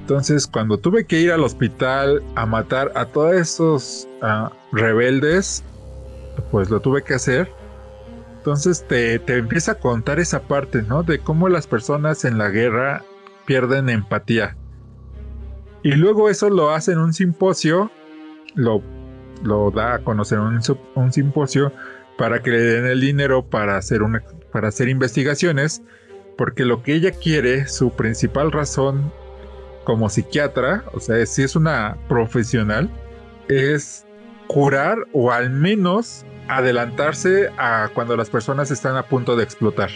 [0.00, 5.62] Entonces, cuando tuve que ir al hospital a matar a todos esos ah, rebeldes,
[6.50, 7.48] pues lo tuve que hacer.
[8.38, 11.04] Entonces te, te, empieza a contar esa parte, ¿no?
[11.04, 13.04] De cómo las personas en la guerra
[13.46, 14.56] pierden empatía.
[15.82, 17.90] Y luego eso lo hace en un simposio,
[18.54, 18.82] lo,
[19.42, 20.60] lo da a conocer en un,
[20.94, 21.72] un simposio
[22.16, 24.22] para que le den el dinero para hacer, una,
[24.52, 25.82] para hacer investigaciones,
[26.36, 29.12] porque lo que ella quiere, su principal razón
[29.84, 32.88] como psiquiatra, o sea, si es una profesional,
[33.48, 34.06] es
[34.46, 39.90] curar o al menos adelantarse a cuando las personas están a punto de explotar,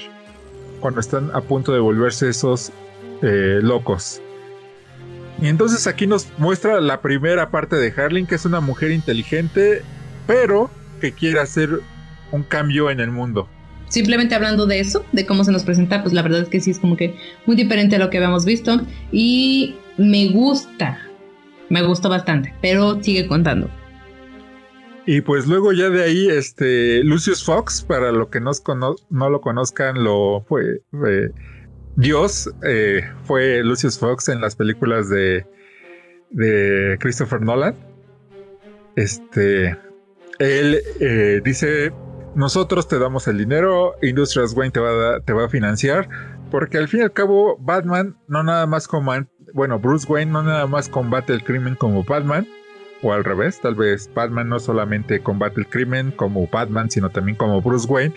[0.80, 2.72] cuando están a punto de volverse esos
[3.22, 4.20] eh, locos.
[5.40, 9.82] Y entonces aquí nos muestra la primera parte de Harling, que es una mujer inteligente,
[10.26, 11.80] pero que quiere hacer
[12.32, 13.48] un cambio en el mundo.
[13.88, 16.70] simplemente hablando de eso, de cómo se nos presenta, pues la verdad es que sí
[16.70, 17.14] es como que
[17.46, 18.80] muy diferente a lo que habíamos visto
[19.12, 20.98] y me gusta,
[21.68, 23.70] me gustó bastante, pero sigue contando.
[25.06, 28.50] Y pues luego ya de ahí, este, Lucius Fox, para lo que no
[29.30, 30.80] lo conozcan, lo fue,
[31.96, 35.46] Dios, eh, fue Lucius Fox en las películas de,
[36.30, 37.74] de Christopher Nolan.
[38.96, 39.76] Este,
[40.38, 41.92] él eh, dice,
[42.34, 46.08] nosotros te damos el dinero, Industrias Wayne te va, a, te va a financiar,
[46.50, 49.12] porque al fin y al cabo Batman no nada más como,
[49.54, 52.46] bueno, Bruce Wayne no nada más combate el crimen como Batman,
[53.02, 57.36] o al revés, tal vez Batman no solamente combate el crimen como Batman, sino también
[57.36, 58.14] como Bruce Wayne.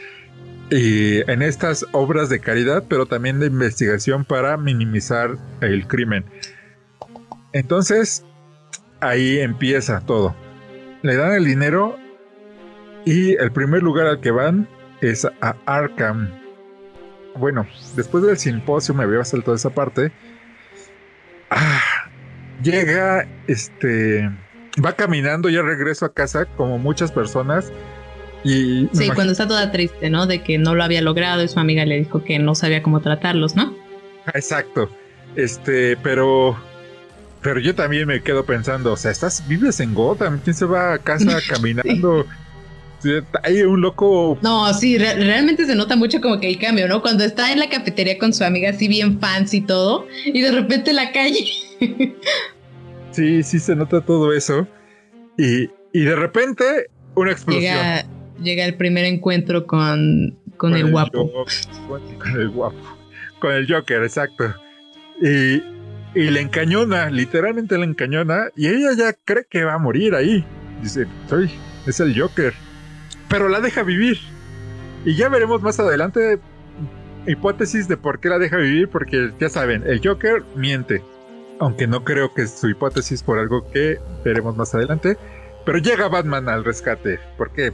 [0.71, 6.25] Y en estas obras de caridad, pero también de investigación para minimizar el crimen.
[7.53, 8.23] Entonces,
[8.99, 10.35] ahí empieza todo.
[11.01, 11.97] Le dan el dinero
[13.05, 14.67] y el primer lugar al que van
[15.01, 16.29] es a Arkham.
[17.35, 17.65] Bueno,
[17.95, 20.11] después del simposio me había saltado esa parte.
[21.49, 21.81] Ah,
[22.61, 24.29] llega este
[24.83, 27.71] va caminando ya regreso a casa como muchas personas
[28.43, 31.59] y sí cuando está toda triste no de que no lo había logrado y su
[31.59, 33.75] amiga le dijo que no sabía cómo tratarlos no
[34.33, 34.89] exacto
[35.35, 36.57] este pero
[37.41, 40.93] pero yo también me quedo pensando o sea estás vives en Gotham quién se va
[40.93, 42.25] a casa caminando
[43.43, 44.37] Hay un loco.
[44.41, 47.01] No, sí, realmente se nota mucho como que el cambio, ¿no?
[47.01, 50.51] Cuando está en la cafetería con su amiga así bien fancy y todo, y de
[50.51, 51.45] repente la calle.
[53.11, 54.67] Sí, sí se nota todo eso.
[55.37, 57.63] Y, de repente, una explosión.
[57.63, 58.05] Llega,
[58.43, 61.29] el primer encuentro con, con, el, guapo.
[61.87, 62.97] con, el guapo.
[63.39, 64.53] Con el Joker, exacto.
[65.21, 65.61] Y,
[66.15, 68.49] y le encañona, literalmente le encañona.
[68.55, 70.45] Y ella ya cree que va a morir ahí.
[70.81, 71.49] Dice, soy,
[71.85, 72.53] es el Joker.
[73.29, 74.17] Pero la deja vivir.
[75.05, 76.39] Y ya veremos más adelante
[77.27, 81.01] hipótesis de por qué la deja vivir, porque ya saben, el Joker miente
[81.59, 85.17] aunque no creo que su hipótesis por algo que veremos más adelante.
[85.65, 87.73] Pero llega Batman al rescate, porque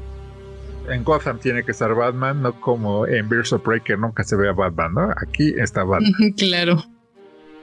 [0.89, 4.35] en Gotham tiene que estar Batman, no como en Birds of Prey que nunca se
[4.35, 5.13] ve a Batman, ¿no?
[5.17, 6.13] Aquí está Batman.
[6.37, 6.83] claro.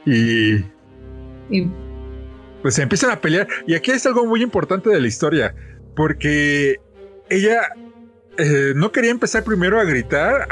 [0.05, 0.57] Y,
[1.51, 1.71] y,
[2.63, 3.49] pues se empiezan a pelear.
[3.67, 5.55] Y aquí es algo muy importante de la historia,
[5.95, 6.77] porque
[7.31, 7.61] ella
[8.39, 10.49] eh, no quería empezar primero a gritar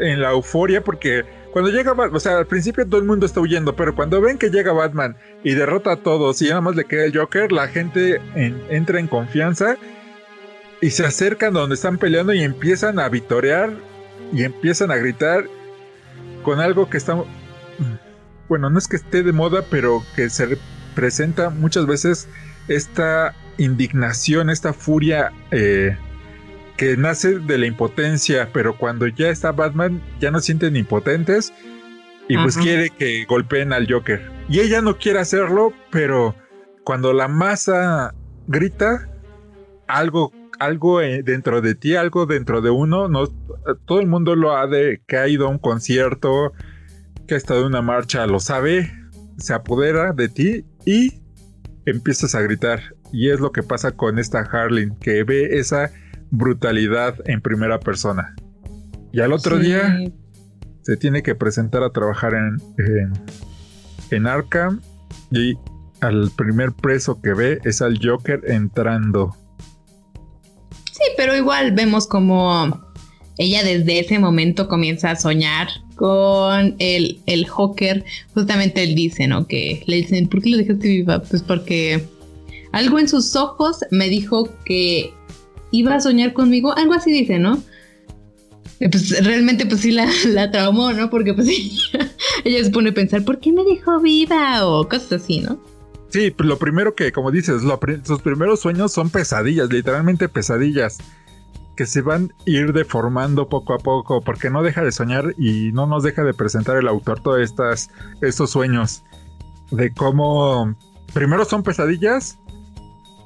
[0.00, 3.40] en la euforia, porque cuando llega Batman, o sea, al principio todo el mundo está
[3.40, 6.84] huyendo, pero cuando ven que llega Batman y derrota a todos y nada más le
[6.84, 9.76] queda el Joker, la gente entra en confianza
[10.80, 13.72] y se acercan donde están peleando y empiezan a vitorear
[14.32, 15.44] y empiezan a gritar
[16.42, 17.22] con algo que está...
[18.48, 20.58] Bueno, no es que esté de moda, pero que se
[20.94, 22.28] presenta muchas veces
[22.68, 25.96] esta indignación, esta furia eh,
[26.76, 31.52] que nace de la impotencia, pero cuando ya está Batman ya no sienten impotentes
[32.28, 34.22] y pues quiere que golpeen al Joker.
[34.48, 36.34] Y ella no quiere hacerlo, pero
[36.84, 38.14] cuando la masa
[38.46, 39.08] grita,
[39.88, 43.26] algo, algo eh, dentro de ti, algo dentro de uno, no,
[43.86, 46.52] todo el mundo lo ha de, que ha ido a un concierto,
[47.26, 48.92] que ha estado en una marcha, lo sabe,
[49.38, 51.14] se apodera de ti y
[51.86, 52.80] empiezas a gritar.
[53.12, 55.90] Y es lo que pasa con esta Harley, que ve esa
[56.30, 58.36] brutalidad en primera persona.
[59.12, 59.98] Y al otro día
[60.82, 63.12] se tiene que presentar a trabajar en, en,
[64.10, 64.80] en, Arkham
[65.32, 65.54] y
[66.00, 69.34] al primer preso que ve es al Joker entrando.
[71.00, 72.78] Sí, pero igual vemos como
[73.38, 78.04] ella desde ese momento comienza a soñar con el, el Joker.
[78.34, 79.46] Justamente él dice, ¿no?
[79.46, 81.22] Que le dicen, ¿por qué lo dejaste viva?
[81.22, 82.06] Pues porque
[82.72, 85.14] algo en sus ojos me dijo que
[85.70, 87.62] iba a soñar conmigo, algo así dice, ¿no?
[88.78, 91.08] Pues realmente pues sí la, la traumó, ¿no?
[91.08, 91.48] Porque pues
[92.44, 94.66] ella, se pone a pensar, ¿por qué me dejó viva?
[94.66, 95.62] O cosas así, ¿no?
[96.10, 97.62] Sí, pues lo primero que, como dices,
[98.04, 100.98] sus primeros sueños son pesadillas, literalmente pesadillas,
[101.76, 105.70] que se van a ir deformando poco a poco, porque no deja de soñar y
[105.72, 109.04] no nos deja de presentar el autor todos estas, estos sueños,
[109.70, 110.74] de cómo
[111.14, 112.38] primero son pesadillas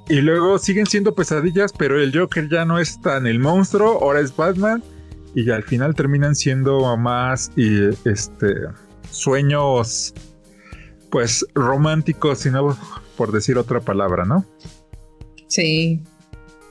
[0.08, 4.20] y luego siguen siendo pesadillas, pero el Joker ya no es tan el monstruo, ahora
[4.20, 4.82] es Batman.
[5.34, 8.54] Y al final terminan siendo más y, este,
[9.10, 10.14] sueños,
[11.14, 12.76] pues románticos, si no
[13.16, 14.44] por decir otra palabra, ¿no?
[15.46, 16.02] Sí.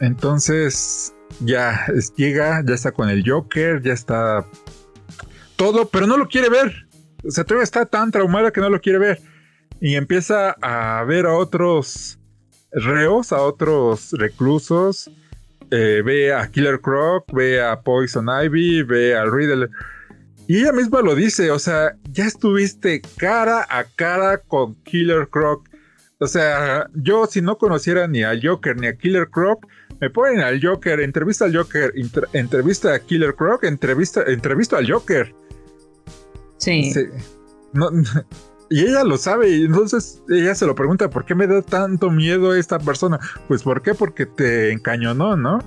[0.02, 1.86] Entonces, ya
[2.18, 4.46] llega, ya está con el Joker, ya está
[5.56, 6.74] todo, pero no lo quiere ver.
[7.30, 9.22] Se atreve, está tan traumada que no lo quiere ver.
[9.80, 12.20] Y empieza a ver a otros
[12.74, 15.10] reos, a otros reclusos,
[15.72, 19.70] eh, ve a Killer Croc, ve a Poison Ivy, ve a Riddle.
[20.48, 25.70] Y ella misma lo dice, o sea, ya estuviste cara a cara con Killer Croc.
[26.20, 29.66] O sea, yo si no conociera ni a Joker ni a Killer Croc,
[30.02, 31.94] me ponen al Joker, entrevista al Joker,
[32.34, 35.34] entrevista a Killer Croc, entrevista, entrevista al Joker.
[36.58, 36.94] Sí.
[38.70, 42.10] y ella lo sabe, y entonces ella se lo pregunta, ¿por qué me da tanto
[42.10, 43.20] miedo esta persona?
[43.48, 43.94] Pues ¿por qué?
[43.94, 45.60] Porque te encañonó, ¿no?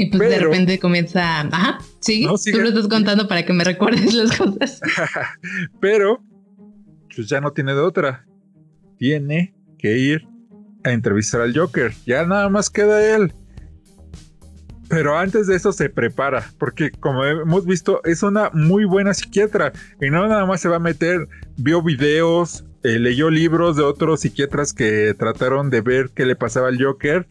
[0.00, 4.14] Y pues de repente comienza, ajá, sí, tú lo estás contando para que me recuerdes
[4.14, 4.80] las cosas.
[5.80, 6.24] Pero,
[7.14, 8.26] pues ya no tiene de otra.
[8.96, 10.26] Tiene que ir
[10.84, 11.92] a entrevistar al Joker.
[12.06, 13.34] Ya nada más queda él.
[14.88, 19.74] Pero antes de eso se prepara, porque como hemos visto, es una muy buena psiquiatra.
[20.00, 21.28] Y no nada más se va a meter,
[21.58, 26.68] vio videos, eh, leyó libros de otros psiquiatras que trataron de ver qué le pasaba
[26.68, 27.28] al Joker.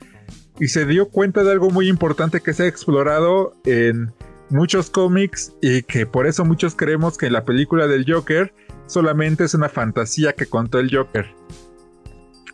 [0.60, 4.12] Y se dio cuenta de algo muy importante que se ha explorado en
[4.50, 8.54] muchos cómics y que por eso muchos creemos que la película del Joker
[8.88, 11.28] solamente es una fantasía que contó el Joker.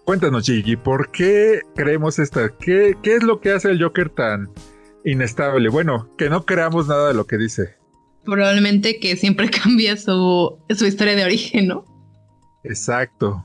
[0.04, 2.50] Cuéntanos, Gigi, ¿por qué creemos esta?
[2.60, 4.50] ¿Qué, ¿Qué es lo que hace el Joker tan
[5.04, 5.70] inestable?
[5.70, 7.76] Bueno, que no creamos nada de lo que dice.
[8.24, 11.86] Probablemente que siempre cambia su, su historia de origen, ¿no?
[12.64, 13.44] Exacto.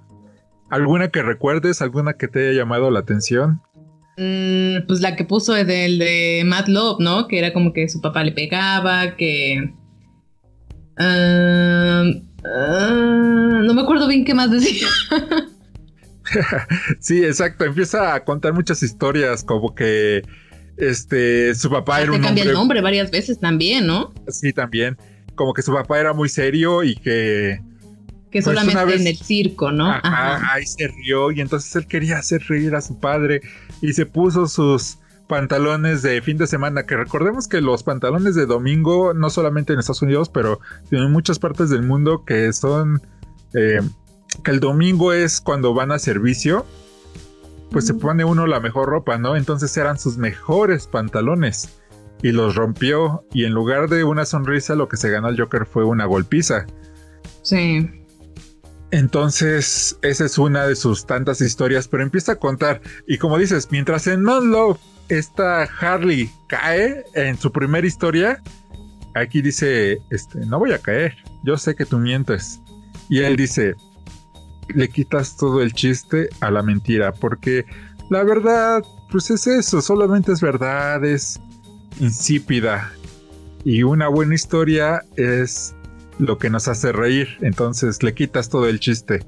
[0.69, 1.81] ¿Alguna que recuerdes?
[1.83, 3.63] ¿Alguna que te haya llamado la atención?
[4.17, 7.29] Mm, pues la que puso es del de Matt Love, ¿no?
[7.29, 9.73] Que era como que su papá le pegaba, que...
[10.99, 12.05] Ah,
[12.45, 14.87] ah, no me acuerdo bien qué más decía.
[17.01, 17.65] sí, exacto.
[17.65, 20.23] Empieza a contar muchas historias, como que
[20.77, 24.13] este su papá ah, era un cambia el nombre varias veces también, ¿no?
[24.29, 24.97] Sí, también.
[25.35, 27.61] Como que su papá era muy serio y que
[28.31, 29.91] que pues, solamente en el circo, ¿no?
[29.91, 33.41] Ajá, Ahí se rió y entonces él quería hacer reír a su padre
[33.81, 38.47] y se puso sus pantalones de fin de semana, que recordemos que los pantalones de
[38.47, 43.01] domingo, no solamente en Estados Unidos, pero en muchas partes del mundo que son
[43.55, 43.81] eh,
[44.43, 46.67] que el domingo es cuando van a servicio,
[47.71, 49.37] pues se pone uno la mejor ropa, ¿no?
[49.37, 51.69] Entonces eran sus mejores pantalones
[52.23, 55.67] y los rompió y en lugar de una sonrisa lo que se ganó el Joker
[55.67, 56.67] fue una golpiza.
[57.43, 57.89] Sí.
[58.93, 62.83] Entonces, esa es una de sus tantas historias, pero empieza a contar.
[63.07, 68.43] Y como dices, mientras en Love esta Harley cae en su primera historia,
[69.15, 72.61] aquí dice, este, no voy a caer, yo sé que tú mientes.
[73.09, 73.75] Y él dice,
[74.75, 77.65] le quitas todo el chiste a la mentira, porque
[78.09, 81.41] la verdad, pues es eso, solamente es verdad, es
[82.01, 82.93] insípida.
[83.65, 85.75] Y una buena historia es
[86.21, 89.21] lo que nos hace reír, entonces le quitas todo el chiste.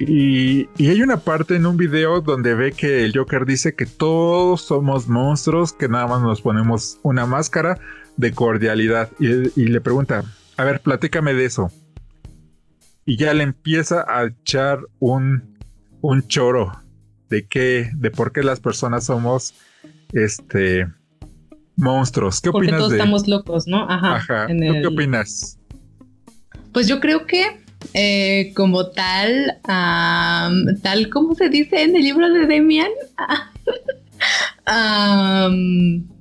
[0.00, 3.84] Y, y, hay una parte en un video donde ve que el Joker dice que
[3.84, 7.80] todos somos monstruos, que nada más nos ponemos una máscara
[8.16, 9.10] de cordialidad.
[9.18, 10.22] Y, y le pregunta,
[10.56, 11.72] a ver, platícame de eso
[13.08, 15.56] y ya le empieza a echar un,
[16.02, 16.70] un choro
[17.30, 19.54] de qué, de por qué las personas somos
[20.12, 20.86] este
[21.74, 22.42] monstruos.
[22.42, 23.88] ¿Qué Porque opinas todos estamos locos, ¿no?
[23.88, 24.16] Ajá.
[24.16, 24.46] Ajá.
[24.48, 25.57] qué opinas?
[26.72, 27.44] Pues yo creo que
[27.94, 32.90] eh, como tal, tal como se dice en el libro de Demian,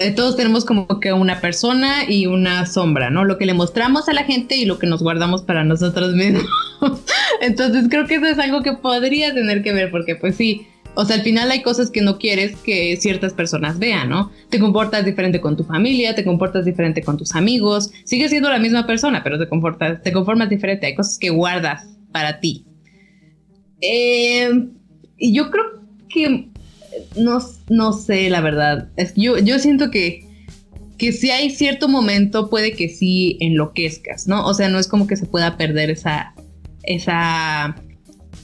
[0.00, 3.26] Eh, todos tenemos como que una persona y una sombra, ¿no?
[3.26, 6.46] Lo que le mostramos a la gente y lo que nos guardamos para nosotros mismos.
[7.42, 11.04] Entonces creo que eso es algo que podría tener que ver porque pues sí, o
[11.04, 14.30] sea, al final hay cosas que no quieres que ciertas personas vean, ¿no?
[14.48, 18.58] Te comportas diferente con tu familia, te comportas diferente con tus amigos, sigues siendo la
[18.58, 22.66] misma persona, pero te comportas, te conformas diferente, hay cosas que guardas para ti.
[23.80, 24.50] Eh,
[25.16, 25.64] y yo creo
[26.08, 26.48] que
[27.16, 27.38] no,
[27.68, 28.88] no sé, la verdad.
[28.96, 30.26] Es, yo, yo siento que,
[30.98, 34.44] que si hay cierto momento puede que sí enloquezcas, ¿no?
[34.46, 36.34] O sea, no es como que se pueda perder esa,
[36.82, 37.76] esa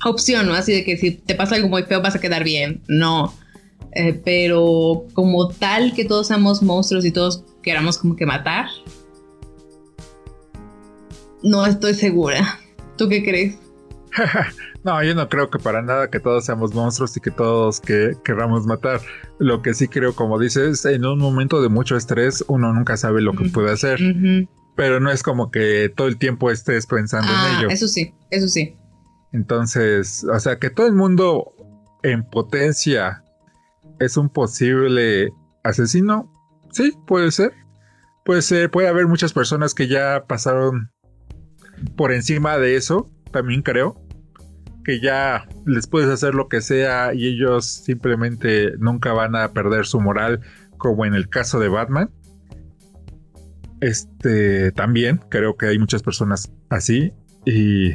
[0.04, 0.54] opción, ¿no?
[0.54, 2.82] Así de que si te pasa algo muy feo vas a quedar bien.
[2.88, 3.34] No.
[3.92, 8.66] Eh, pero como tal que todos seamos monstruos y todos queramos como que matar,
[11.42, 12.58] no estoy segura.
[12.98, 13.58] ¿Tú qué crees?
[14.84, 18.12] no, yo no creo que para nada que todos seamos monstruos y que todos que
[18.24, 19.00] queramos matar.
[19.38, 23.20] Lo que sí creo, como dices, en un momento de mucho estrés uno nunca sabe
[23.20, 23.98] lo que puede hacer.
[24.76, 27.68] Pero no es como que todo el tiempo estés pensando en ah, ello.
[27.70, 28.76] Eso sí, eso sí.
[29.32, 31.52] Entonces, o sea, que todo el mundo
[32.02, 33.22] en potencia
[33.98, 35.30] es un posible
[35.62, 36.32] asesino.
[36.70, 37.52] Sí, puede ser.
[38.24, 40.90] Puede ser, puede haber muchas personas que ya pasaron
[41.96, 44.06] por encima de eso, también creo
[44.86, 49.84] que ya les puedes hacer lo que sea y ellos simplemente nunca van a perder
[49.84, 50.40] su moral,
[50.78, 52.08] como en el caso de Batman.
[53.80, 57.12] Este también creo que hay muchas personas así
[57.44, 57.94] y,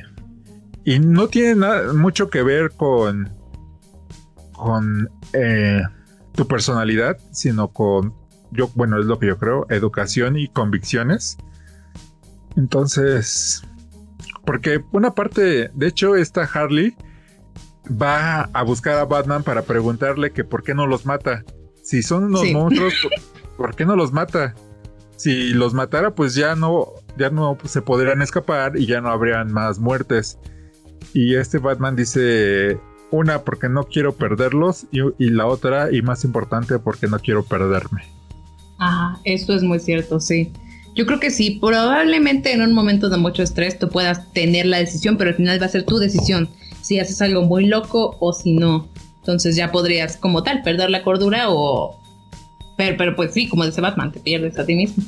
[0.83, 3.29] y no tiene nada, mucho que ver con
[4.53, 5.81] con eh,
[6.33, 8.13] tu personalidad, sino con
[8.51, 11.37] yo, bueno, es lo que yo creo, educación y convicciones.
[12.55, 13.63] Entonces,
[14.45, 16.95] porque una parte, de hecho, esta Harley
[17.89, 21.43] va a buscar a Batman para preguntarle que por qué no los mata.
[21.83, 22.93] Si son unos monstruos,
[23.57, 24.53] ¿por qué no los mata?
[25.15, 26.87] Si los matara, pues ya no,
[27.17, 30.37] ya no se podrían escapar y ya no habrían más muertes.
[31.13, 32.79] Y este Batman dice,
[33.11, 38.03] una porque no quiero perderlos y, la otra, y más importante, porque no quiero perderme.
[38.77, 40.51] Ajá, eso es muy cierto, sí.
[40.95, 44.77] Yo creo que sí, probablemente en un momento de mucho estrés tú puedas tener la
[44.77, 46.49] decisión, pero al final va a ser tu decisión
[46.81, 48.87] si haces algo muy loco o si no.
[49.19, 51.99] Entonces ya podrías como tal perder la cordura o...
[52.75, 55.03] Pero, pero pues sí, como dice Batman, te pierdes a ti mismo.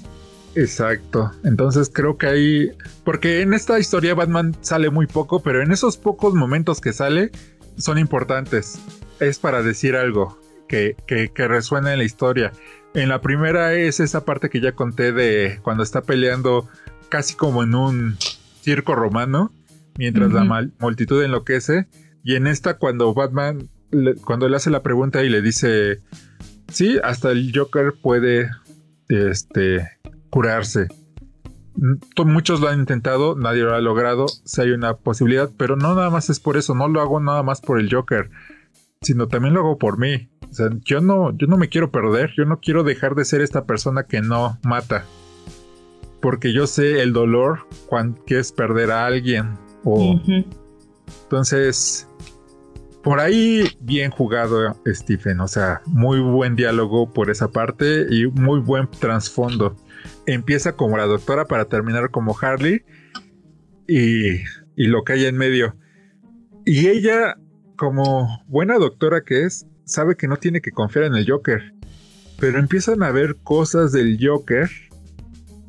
[0.55, 1.31] Exacto.
[1.43, 2.71] Entonces creo que ahí...
[3.03, 7.31] Porque en esta historia Batman sale muy poco, pero en esos pocos momentos que sale
[7.77, 8.79] son importantes.
[9.19, 12.51] Es para decir algo que, que, que resuena en la historia.
[12.93, 16.67] En la primera es esa parte que ya conté de cuando está peleando
[17.09, 18.17] casi como en un
[18.61, 19.51] circo romano,
[19.97, 21.87] mientras la multitud enloquece.
[22.23, 23.69] Y en esta cuando Batman,
[24.23, 25.99] cuando le hace la pregunta y le dice,
[26.71, 28.49] sí, hasta el Joker puede
[29.09, 29.87] este,
[30.33, 30.87] curarse.
[32.25, 36.09] Muchos lo han intentado, nadie lo ha logrado, si hay una posibilidad, pero no nada
[36.09, 38.31] más es por eso, no lo hago nada más por el Joker,
[39.03, 40.29] sino también lo hago por mí.
[40.49, 43.41] O sea, yo no, yo no me quiero perder, yo no quiero dejar de ser
[43.41, 45.05] esta persona que no mata.
[46.19, 49.55] Porque yo sé el dolor cuando que es perder a alguien.
[49.83, 50.19] O...
[51.23, 52.07] Entonces,
[53.03, 58.61] por ahí bien jugado Stephen, o sea, muy buen diálogo por esa parte y muy
[58.61, 59.75] buen trasfondo.
[60.25, 62.83] Empieza como la doctora para terminar como Harley
[63.87, 64.35] y,
[64.75, 65.75] y lo que hay en medio.
[66.65, 67.37] Y ella,
[67.75, 71.73] como buena doctora que es, sabe que no tiene que confiar en el Joker.
[72.39, 74.69] Pero empiezan a ver cosas del Joker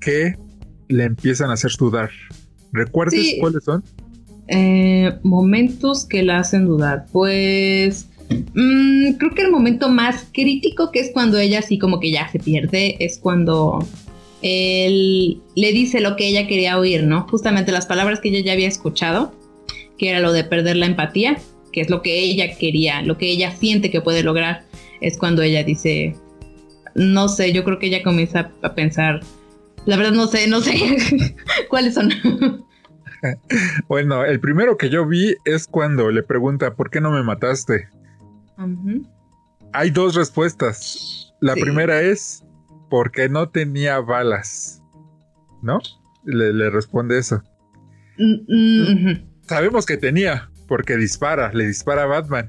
[0.01, 0.36] que
[0.89, 2.10] le empiezan a hacer dudar.
[2.72, 3.82] ¿Recuerdes cuáles son?
[4.48, 7.06] Eh, momentos que la hacen dudar.
[7.12, 12.12] Pues mm, creo que el momento más crítico, que es cuando ella así como que
[12.12, 13.78] ya se pierde, es cuando
[14.45, 17.27] él le dice lo que ella quería oír, ¿no?
[17.29, 19.35] Justamente las palabras que ella ya había escuchado,
[19.99, 21.39] que era lo de perder la empatía
[21.75, 24.62] que es lo que ella quería, lo que ella siente que puede lograr,
[25.01, 26.15] es cuando ella dice,
[26.95, 29.21] no sé, yo creo que ella comienza a pensar,
[29.85, 30.73] la verdad no sé, no sé
[31.69, 32.11] cuáles son.
[33.89, 37.89] bueno, el primero que yo vi es cuando le pregunta, ¿por qué no me mataste?
[39.73, 41.35] Hay dos respuestas.
[41.41, 42.45] La primera es,
[42.90, 44.82] porque no tenía balas,
[45.62, 45.81] ¿no?
[46.24, 47.43] Le, responde eso.
[48.19, 52.48] Mm, mm, Sabemos que tenía, porque dispara, le dispara a Batman.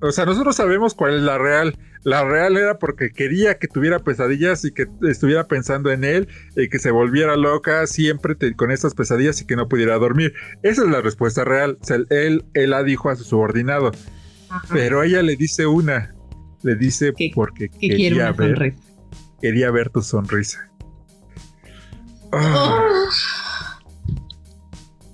[0.00, 1.76] O sea, nosotros sabemos cuál es la real.
[2.02, 6.68] La real era porque quería que tuviera pesadillas y que estuviera pensando en él y
[6.68, 10.34] que se volviera loca siempre con estas pesadillas y que no pudiera dormir.
[10.64, 11.78] Esa es la respuesta real.
[11.80, 13.92] O sea, él, él la dijo a su subordinado.
[14.72, 16.12] Pero ella le dice una.
[16.62, 18.74] Le dice porque quería ver.
[19.42, 20.70] Quería ver tu sonrisa.
[22.32, 22.78] Oh.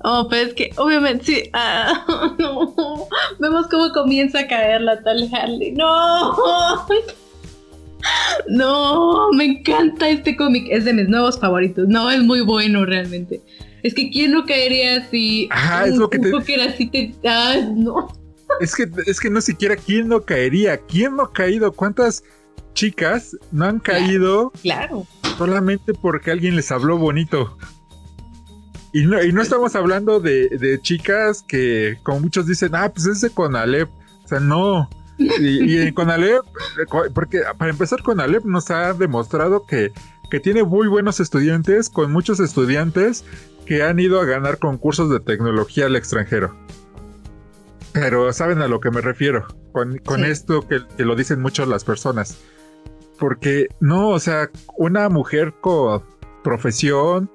[0.05, 1.51] Oh, pero es que obviamente sí.
[1.53, 3.09] Ah, no.
[3.41, 5.73] Vemos cómo comienza a caer la tal Harley.
[5.73, 6.37] No.
[8.49, 10.69] No, me encanta este cómic.
[10.71, 11.89] Es de mis nuevos favoritos.
[11.89, 13.43] No, es muy bueno realmente.
[13.83, 16.63] Es que quién no caería si Ajá, es lo que te...
[16.63, 17.13] así te.
[17.27, 18.09] Ah, no.
[18.61, 20.79] Es que, es que no siquiera quién no caería.
[20.79, 21.73] ¿Quién no ha caído?
[21.73, 22.23] ¿Cuántas
[22.79, 24.53] chicas no han caído?
[24.63, 25.05] claro.
[25.37, 27.57] Solamente porque alguien les habló bonito.
[28.93, 33.31] Y no, y no estamos hablando de, chicas que, como muchos dicen, ah, pues ese
[33.31, 33.89] con Alep.
[34.25, 34.89] O sea, no.
[35.19, 36.43] Y, con Alep,
[37.15, 39.93] porque para empezar con Alep nos ha demostrado que,
[40.31, 43.25] que tiene muy buenos estudiantes, con muchos estudiantes
[43.67, 46.57] que han ido a ganar concursos de tecnología al extranjero.
[47.93, 51.67] Pero saben a lo que me refiero con, con esto que, que, lo dicen muchas
[51.67, 52.39] las personas.
[53.19, 56.03] Porque no, o sea, una mujer con
[56.45, 57.31] profesión,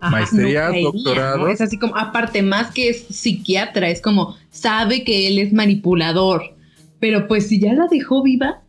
[0.00, 1.48] maestría, doctorado.
[1.48, 6.56] Es así como, aparte, más que es psiquiatra, es como, sabe que él es manipulador.
[6.98, 8.62] Pero pues si ya la dejó viva.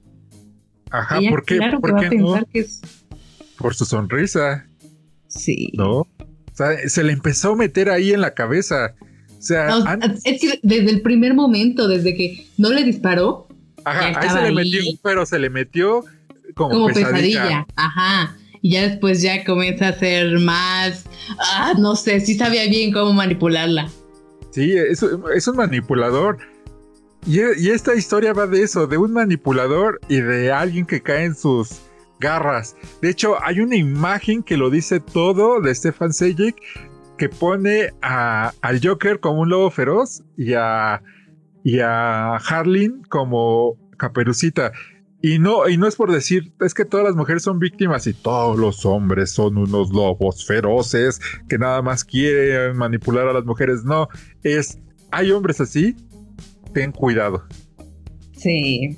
[0.89, 1.57] Ajá, ¿por qué?
[1.57, 2.39] Claro ¿Por qué no?
[3.57, 4.65] Por su sonrisa.
[5.27, 5.71] Sí.
[5.73, 5.99] ¿No?
[5.99, 6.07] O
[6.53, 8.95] sea, se le empezó a meter ahí en la cabeza.
[8.97, 9.69] O O sea,
[10.23, 13.47] es que desde el primer momento, desde que no le disparó.
[13.83, 16.05] Ajá, ahí se le metió, pero se le metió
[16.55, 17.65] como, pesadilla.
[17.75, 18.35] Ajá.
[18.61, 21.05] Y ya después ya comienza a ser más.
[21.39, 23.89] Ah, no sé, sí sabía bien cómo manipularla.
[24.51, 25.03] Sí, es,
[25.35, 26.37] es un manipulador.
[27.25, 31.25] Y, y, esta historia va de eso, de un manipulador y de alguien que cae
[31.25, 31.81] en sus
[32.19, 32.75] garras.
[33.01, 36.55] De hecho, hay una imagen que lo dice todo de Stefan Sejic
[37.17, 41.03] que pone a, al Joker como un lobo feroz y a,
[41.63, 44.71] y a Harlin como caperucita.
[45.22, 48.14] Y no, y no es por decir, es que todas las mujeres son víctimas y
[48.14, 53.84] todos los hombres son unos lobos feroces que nada más quieren manipular a las mujeres.
[53.84, 54.07] No,
[54.41, 54.80] es,
[55.11, 55.95] hay hombres así,
[56.73, 57.45] ten cuidado.
[58.34, 58.98] Sí.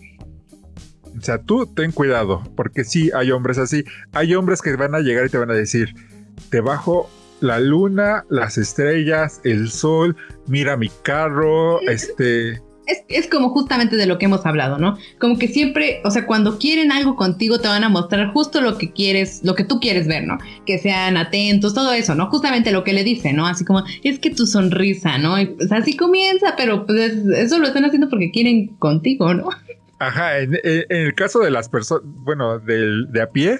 [1.18, 3.84] O sea, tú ten cuidado, porque sí hay hombres así.
[4.14, 5.94] Hay hombres que van a llegar y te van a decir,
[6.50, 7.10] te bajo
[7.42, 10.16] la luna, las estrellas, el sol,
[10.48, 12.62] mira mi carro, este...
[12.86, 14.98] Es, como justamente de lo que hemos hablado, ¿no?
[15.20, 18.78] Como que siempre, o sea, cuando quieren algo contigo te van a mostrar justo lo
[18.78, 20.38] que quieres, lo que tú quieres ver, ¿no?
[20.66, 22.30] Que sean atentos, todo eso, ¿no?
[22.30, 23.48] Justamente lo que le dice, ¿no?
[23.48, 25.40] Así como, es que tu sonrisa, ¿no?
[25.40, 29.50] Y, pues así comienza, pero pues eso lo están haciendo porque quieren contigo, ¿no?
[30.00, 33.60] Ajá, en, el caso de las personas, bueno, de, de a pie,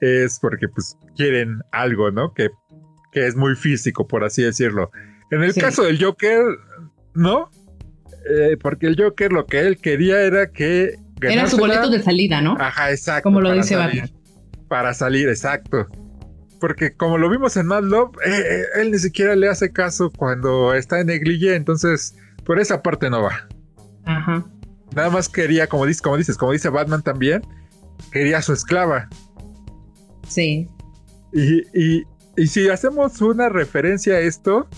[0.00, 2.32] es porque pues quieren algo, ¿no?
[2.34, 2.48] Que
[3.12, 4.90] que es muy físico, por así decirlo.
[5.30, 6.42] En el caso del Joker,
[7.14, 7.50] no,
[8.28, 10.96] eh, porque el Joker lo que él quería era que...
[11.20, 12.56] Era su boleto de salida, ¿no?
[12.58, 13.24] Ajá, exacto.
[13.24, 14.10] Como lo dice Batman.
[14.68, 15.86] Para salir, exacto.
[16.60, 20.10] Porque como lo vimos en Mad Love, eh, eh, él ni siquiera le hace caso
[20.16, 23.48] cuando está en negligé, entonces por esa parte no va.
[24.04, 24.44] Ajá.
[24.94, 27.42] Nada más quería, como dices, como dices, como dice Batman también,
[28.12, 29.08] quería a su esclava.
[30.26, 30.68] Sí.
[31.32, 32.04] Y, y,
[32.36, 34.68] y si hacemos una referencia a esto,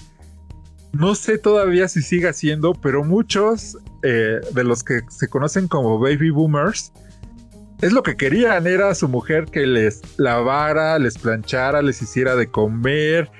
[0.93, 5.99] no sé todavía si sigue siendo, pero muchos eh, de los que se conocen como
[5.99, 6.93] baby boomers,
[7.81, 12.49] es lo que querían, era su mujer que les lavara, les planchara, les hiciera de
[12.49, 13.31] comer.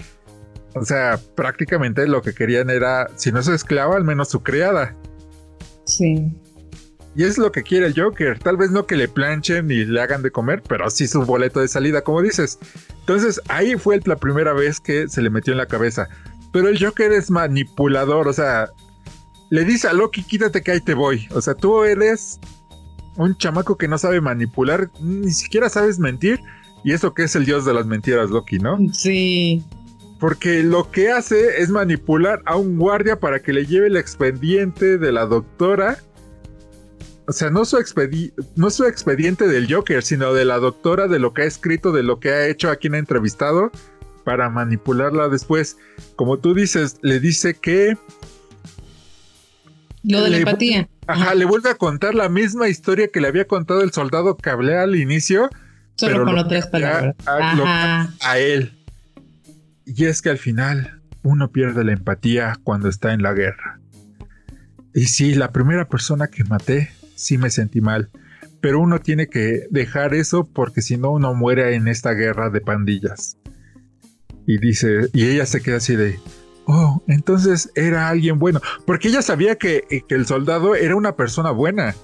[0.75, 4.97] O sea, prácticamente lo que querían era, si no su esclava, al menos su criada.
[5.85, 6.33] Sí.
[7.17, 8.39] Y es lo que quiere el Joker.
[8.39, 11.61] Tal vez no que le planchen y le hagan de comer, pero sí su boleto
[11.61, 12.59] de salida, como dices.
[13.01, 16.09] Entonces ahí fue la primera vez que se le metió en la cabeza.
[16.53, 18.71] Pero el Joker es manipulador, o sea,
[19.51, 21.29] le dice a Loki, quítate que ahí te voy.
[21.35, 22.41] O sea, tú eres
[23.17, 26.41] un chamaco que no sabe manipular, ni siquiera sabes mentir.
[26.83, 28.79] Y eso que es el dios de las mentiras, Loki, ¿no?
[28.93, 29.63] Sí.
[30.19, 34.99] Porque lo que hace es manipular a un guardia para que le lleve el expediente
[34.99, 35.99] de la doctora
[37.31, 37.79] o sea, no su,
[38.57, 42.03] no su expediente del Joker, sino de la doctora, de lo que ha escrito, de
[42.03, 43.71] lo que ha hecho, a quien ha entrevistado,
[44.25, 45.77] para manipularla después.
[46.17, 47.97] Como tú dices, le dice que...
[50.03, 50.89] Lo de la empatía.
[51.07, 54.51] Ajá, le vuelve a contar la misma historia que le había contado el soldado que
[54.51, 55.51] hablé al inicio.
[55.97, 57.17] Solo con otras palabras.
[57.29, 58.73] a él.
[59.85, 63.81] Y es que al final uno pierde la empatía cuando está en la guerra.
[64.95, 68.11] Y sí, la primera persona que maté sí me sentí mal.
[68.61, 72.61] Pero uno tiene que dejar eso porque si no uno muere en esta guerra de
[72.61, 73.37] pandillas.
[74.51, 76.19] Y dice, y ella se queda así de,
[76.67, 78.61] oh, entonces era alguien bueno.
[78.85, 81.95] Porque ella sabía que, que el soldado era una persona buena,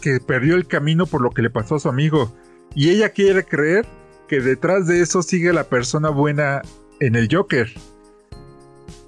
[0.00, 2.32] que perdió el camino por lo que le pasó a su amigo.
[2.76, 3.86] Y ella quiere creer
[4.28, 6.62] que detrás de eso sigue la persona buena
[7.00, 7.68] en el Joker.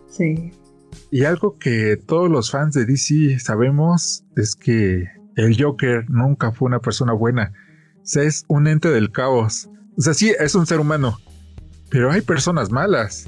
[0.09, 0.51] Sí.
[1.13, 5.05] Y algo que todos los fans de DC sabemos es que
[5.37, 7.53] el Joker nunca fue una persona buena.
[7.99, 9.69] O sea, es un ente del caos.
[9.97, 11.21] O sea, sí, es un ser humano.
[11.95, 13.25] Pero hay personas malas.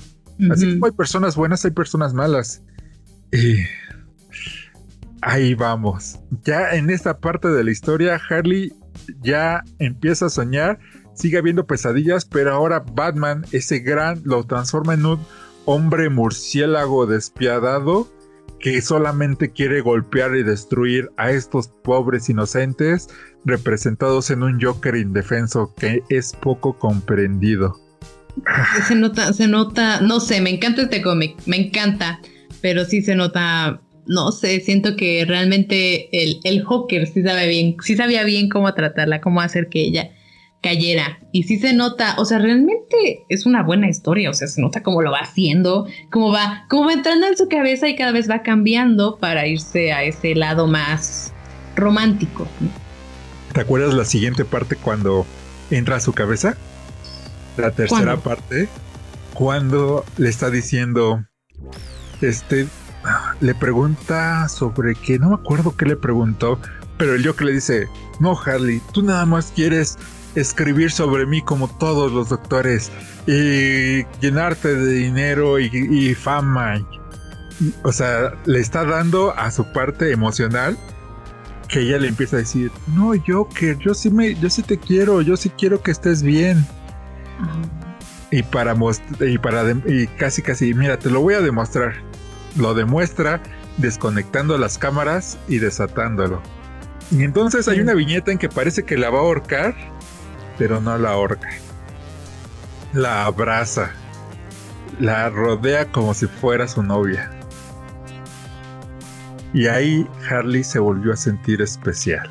[0.50, 2.64] Así como hay personas buenas, hay personas malas.
[3.30, 3.58] Y
[5.22, 6.18] ahí vamos.
[6.42, 8.72] Ya en esta parte de la historia, Harley
[9.22, 10.80] ya empieza a soñar,
[11.14, 15.20] sigue habiendo pesadillas, pero ahora Batman, ese gran, lo transforma en un
[15.64, 18.10] hombre murciélago despiadado
[18.58, 23.06] que solamente quiere golpear y destruir a estos pobres inocentes
[23.44, 27.85] representados en un Joker indefenso que es poco comprendido.
[28.88, 32.20] Se nota, se nota, no sé, me encanta este cómic, me encanta,
[32.60, 37.76] pero sí se nota, no sé, siento que realmente el, el Joker sí sabe bien,
[37.82, 40.10] sí sabía bien cómo tratarla, cómo hacer que ella
[40.62, 41.18] cayera.
[41.32, 44.82] Y sí se nota, o sea, realmente es una buena historia, o sea, se nota
[44.82, 48.28] cómo lo va haciendo, cómo va, cómo va entrando en su cabeza y cada vez
[48.28, 51.32] va cambiando para irse a ese lado más
[51.76, 52.48] romántico.
[53.52, 55.24] ¿Te acuerdas la siguiente parte cuando
[55.70, 56.56] entra a su cabeza?
[57.56, 58.68] La tercera parte,
[59.34, 61.24] cuando le está diciendo,
[62.20, 62.66] este
[63.40, 66.58] le pregunta sobre que no me acuerdo qué le preguntó,
[66.98, 67.88] pero el Joker le dice,
[68.20, 69.98] no Harley, tú nada más quieres
[70.34, 72.90] escribir sobre mí como todos los doctores
[73.26, 76.86] y llenarte de dinero y, fama.
[77.84, 80.76] O sea, le está dando a su parte emocional
[81.68, 85.20] que ella le empieza a decir, no Joker, yo sí me, yo sí te quiero,
[85.22, 86.64] yo sí quiero que estés bien.
[88.30, 88.74] Y para
[89.20, 91.94] y para y casi casi, mira, te lo voy a demostrar.
[92.56, 93.40] Lo demuestra
[93.76, 96.42] desconectando las cámaras y desatándolo.
[97.10, 99.74] Y entonces hay una viñeta en que parece que la va a ahorcar,
[100.58, 101.50] pero no la ahorca.
[102.92, 103.90] La abraza.
[104.98, 107.30] La rodea como si fuera su novia.
[109.52, 112.30] Y ahí Harley se volvió a sentir especial.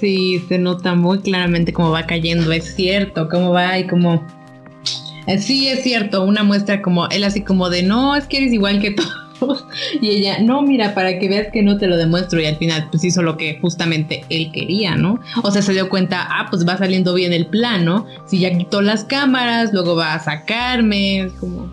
[0.00, 4.26] Sí, se nota muy claramente cómo va cayendo, es cierto, cómo va y cómo...
[5.26, 8.52] Eh, sí, es cierto, una muestra como él así como de, no, es que eres
[8.52, 8.92] igual que
[9.40, 9.66] todos
[10.00, 12.40] y ella, no, mira, para que veas que no te lo demuestro.
[12.40, 15.20] Y al final, pues hizo lo que justamente él quería, ¿no?
[15.42, 18.06] O sea, se dio cuenta, ah, pues va saliendo bien el plan, ¿no?
[18.26, 21.70] Si ya quitó las cámaras, luego va a sacarme, es como.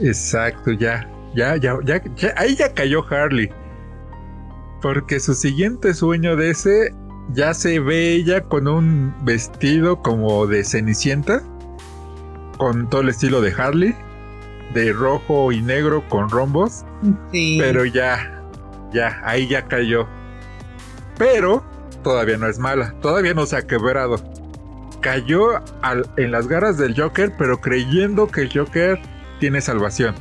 [0.00, 2.02] Exacto, ya, ya, ya, ya,
[2.36, 3.50] ahí ya cayó Harley.
[4.84, 6.94] Porque su siguiente sueño de ese
[7.32, 11.42] ya se ve ella con un vestido como de cenicienta,
[12.58, 13.96] con todo el estilo de Harley
[14.74, 16.84] de rojo y negro con rombos.
[17.32, 17.56] Sí.
[17.58, 18.44] Pero ya,
[18.92, 20.06] ya, ahí ya cayó.
[21.16, 21.64] Pero
[22.02, 24.16] todavía no es mala, todavía no se ha quebrado.
[25.00, 25.62] Cayó
[26.18, 29.00] en las garras del Joker, pero creyendo que el Joker
[29.40, 30.14] tiene salvación.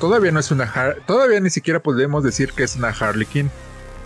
[0.00, 0.72] Todavía no es una
[1.06, 3.50] todavía ni siquiera podemos decir que es una Harley Quinn.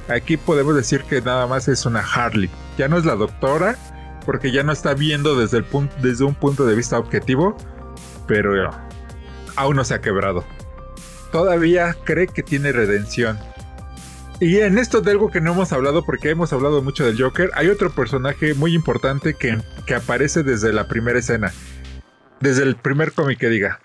[0.08, 2.50] Aquí podemos decir que nada más es una Harley.
[2.78, 3.76] Ya no es la doctora,
[4.24, 5.66] porque ya no está viendo desde, el
[6.00, 7.56] desde un punto de vista objetivo,
[8.26, 8.70] pero
[9.56, 10.44] aún no se ha quebrado.
[11.30, 13.38] Todavía cree que tiene redención.
[14.40, 17.50] Y en esto de algo que no hemos hablado, porque hemos hablado mucho del Joker,
[17.54, 21.52] hay otro personaje muy importante que, que aparece desde la primera escena.
[22.40, 23.78] Desde el primer cómic que diga.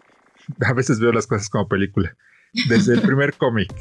[0.66, 2.16] A veces veo las cosas como película.
[2.70, 3.72] Desde el primer cómic.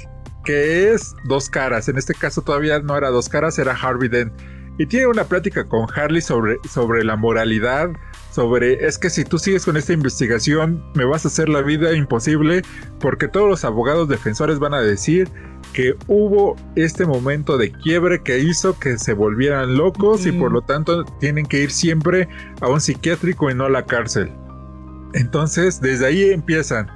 [0.45, 1.89] Que es Dos Caras.
[1.89, 4.33] En este caso todavía no era Dos Caras, era Harvey Dent.
[4.79, 7.89] Y tiene una plática con Harley sobre, sobre la moralidad,
[8.31, 11.95] sobre es que si tú sigues con esta investigación me vas a hacer la vida
[11.95, 12.61] imposible
[13.01, 15.31] porque todos los abogados defensores van a decir
[15.73, 20.61] que hubo este momento de quiebre que hizo que se volvieran locos y por lo
[20.61, 22.29] tanto tienen que ir siempre
[22.61, 24.31] a un psiquiátrico y no a la cárcel.
[25.17, 26.89] Entonces desde ahí empiezan.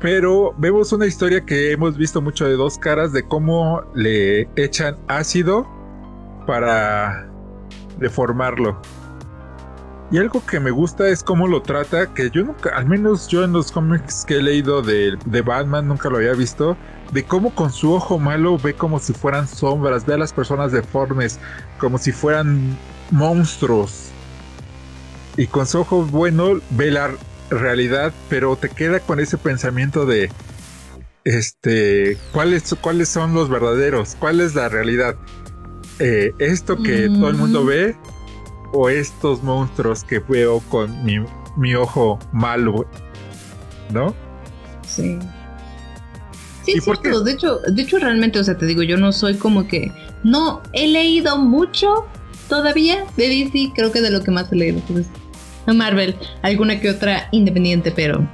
[0.00, 4.96] Pero vemos una historia que hemos visto mucho de dos caras de cómo le echan
[5.06, 5.66] ácido
[6.46, 7.28] para
[7.98, 8.80] deformarlo.
[10.10, 13.42] Y algo que me gusta es cómo lo trata, que yo nunca, al menos yo
[13.42, 16.76] en los cómics que he leído de, Batman nunca lo había visto,
[17.12, 20.72] de cómo con su ojo malo ve como si fueran sombras, ve a las personas
[20.72, 21.40] deformes,
[21.78, 22.78] como si fueran
[23.10, 24.12] monstruos.
[25.36, 27.10] Y con su ojo bueno ve la
[27.50, 30.30] realidad, pero te queda con ese pensamiento de,
[31.26, 34.16] este, ¿cuáles, cuáles son los verdaderos?
[34.18, 35.16] ¿Cuál es la realidad?
[35.98, 37.96] Eh, esto que todo el mundo ve
[38.72, 42.86] o estos monstruos que veo con mi, ojo malo,
[43.92, 44.14] ¿no?
[44.86, 45.18] Sí.
[46.64, 47.22] Sí, es cierto.
[47.22, 49.92] De hecho, de hecho, realmente, o sea, te digo, yo no soy como que.
[50.22, 52.06] No he leído mucho
[52.48, 53.72] todavía de DC.
[53.74, 54.82] Creo que de lo que más he leído.
[55.74, 58.28] Marvel, alguna que otra independiente, pero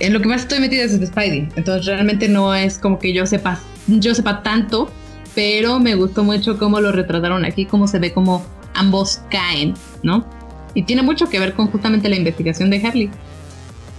[0.00, 1.48] en lo que más estoy metida es de Spidey.
[1.56, 4.90] Entonces, realmente no es como que yo sepa, yo sepa tanto,
[5.34, 8.44] pero me gustó mucho cómo lo retrataron aquí, cómo se ve como
[8.74, 10.26] ambos caen, ¿no?
[10.74, 13.10] Y tiene mucho que ver con justamente la investigación de Harley.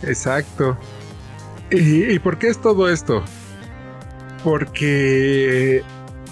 [0.03, 0.77] Exacto.
[1.71, 3.23] ¿Y, por qué es todo esto?
[4.43, 5.83] Porque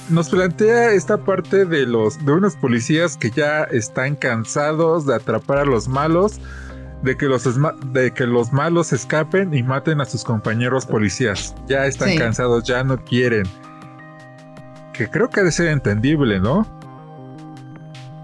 [0.10, 5.60] nos plantea esta parte de los de unos policías que ya están cansados de atrapar
[5.60, 6.40] a los malos,
[7.04, 7.44] de que los
[7.94, 11.56] de que los malos escapen y maten a sus compañeros policías.
[11.68, 13.46] Ya están cansados, ya no quieren.
[14.94, 16.66] Que creo que debe ser entendible, ¿no?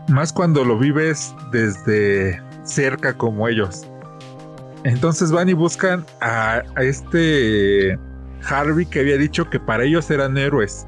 [0.07, 3.85] Más cuando lo vives desde cerca como ellos.
[4.83, 7.97] Entonces van y buscan a, este
[8.43, 10.85] Harvey que había dicho que para ellos eran héroes.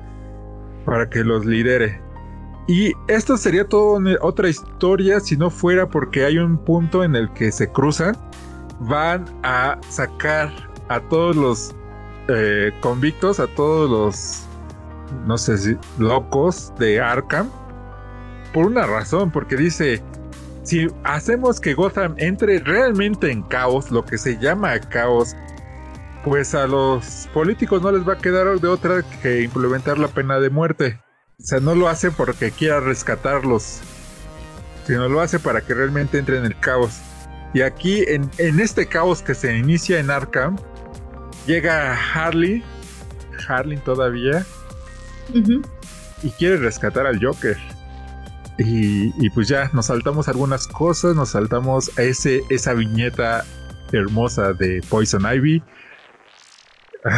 [0.86, 2.02] Para que los lidere.
[2.68, 7.32] Y esto sería toda otra historia si no fuera porque hay un punto en el
[7.34, 8.16] que se cruzan.
[8.80, 10.52] Van a sacar
[10.90, 11.76] a todos los
[12.28, 14.48] eh, convictos, a todos los,
[15.28, 17.50] no sé si, locos de Arkham
[18.56, 20.02] por una razón, porque dice,
[20.64, 25.36] si hacemos que Gotham entre realmente en caos, lo que se llama caos,
[26.26, 30.40] pues a los políticos no les va a quedar de otra que implementar la pena
[30.40, 31.00] de muerte.
[31.40, 33.82] O sea, no lo hace porque quiera rescatarlos,
[34.88, 37.00] sino lo hace para que realmente entre en el caos.
[37.54, 40.58] Y aquí, en, este caos que se inicia en Arkham,
[41.46, 42.64] llega Harley,
[43.48, 44.44] Harley todavía,
[45.32, 47.58] y quiere rescatar al Joker.
[48.58, 53.46] Y, pues ya nos saltamos algunas cosas, nos saltamos a ese, esa viñeta
[53.92, 55.62] hermosa de Poison Ivy.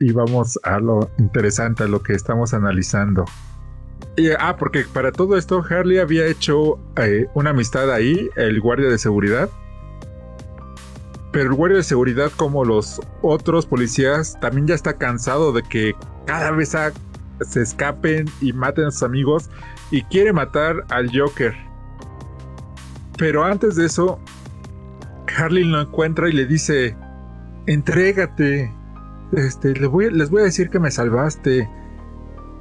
[0.00, 3.24] Y vamos a lo interesante, a lo que estamos analizando.
[4.38, 8.98] ah, porque para todo esto Harley había hecho eh, una amistad ahí, el guardia de
[8.98, 9.48] seguridad.
[11.32, 15.94] Pero el guardia de seguridad, como los otros policías, también ya está cansado de que
[16.26, 16.76] cada vez
[17.40, 19.50] se escapen y maten a sus amigos
[19.90, 21.54] y quiere matar al Joker.
[23.18, 24.20] Pero antes de eso,
[25.36, 26.96] Harley lo encuentra y le dice,
[27.68, 28.72] entrégate,
[29.32, 31.68] este, les voy, les voy a decir que me salvaste,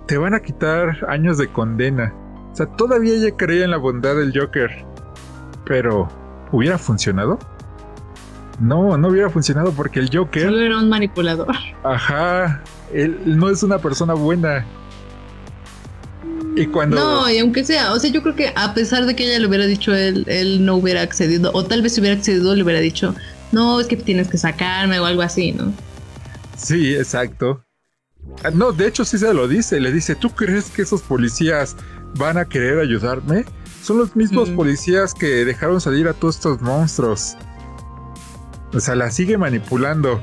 [0.05, 2.13] te van a quitar años de condena.
[2.51, 4.69] O sea, todavía ella creía en la bondad del Joker,
[5.65, 6.09] pero
[6.51, 7.39] ¿hubiera funcionado?
[8.59, 10.43] No, no hubiera funcionado porque el Joker...
[10.43, 11.55] Solo era un manipulador.
[11.83, 12.61] Ajá,
[12.91, 14.65] él no es una persona buena.
[16.55, 16.97] Y cuando...
[16.97, 19.47] No, y aunque sea, o sea, yo creo que a pesar de que ella le
[19.47, 22.79] hubiera dicho él, él no hubiera accedido, o tal vez si hubiera accedido le hubiera
[22.79, 23.13] dicho,
[23.51, 25.73] no, es que tienes que sacarme o algo así, ¿no?
[26.55, 27.63] Sí, exacto.
[28.43, 31.75] Ah, no, de hecho sí se lo dice, le dice, ¿tú crees que esos policías
[32.15, 33.45] van a querer ayudarme?
[33.81, 37.37] Son los mismos policías que dejaron salir a todos estos monstruos.
[38.73, 40.19] O sea, la sigue manipulando.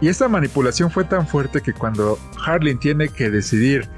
[0.00, 3.88] Y esta manipulación fue tan fuerte que cuando Harley tiene que decidir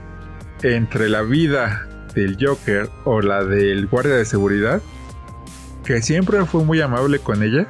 [0.63, 4.81] entre la vida del Joker o la del guardia de seguridad,
[5.85, 7.69] que siempre fue muy amable con ella,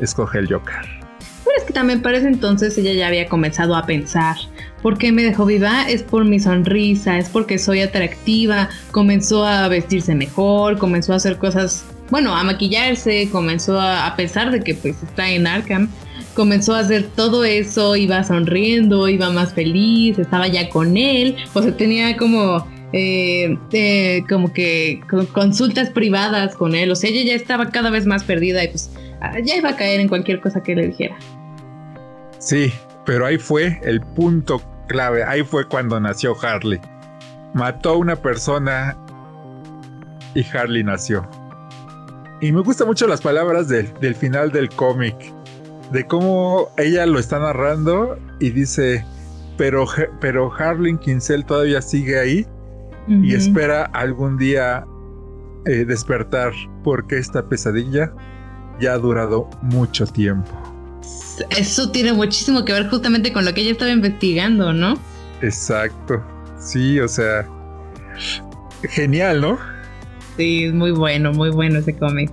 [0.00, 1.02] escoge el Joker.
[1.44, 4.36] Pero es que también para ese entonces ella ya había comenzado a pensar,
[4.80, 5.88] ¿por qué me dejó viva?
[5.88, 11.38] Es por mi sonrisa, es porque soy atractiva, comenzó a vestirse mejor, comenzó a hacer
[11.38, 15.88] cosas, bueno, a maquillarse, comenzó a, a pesar de que pues está en Arkham,
[16.34, 21.62] comenzó a hacer todo eso, iba sonriendo, iba más feliz, estaba ya con él, o
[21.62, 25.00] sea, tenía como, eh, eh, como que
[25.32, 28.90] consultas privadas con él, o sea, ella ya estaba cada vez más perdida y pues
[29.44, 31.16] ya iba a caer en cualquier cosa que le dijera.
[32.38, 32.72] Sí,
[33.04, 36.80] pero ahí fue el punto clave, ahí fue cuando nació Harley.
[37.54, 38.96] Mató a una persona
[40.34, 41.28] y Harley nació.
[42.40, 45.14] Y me gustan mucho las palabras del, del final del cómic
[45.92, 49.04] de cómo ella lo está narrando y dice,
[49.58, 49.86] pero,
[50.20, 52.46] pero Harling Kinsell todavía sigue ahí
[53.08, 54.86] y espera algún día
[55.66, 58.12] eh, despertar porque esta pesadilla
[58.82, 60.50] ya ha durado mucho tiempo.
[61.50, 64.98] Eso tiene muchísimo que ver justamente con lo que ella estaba investigando, ¿no?
[65.40, 66.22] Exacto.
[66.58, 67.48] Sí, o sea,
[68.82, 69.58] genial, ¿no?
[70.36, 72.30] Sí, es muy bueno, muy bueno ese cómic.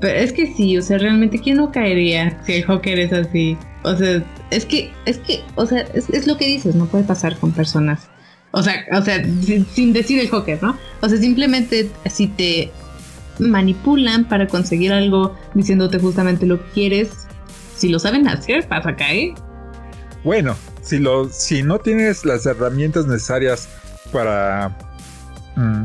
[0.00, 3.58] Pero es que sí, o sea, realmente, ¿quién no caería si el Joker es así?
[3.82, 7.36] O sea, es que, es que, o sea, es, lo que dices, no puede pasar
[7.36, 8.08] con personas.
[8.52, 9.22] O sea, o sea,
[9.74, 10.76] sin, decir el Joker, ¿no?
[11.00, 12.72] O sea, simplemente si te
[13.40, 17.26] manipulan para conseguir algo diciéndote justamente lo que quieres,
[17.76, 19.34] si lo saben hacer, pasa a caer.
[20.22, 23.68] Bueno, si si no tienes las herramientas necesarias
[24.12, 24.76] para,
[25.56, 25.84] mm,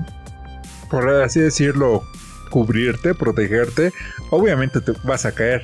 [0.89, 2.03] por así decirlo,
[2.49, 3.91] cubrirte, protegerte,
[4.29, 5.63] obviamente te vas a caer.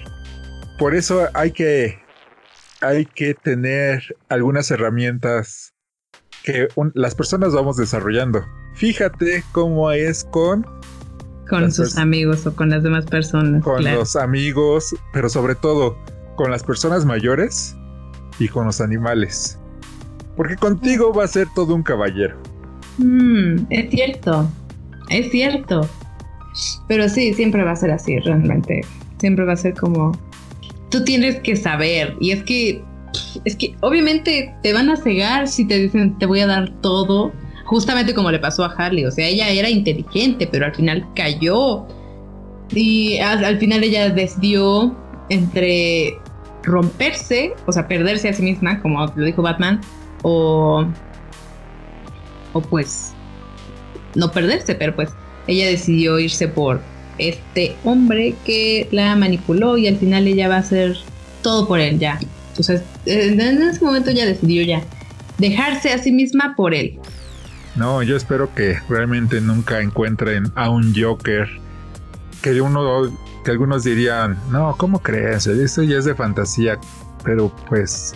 [0.78, 2.00] Por eso hay que,
[2.82, 5.74] hay que tener algunas herramientas
[6.44, 8.44] que las personas vamos desarrollando.
[8.76, 10.66] Fíjate cómo es con...
[11.60, 13.64] Con sus amigos o con las demás personas.
[13.64, 15.98] Con los amigos, pero sobre todo
[16.36, 17.76] con las personas mayores
[18.40, 19.60] y con los animales.
[20.36, 22.36] Porque contigo va a ser todo un caballero.
[22.98, 24.50] Mm, es cierto,
[25.10, 25.88] es cierto.
[26.88, 28.82] Pero sí, siempre va a ser así, realmente.
[29.20, 30.12] Siempre va a ser como...
[30.90, 32.16] Tú tienes que saber.
[32.20, 32.84] Y es que...
[33.46, 37.32] Es que obviamente te van a cegar si te dicen te voy a dar todo.
[37.72, 39.06] Justamente como le pasó a Harley.
[39.06, 41.88] O sea, ella era inteligente, pero al final cayó.
[42.76, 44.94] Y al, final ella decidió
[45.30, 46.18] entre
[46.64, 49.80] romperse, o sea, perderse a sí misma, como lo dijo Batman,
[50.24, 50.86] o,
[52.52, 53.14] o pues
[54.16, 55.10] no perderse, pero pues
[55.48, 56.82] ella decidió irse por
[57.20, 60.98] este hombre que la manipuló y al final ella va a hacer
[61.42, 62.20] todo por él ya.
[62.50, 64.84] Entonces, en ese momento ella decidió ya
[65.38, 67.00] dejarse a sí misma por él.
[67.76, 71.48] No, yo espero que realmente nunca encuentren a un Joker
[72.42, 75.48] que uno, que algunos dirían, no, ¿cómo crees?
[75.48, 76.78] Esto ya es de fantasía,
[77.24, 78.14] pero pues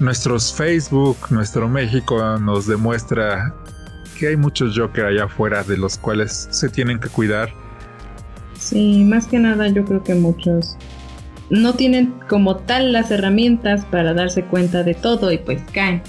[0.00, 3.54] nuestros Facebook, nuestro México nos demuestra
[4.18, 7.50] que hay muchos Joker allá afuera de los cuales se tienen que cuidar.
[8.58, 10.76] Sí, más que nada yo creo que muchos
[11.50, 16.02] no tienen como tal las herramientas para darse cuenta de todo y pues caen.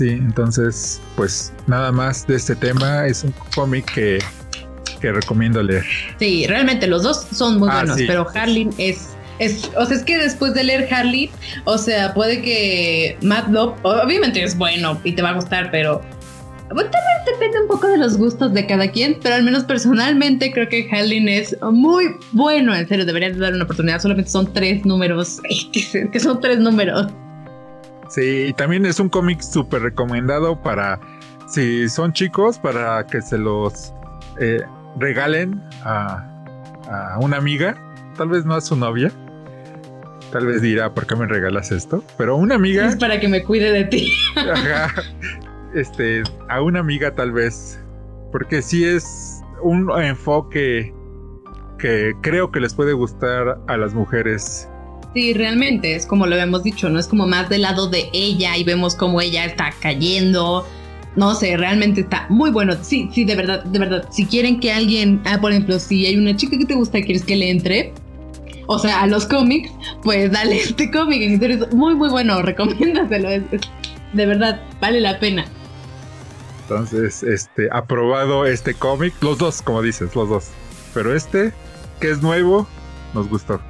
[0.00, 4.18] Sí, entonces pues nada más de este tema es un cómic que,
[4.98, 5.84] que recomiendo leer.
[6.18, 10.02] Sí, realmente los dos son muy ah, buenos, pero Harley es es, o sea, es
[10.02, 11.30] que después de leer Harley,
[11.64, 16.00] o sea, puede que Matt Love, obviamente es bueno y te va a gustar, pero
[16.72, 20.50] bueno, también depende un poco de los gustos de cada quien, pero al menos personalmente
[20.50, 22.74] creo que Harley es muy bueno.
[22.74, 24.00] En serio, deberías dar una oportunidad.
[24.00, 25.42] Solamente son tres números,
[26.12, 27.08] que son tres números.
[28.10, 31.00] Sí, y también es un cómic súper recomendado para,
[31.46, 33.94] si son chicos, para que se los
[34.38, 34.62] eh,
[34.98, 36.26] regalen a,
[36.90, 37.76] a una amiga,
[38.16, 39.10] tal vez no a su novia
[40.32, 42.04] Tal vez dirá, ¿por qué me regalas esto?
[42.16, 42.86] Pero una amiga...
[42.86, 44.12] Es para que me cuide de ti.
[45.74, 47.82] este, a una amiga tal vez.
[48.30, 50.94] Porque sí es un enfoque
[51.78, 54.68] que creo que les puede gustar a las mujeres.
[55.14, 57.00] Sí, realmente, es como lo hemos dicho, ¿no?
[57.00, 60.66] Es como más del lado de ella y vemos cómo ella está cayendo.
[61.16, 62.74] No sé, realmente está muy bueno.
[62.80, 64.08] Sí, sí, de verdad, de verdad.
[64.12, 67.02] Si quieren que alguien, ah, por ejemplo, si hay una chica que te gusta y
[67.02, 67.92] quieres que le entre,
[68.66, 69.72] o sea, a los cómics,
[70.04, 71.22] pues dale este cómic.
[71.22, 72.40] En serio, es muy, muy bueno.
[72.42, 73.28] Recomiéndaselo.
[73.30, 75.44] de verdad, vale la pena.
[76.62, 79.12] Entonces, este, aprobado este cómic.
[79.22, 80.50] Los dos, como dices, los dos.
[80.94, 81.52] Pero este,
[81.98, 82.68] que es nuevo,
[83.12, 83.60] nos gustó.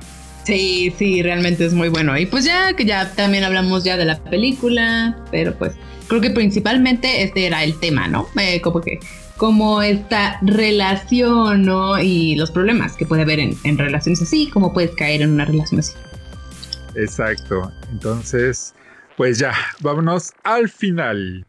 [0.44, 2.16] Sí, sí, realmente es muy bueno.
[2.18, 5.74] Y pues ya que ya también hablamos ya de la película, pero pues
[6.08, 8.28] creo que principalmente este era el tema, ¿no?
[8.38, 8.98] Eh, como que
[9.36, 11.98] como esta relación, ¿no?
[11.98, 15.80] Y los problemas que puede haber en, relaciones así, cómo puedes caer en una relación
[15.80, 15.94] así.
[16.94, 17.72] Exacto.
[17.90, 18.74] Entonces,
[19.16, 21.46] pues ya, vámonos al final.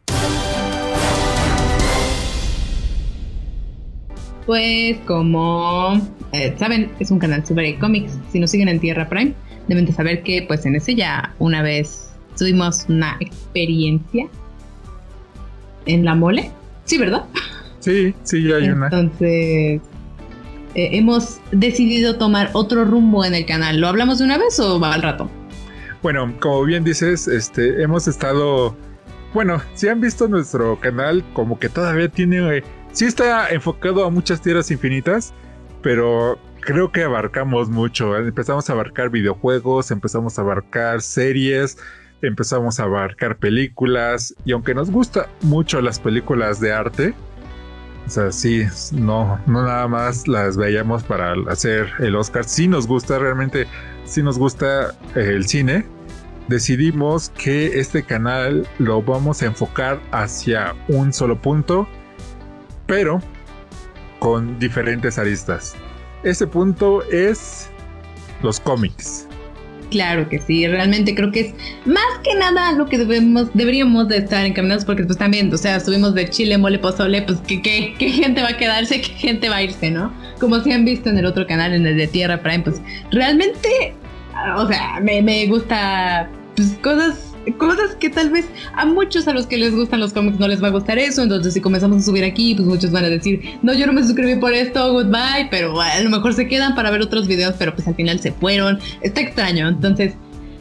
[4.46, 6.00] Pues como
[6.32, 8.18] eh, saben, es un canal sobre cómics.
[8.30, 9.34] Si nos siguen en Tierra Prime,
[9.68, 14.26] deben de saber que pues en ese ya una vez tuvimos una experiencia
[15.86, 16.50] en la mole.
[16.84, 17.24] Sí, ¿verdad?
[17.80, 18.86] Sí, sí, hay una.
[18.86, 19.80] Entonces,
[20.74, 23.80] eh, hemos decidido tomar otro rumbo en el canal.
[23.80, 25.30] ¿Lo hablamos de una vez o va al rato?
[26.02, 28.76] Bueno, como bien dices, este, hemos estado.
[29.34, 32.62] Bueno, si han visto nuestro canal, como que todavía tiene.
[32.92, 35.32] Eh, sí está enfocado a muchas tierras infinitas,
[35.82, 38.16] pero creo que abarcamos mucho.
[38.16, 41.78] Empezamos a abarcar videojuegos, empezamos a abarcar series,
[42.22, 44.34] empezamos a abarcar películas.
[44.44, 47.14] Y aunque nos gusta mucho las películas de arte,
[48.06, 52.44] o sea, sí, no, no nada más las veíamos para hacer el Oscar.
[52.44, 53.66] Sí nos gusta, realmente,
[54.04, 55.86] sí nos gusta eh, el cine.
[56.48, 61.88] Decidimos que este canal lo vamos a enfocar hacia un solo punto,
[62.92, 63.22] pero
[64.18, 65.74] con diferentes aristas.
[66.24, 67.70] Ese punto es
[68.42, 69.26] los cómics.
[69.90, 71.54] Claro que sí, realmente creo que es
[71.86, 75.80] más que nada lo que debemos, deberíamos de estar encaminados porque pues también, o sea,
[75.80, 79.48] subimos de Chile, mole, pozole, pues ¿qué, qué, qué gente va a quedarse, qué gente
[79.48, 80.12] va a irse, ¿no?
[80.38, 83.94] Como si han visto en el otro canal, en el de Tierra Prime, pues realmente,
[84.56, 89.46] o sea, me, me gusta pues cosas cosas que tal vez a muchos a los
[89.46, 91.22] que les gustan los cómics no les va a gustar eso.
[91.22, 94.02] Entonces, si comenzamos a subir aquí, pues muchos van a decir, no, yo no me
[94.02, 95.48] suscribí por esto, goodbye.
[95.50, 98.32] Pero a lo mejor se quedan para ver otros videos, pero pues al final se
[98.32, 98.78] fueron.
[99.00, 99.68] Está extraño.
[99.68, 100.14] Entonces,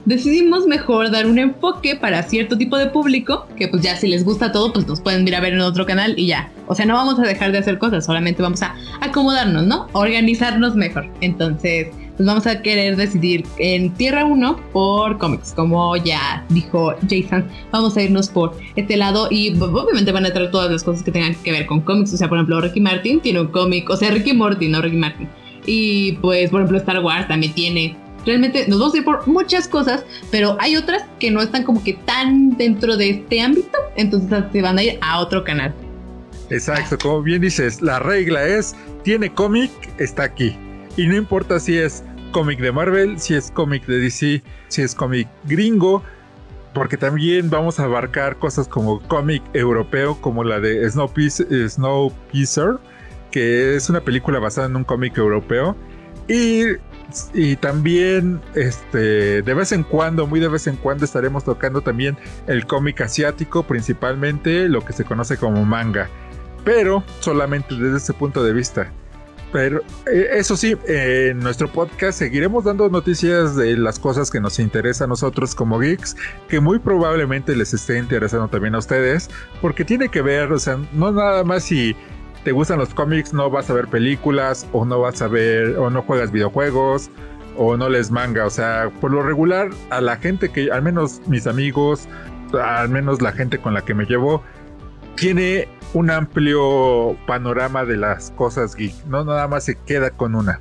[0.06, 4.24] decidimos mejor dar un enfoque para cierto tipo de público, que pues ya si les
[4.24, 6.52] gusta todo, pues nos pueden ir a ver en otro canal y ya.
[6.68, 9.88] O sea, no vamos a dejar de hacer cosas, solamente vamos a acomodarnos, ¿no?
[9.94, 11.08] Organizarnos mejor.
[11.22, 11.88] Entonces,
[12.22, 17.98] pues vamos a querer decidir en Tierra 1 por cómics, como ya dijo Jason, vamos
[17.98, 21.34] a irnos por este lado y obviamente van a traer todas las cosas que tengan
[21.34, 24.12] que ver con cómics, o sea, por ejemplo, Ricky Martin tiene un cómic, o sea,
[24.12, 25.28] Ricky Morty, no Ricky Martin.
[25.66, 29.68] Y pues, por ejemplo, Star Wars también tiene realmente nos vamos a ir por muchas
[29.68, 34.44] cosas, pero hay otras que no están como que tan dentro de este ámbito, entonces
[34.52, 35.74] se van a ir a otro canal.
[36.52, 40.56] Exacto, como bien dices, la regla es, tiene cómic, está aquí.
[40.98, 44.96] Y no importa si es cómic de Marvel, si es cómic de DC, si es
[44.96, 46.04] cómic gringo,
[46.74, 52.78] porque también vamos a abarcar cosas como cómic europeo, como la de Snowpiercer,
[53.30, 55.76] que es una película basada en un cómic europeo.
[56.28, 56.64] Y,
[57.34, 62.18] y, también, este, de vez en cuando, muy de vez en cuando, estaremos tocando también
[62.48, 66.10] el cómic asiático, principalmente lo que se conoce como manga,
[66.64, 68.92] pero solamente desde ese punto de vista.
[69.52, 74.60] Pero eh, eso sí, en nuestro podcast seguiremos dando noticias de las cosas que nos
[74.60, 76.16] interesan a nosotros como geeks,
[76.48, 79.30] que muy probablemente les esté interesando también a ustedes,
[79.62, 81.96] porque tiene que ver, o sea, no nada más si
[82.44, 85.90] te gustan los cómics, no vas a ver películas, o no vas a ver, o
[85.90, 87.10] no juegas videojuegos,
[87.58, 88.46] o no les manga.
[88.46, 92.08] O sea, por lo regular, a la gente que, al menos mis amigos,
[92.54, 94.44] al menos la gente con la que me llevo,
[95.16, 98.94] tiene un amplio panorama de las cosas geek.
[99.06, 100.60] No nada más se queda con una.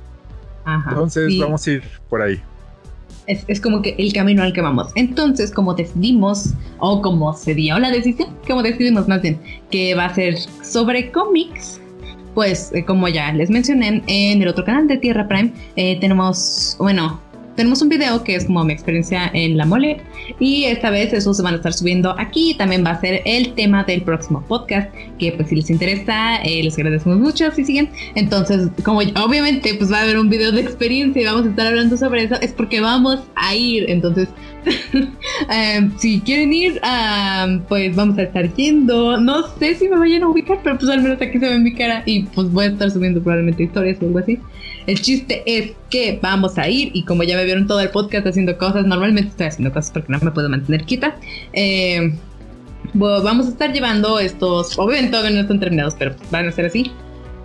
[0.89, 2.41] Entonces vamos a ir por ahí.
[3.27, 4.91] Es, como que el camino al que vamos.
[4.95, 9.39] Entonces, como decidimos, o como se dio la decisión, como decidimos más bien,
[9.69, 11.79] que va a ser sobre cómics,
[12.33, 16.75] pues eh, como ya les mencioné en el otro canal de Tierra Prime, eh, tenemos,
[16.79, 17.21] bueno,
[17.55, 20.01] tenemos un video que es como mi experiencia en la mole
[20.39, 22.55] y esta vez eso se van a estar subiendo aquí.
[22.57, 26.63] También va a ser el tema del próximo podcast que pues si les interesa eh,
[26.63, 27.89] les agradecemos mucho si siguen.
[28.15, 31.67] Entonces como obviamente pues va a haber un video de experiencia y vamos a estar
[31.67, 33.89] hablando sobre eso es porque vamos a ir.
[33.89, 34.29] Entonces
[35.49, 36.79] em, si quieren ir
[37.67, 39.19] pues vamos a estar yendo.
[39.19, 41.73] No sé si me vayan a ubicar pero pues al menos aquí se ve mi
[41.73, 44.39] cara y pues voy a estar subiendo probablemente historias o algo así.
[44.87, 48.27] El chiste es que vamos a ir y como ya me vieron todo el podcast
[48.27, 51.15] haciendo cosas, normalmente estoy haciendo cosas porque no me puedo mantener quita.
[51.53, 52.13] Eh,
[52.93, 56.91] vamos a estar llevando estos, obviamente todavía no están terminados, pero van a ser así.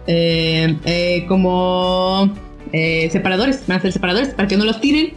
[0.07, 2.33] Eh, eh, como
[2.73, 5.15] separadores, van a ser separadores para que no los tiren.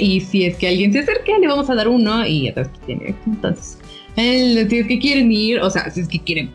[0.00, 3.14] y si es que alguien se acerca, le vamos a dar uno y atrás tiene.
[3.26, 3.78] Entonces,
[4.16, 6.50] si es que quieren ir, o sea, si es que quieren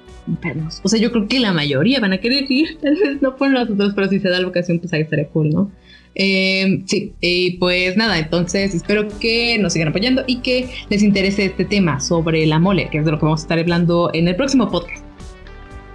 [0.83, 3.49] o sea, yo creo que la mayoría van a querer ir, tal vez no por
[3.49, 5.71] nosotros, pero si se da la ocasión, pues ahí estaría cool, ¿no?
[6.15, 11.45] Eh, sí, y pues nada, entonces espero que nos sigan apoyando y que les interese
[11.45, 14.27] este tema sobre la mole, que es de lo que vamos a estar hablando en
[14.27, 15.03] el próximo podcast.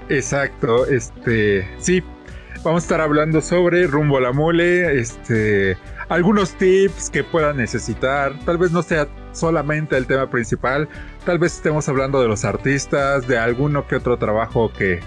[0.08, 2.02] Exacto, este, sí,
[2.64, 5.76] vamos a estar hablando sobre rumbo a la mole, este,
[6.08, 10.88] algunos tips que puedan necesitar, tal vez no sea solamente el tema principal,
[11.24, 15.00] tal vez estemos hablando de los artistas, de alguno que otro trabajo que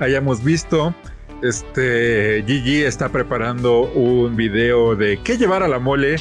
[0.00, 0.94] hayamos visto.
[1.42, 6.16] Este Gigi está preparando un video de qué llevar a la mole.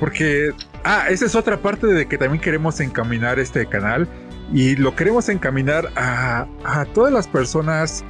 [0.00, 0.52] Porque,
[0.84, 4.08] ah, esa es otra parte de que también queremos encaminar este canal.
[4.52, 8.04] Y lo queremos encaminar a, a todas las personas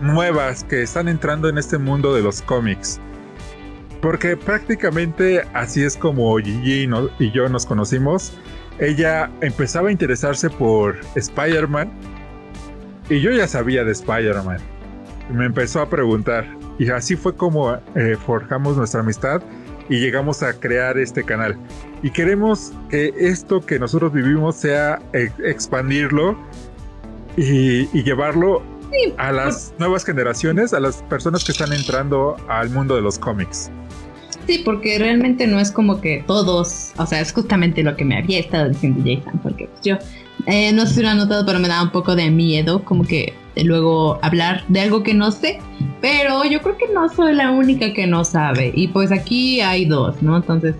[0.00, 3.00] nuevas que están entrando en este mundo de los cómics.
[4.04, 6.86] Porque prácticamente así es como Gigi
[7.18, 8.34] y, yo nos conocimos.
[8.78, 11.90] Ella empezaba a interesarse por Spider-Man
[13.08, 14.58] y yo ya sabía de Spider-Man.
[15.30, 16.46] Me empezó a preguntar
[16.78, 19.40] y así fue como eh, forjamos nuestra amistad
[19.88, 21.56] y llegamos a crear este canal.
[22.02, 26.36] Y queremos que esto que nosotros vivimos sea expandirlo
[27.38, 28.62] y, llevarlo
[29.16, 33.70] a las nuevas generaciones, a las personas que están entrando al mundo de los cómics.
[34.46, 38.18] Sí, porque realmente no es como que todos, o sea, es justamente lo que me
[38.18, 39.96] había estado diciendo Jason, porque pues, yo
[40.46, 43.04] eh, no sé si lo han notado, pero me da un poco de miedo, como
[43.04, 45.60] que luego hablar de algo que no sé,
[46.02, 49.86] pero yo creo que no soy la única que no sabe, y pues aquí hay
[49.86, 50.36] dos, ¿no?
[50.36, 50.74] Entonces,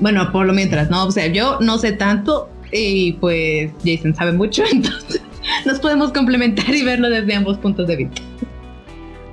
[0.00, 1.06] bueno, por lo mientras, ¿no?
[1.06, 5.22] O sea, yo no sé tanto y pues Jason sabe mucho, entonces
[5.64, 8.22] nos podemos complementar y verlo desde ambos puntos de vista.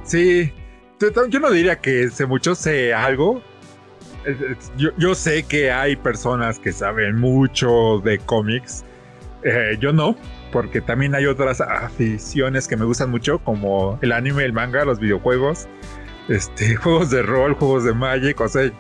[0.04, 0.52] Sí,
[1.30, 3.42] yo no diría que sé mucho, sé algo,
[4.78, 8.84] yo, sé que hay personas que saben mucho de cómics.
[9.44, 10.16] Eh, yo no,
[10.52, 15.00] porque también hay otras aficiones que me gustan mucho, como el anime, el manga, los
[15.00, 15.68] videojuegos,
[16.30, 18.40] este, juegos de rol, juegos de Magic.
[18.42, 18.72] O sea,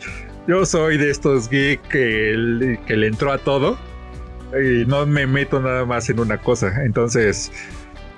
[0.48, 3.78] yo soy de estos geeks que, que le entró a todo
[4.54, 6.84] y no me meto nada más en una cosa.
[6.84, 7.52] Entonces,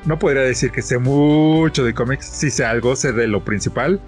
[0.05, 2.25] no podría decir que sé mucho de cómics.
[2.25, 3.99] Si sé algo, sé de lo principal.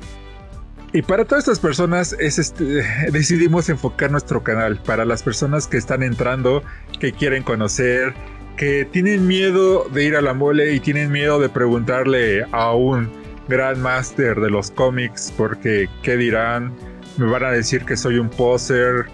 [0.91, 2.63] Y para todas estas personas es este,
[3.11, 6.63] decidimos enfocar nuestro canal para las personas que están entrando,
[6.99, 8.13] que quieren conocer,
[8.57, 13.09] que tienen miedo de ir a la mole y tienen miedo de preguntarle a un
[13.47, 16.73] gran máster de los cómics porque qué dirán,
[17.17, 19.05] me van a decir que soy un poser.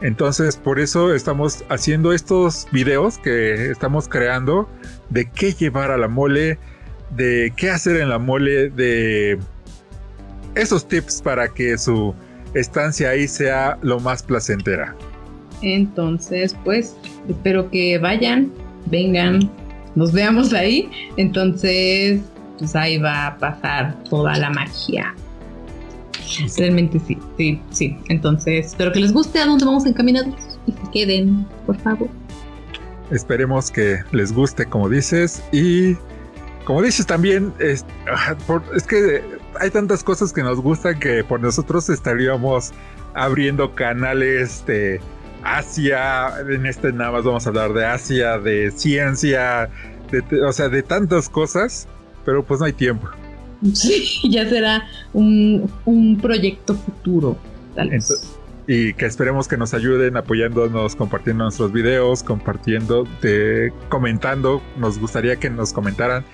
[0.00, 4.68] Entonces por eso estamos haciendo estos videos que estamos creando
[5.10, 6.58] de qué llevar a la mole,
[7.10, 9.38] de qué hacer en la mole, de
[10.54, 12.14] esos tips para que su
[12.54, 14.94] estancia ahí sea lo más placentera.
[15.62, 16.96] Entonces, pues,
[17.28, 18.50] espero que vayan,
[18.86, 19.50] vengan,
[19.94, 20.90] nos veamos ahí.
[21.16, 22.20] Entonces,
[22.58, 25.14] pues ahí va a pasar toda la magia.
[26.56, 27.96] Realmente sí, sí, sí.
[28.08, 30.34] Entonces, espero que les guste a dónde vamos encaminados
[30.66, 32.08] y se queden, por favor.
[33.10, 35.96] Esperemos que les guste, como dices, y
[36.64, 38.36] como dices también, es, ah,
[38.76, 39.22] es que
[39.58, 42.72] hay tantas cosas que nos gustan que por nosotros estaríamos
[43.14, 45.00] abriendo canales de
[45.42, 49.70] Asia, en este nada más vamos a hablar de Asia, de ciencia,
[50.10, 51.88] de, o sea, de tantas cosas,
[52.24, 53.08] pero pues no hay tiempo.
[53.74, 57.36] Sí, ya será un, un proyecto futuro,
[57.74, 58.38] tal vez.
[58.66, 64.62] y que esperemos que nos ayuden apoyándonos, compartiendo nuestros videos, compartiendo, de, comentando.
[64.78, 66.24] Nos gustaría que nos comentaran.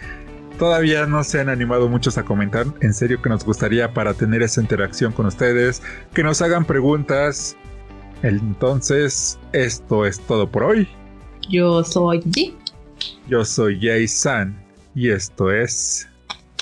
[0.58, 2.66] Todavía no se han animado muchos a comentar.
[2.80, 5.82] En serio que nos gustaría para tener esa interacción con ustedes.
[6.14, 7.56] Que nos hagan preguntas.
[8.22, 10.88] Entonces, esto es todo por hoy.
[11.50, 12.54] Yo soy G.
[13.28, 14.56] Yo soy Jay San.
[14.94, 16.08] Y esto es...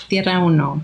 [0.09, 0.83] Tierra 1.